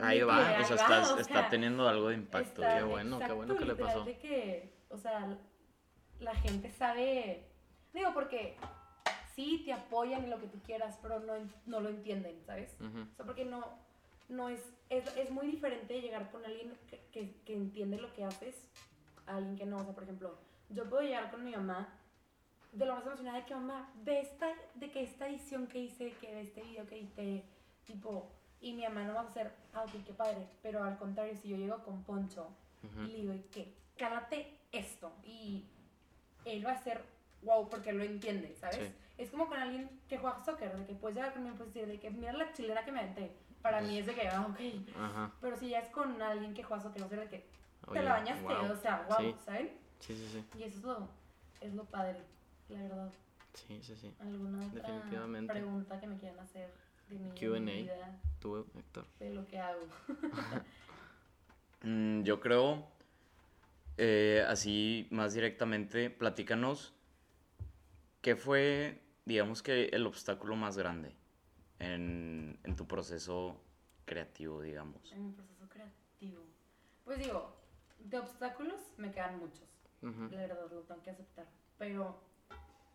[0.00, 0.38] Ahí va.
[0.60, 2.62] O sea, está, o está teniendo algo de impacto.
[2.62, 4.04] Está- qué bueno, qué bueno que le pasó.
[4.04, 5.36] de que, o sea,
[6.20, 7.50] la gente sabe,
[7.92, 8.56] digo, porque
[9.34, 11.34] sí te apoyan en lo que tú quieras, pero no,
[11.66, 12.76] no lo entienden, ¿sabes?
[12.80, 13.00] Ujú.
[13.12, 13.78] O sea, porque no,
[14.28, 14.60] no es,
[14.90, 18.56] es, es muy diferente llegar con alguien que, que, que entiende lo que haces
[19.26, 19.78] a alguien que no.
[19.78, 20.38] O sea, por ejemplo,
[20.70, 22.00] yo puedo llegar con mi mamá
[22.72, 26.12] de lo más emocionada de que mamá, de esta, de que esta edición que hice,
[26.20, 27.44] que de este video que edité,
[27.86, 31.36] tipo, y mi mamá no va a hacer, ah, ok, qué padre, pero al contrario,
[31.36, 32.48] si yo llego con Poncho
[32.82, 33.02] Ujú.
[33.02, 33.72] y le digo, ¿qué?
[33.96, 35.66] Cálate esto, y
[36.44, 37.02] él va a ser
[37.42, 38.78] wow, porque lo entiende, ¿sabes?
[38.78, 38.94] Sí.
[39.18, 41.88] Es como con alguien que juega soccer, de que puedes llegar conmigo y puedes decir,
[41.88, 44.60] de que mira la chilena que me aventé, para mí es de que, ah, ok,
[45.00, 45.32] Ajá.
[45.40, 47.46] pero si ya es con alguien que juega soccer, va a ser de que
[47.86, 48.72] Oye, te la bañaste, guau.
[48.72, 49.34] o sea, wow, Sí.
[49.42, 49.70] ¿saben?
[50.00, 50.44] Sí, sí, sí.
[50.58, 51.08] Y eso es lo,
[51.62, 52.18] es lo padre,
[52.68, 53.10] la verdad.
[53.54, 54.14] Sí, sí, sí.
[54.20, 55.52] ¿Alguna otra Definitivamente.
[55.54, 56.74] pregunta que me quieran hacer
[57.08, 57.60] de mi, de Q&A.
[57.60, 59.06] mi vida, Tú, Héctor.
[59.18, 59.80] de lo que hago?
[61.86, 62.86] Mm, yo creo,
[63.98, 66.94] eh, así más directamente, platícanos,
[68.22, 71.14] ¿qué fue, digamos que, el obstáculo más grande
[71.78, 73.60] en, en tu proceso
[74.04, 75.12] creativo, digamos?
[75.12, 76.42] En mi proceso creativo.
[77.04, 77.54] Pues digo,
[77.98, 79.68] de obstáculos me quedan muchos.
[80.02, 80.28] Ujú.
[80.30, 81.46] La verdad, lo tengo que aceptar.
[81.78, 82.20] Pero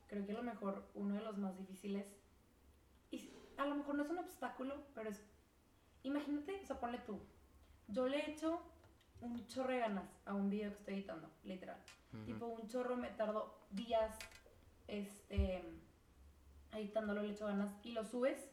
[0.08, 2.08] creo que a lo mejor uno de los más difíciles,
[3.12, 5.24] y a lo mejor no es un obstáculo, pero es,
[6.04, 7.20] imagínate, o sea, ponle tú,
[7.88, 8.62] yo le he hecho
[9.22, 11.78] un chorro de ganas a un video que estoy editando, literal.
[12.26, 14.18] Tipo, un chorro me tardo días,
[14.88, 15.64] este,
[16.72, 18.50] editándolo, le echo ganas, y lo subes,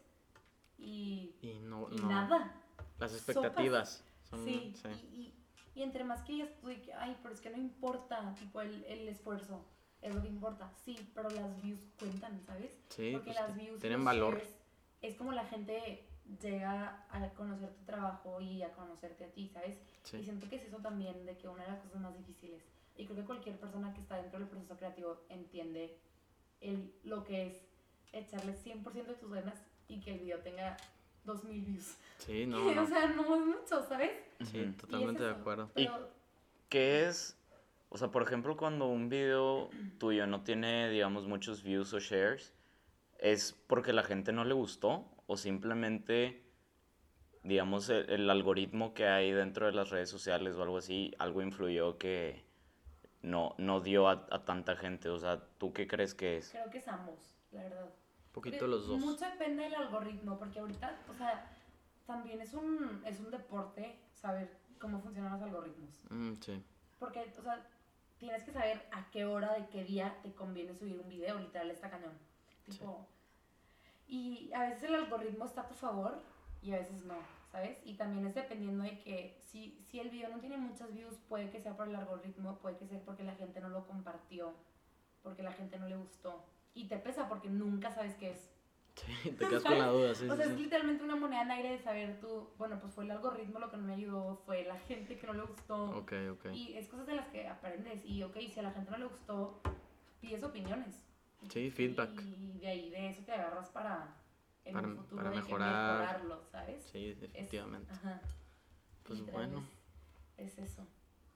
[0.79, 2.09] y, Y no, y no.
[2.09, 2.55] nada.
[2.99, 4.05] Las expectativas.
[4.31, 4.89] Son, Sí, sí.
[5.13, 5.17] Y,
[5.77, 6.69] y, y entre más que digas tú
[6.99, 9.65] ay, pero es que no importa, tipo, el, el esfuerzo,
[10.03, 10.73] es lo que importa.
[10.85, 12.81] Sí, pero las views cuentan, ¿sabes?
[12.89, 14.35] Sí, Porque pues, las views, tienen los valor.
[14.35, 14.57] shares,
[15.03, 16.09] es como la gente
[16.43, 19.77] llega a conocer tu trabajo y a conocerte a ti, ¿sabes?
[19.79, 20.23] Y Sí.
[20.25, 22.65] siento que es eso también, de que una de las cosas más difíciles.
[22.97, 25.99] Y creo que cualquier persona que está dentro del proceso creativo entiende
[26.61, 27.63] el, lo que es
[28.13, 30.77] echarle 100% de tus ganas y que el video tenga
[31.25, 31.97] 2000 views.
[32.19, 32.83] Sí, no, no.
[32.83, 34.11] o sea, no es mucho, ¿sabes?
[34.41, 34.71] Sí, Ujú.
[34.71, 35.71] Y totalmente es de acuerdo.
[35.77, 36.11] Y- Pero,
[36.69, 37.37] ¿Qué es?
[37.91, 42.53] O sea, por ejemplo, cuando un video tuyo no tiene, digamos, muchos views o shares,
[43.19, 45.07] ¿es porque la gente no le gustó?
[45.29, 46.43] ¿O simplemente,
[47.43, 51.43] digamos, el, el algoritmo que hay dentro de las redes sociales o algo así, algo
[51.43, 52.45] influyó que
[53.23, 55.09] no, no dio a, a tanta gente?
[55.09, 56.51] O sea, ¿tú qué crees que es?
[56.51, 57.19] creo que es ambos,
[57.53, 57.89] la verdad.
[58.37, 59.01] Poquito los dos.
[59.01, 61.51] Mucho depende del algoritmo, porque ahorita, o sea,
[62.05, 66.03] también es un, es un deporte saber cómo funcionan los algoritmos.
[66.11, 66.63] Mm, sí.
[66.99, 67.67] Porque, o sea,
[68.19, 71.71] tienes que saber a qué hora de qué día te conviene subir un video, literal,
[71.71, 72.13] está cañón.
[72.67, 73.07] Tipo,
[74.07, 76.23] y a veces el algoritmo está a tu favor
[76.61, 77.17] y a veces no,
[77.51, 77.79] ¿sabes?
[77.87, 81.49] Y también es dependiendo de que si, si el video no tiene muchas views, puede
[81.49, 84.53] que sea por el algoritmo, puede que sea porque la gente no lo compartió,
[85.23, 86.45] porque la gente no le gustó.
[86.77, 88.51] Y te pesa porque nunca sabes qué es.
[88.95, 90.63] Sí, te quedas con la duda, sí, o sí, sea, es sí.
[90.63, 93.77] literalmente una moneda en aire de saber tú, bueno, pues fue el algoritmo lo que
[93.79, 95.91] no me ayudó, fue la gente que no le gustó.
[95.97, 96.47] Ok, ok.
[96.55, 98.05] Y es cosas de las que aprendes.
[98.05, 99.61] Y ok, si a la gente no le gustó,
[100.21, 101.03] pides opiniones.
[101.51, 102.11] Sí, feedback.
[102.21, 104.15] Y de ahí, de eso te agarras para
[104.65, 105.99] en Para- un futuro para mejorar.
[106.01, 106.83] mejorarlo, ¿sabes?
[106.93, 107.93] Sí, Es- definitivamente.
[107.93, 108.21] ajá.
[109.03, 109.63] Pues bueno,
[110.37, 110.87] Es, es eso.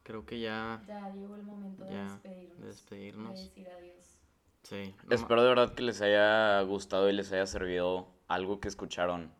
[0.02, 2.58] creo que ya Ya llegó el momento de despedirnos.
[2.58, 3.34] de despedirnos.
[3.34, 4.19] De decir adiós.
[4.62, 4.94] Sí.
[5.02, 8.68] no ma- Espero de verdad que les haya gustado y les haya servido algo que
[8.68, 9.32] escucharon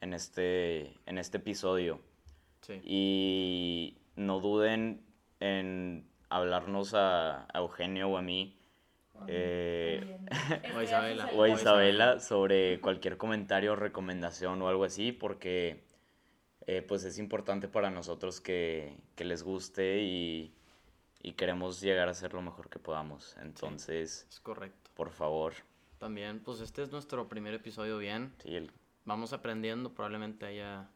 [0.00, 2.00] en este, en este episodio.
[2.62, 2.80] Sí.
[2.84, 5.00] Y no duden
[5.40, 8.54] en hablarnos a, a Eugenio o a mí
[9.14, 10.18] O a mí, Eh,
[10.76, 11.30] o Isabela.
[11.34, 11.54] o a Isabela.
[11.54, 15.82] Isabela sobre cualquier comentario, recomendación o algo así, porque
[16.66, 20.52] eh, pues es importante para nosotros que, que les guste y,
[21.20, 23.36] y queremos llegar a ser lo mejor que podamos.
[23.38, 24.90] Entonces, Es correcto.
[24.94, 25.52] por favor,
[25.98, 28.32] También, pues este es nuestro primer episodio bien.
[28.42, 28.70] sí, el-
[29.04, 30.88] Vamos aprendiendo, probablemente haya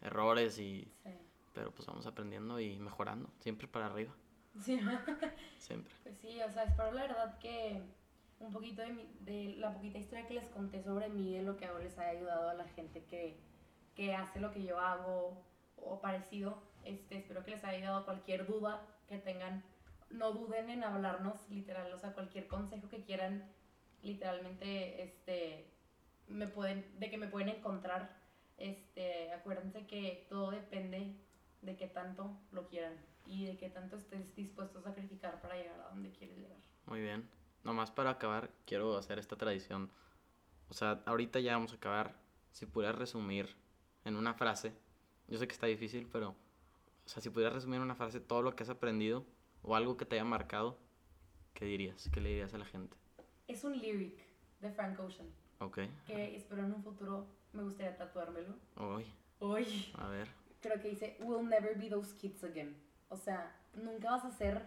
[0.00, 0.90] errores y...
[1.04, 1.10] Sí.
[1.52, 4.14] Pero pues vamos aprendiendo y mejorando, siempre para arriba,
[4.60, 4.80] Sí.
[5.58, 5.94] siempre.
[6.02, 7.82] Pues sí, o sea, espero la verdad que
[8.40, 11.56] un poquito de, mi- de la poquita historia que les conté sobre mí, de lo
[11.56, 13.38] que hago, les haya ayudado a la gente que,
[13.94, 15.44] que hace lo que yo hago
[15.76, 16.62] o parecido.
[16.84, 19.62] Este, espero que les haya ayudado cualquier duda que tengan.
[20.10, 23.50] No duden en hablarnos, literal, o sea, cualquier consejo que quieran,
[24.02, 25.70] literalmente, este,
[26.28, 28.16] me pueden, de que me pueden encontrar.
[28.56, 31.14] Este, acuérdense que todo depende
[31.62, 32.94] de qué tanto lo quieran
[33.26, 36.56] y de qué tanto estés dispuesto a sacrificar para llegar a donde quieres llegar.
[36.86, 37.28] Muy bien.
[37.64, 39.90] Nomás para acabar, quiero hacer esta tradición.
[40.70, 42.14] O sea, ahorita ya vamos a acabar.
[42.50, 43.54] Si pudieras resumir
[44.04, 44.72] en una frase,
[45.28, 46.34] yo sé que está difícil, pero,
[47.08, 49.24] o sea, si pudieras resumir en una frase todo lo que has aprendido
[49.62, 50.76] o algo que te haya marcado,
[51.54, 52.10] ¿qué dirías?
[52.12, 52.94] ¿Qué le dirías a la gente?
[53.46, 54.18] Es un lyric
[54.60, 55.26] de Frank Ocean
[55.60, 55.78] Ok.
[56.06, 58.54] que espero en un futuro me gustaría tatuármelo.
[58.76, 59.06] Uy,
[59.38, 60.28] Hoy a ver.
[60.60, 62.76] creo que dice We'll never be those kids again.
[63.08, 64.66] O sea, nunca vas a ser,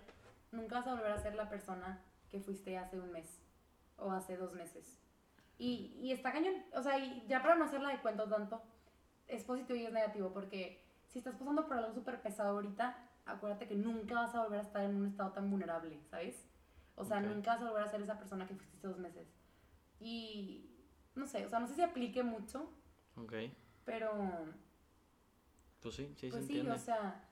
[0.52, 2.02] nunca vas a volver a ser la persona
[2.32, 3.40] que fuiste hace un mes
[3.98, 4.98] o hace dos meses.
[5.60, 8.64] Y, y está cañón, o sea, y ya para no hacerla de cuento tanto,
[9.28, 10.82] es positivo y es negativo, porque
[11.12, 14.64] si estás pasando por algo súper pesado ahorita, acuérdate que nunca vas a volver a
[14.64, 16.46] estar en un estado tan vulnerable, ¿sabes?
[16.96, 19.28] O sea, nunca vas a volver a ser esa persona que fuiste hace dos meses.
[20.00, 20.70] Y
[21.16, 22.70] no sé, o sea, no sé si aplique mucho,
[23.16, 23.34] Ok.
[23.86, 24.12] pero
[25.82, 26.72] Pues sí, sí, pues se sí, entiende.
[26.72, 27.24] o sea,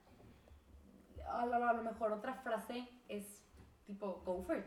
[1.28, 3.42] a lo, a lo mejor otra frase es
[3.86, 4.66] tipo, go for it,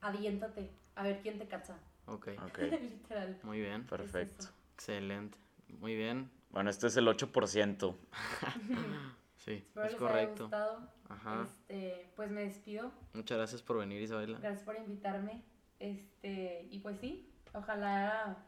[0.00, 1.76] aviéntate, a ver quién te cacha.
[2.06, 2.28] Ok.
[2.44, 3.38] Ok, Literal.
[3.42, 3.84] Muy bien.
[3.86, 4.46] perfecto.
[4.74, 5.38] Excelente.
[5.80, 6.30] Muy bien.
[6.50, 7.96] Bueno, este es el 8%.
[9.38, 10.42] Sí, Espero es les haya correcto.
[10.44, 10.88] gustado.
[11.08, 11.42] Ajá.
[11.44, 12.90] Este, pues me despido.
[13.14, 14.38] Muchas gracias por venir, Isabela.
[14.40, 15.44] Gracias por invitarme.
[15.78, 18.38] Este, y pues sí, ojalá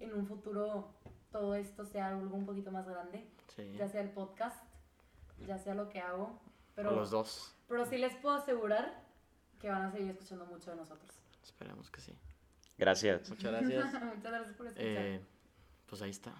[0.00, 0.92] en un futuro
[1.32, 3.26] todo esto sea algo un poquito más grande.
[3.56, 3.72] Sí.
[3.78, 4.62] Ya sea el podcast,
[5.46, 6.38] ya sea lo que hago.
[6.74, 7.54] Pero, O los dos.
[7.66, 9.02] pero sí les puedo asegurar
[9.58, 11.10] que van a seguir escuchando mucho de nosotros.
[11.42, 12.12] Esperemos que sí.
[12.76, 13.30] Gracias.
[13.30, 13.84] Muchas gracias.
[14.02, 14.86] Muchas gracias por escuchar.
[15.06, 15.24] Eh,
[15.86, 16.34] pues ahí está.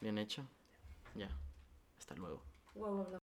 [0.00, 0.44] Bien hecho.
[1.14, 1.28] Ya.
[1.98, 2.42] Hasta luego.
[2.74, 3.18] Wow.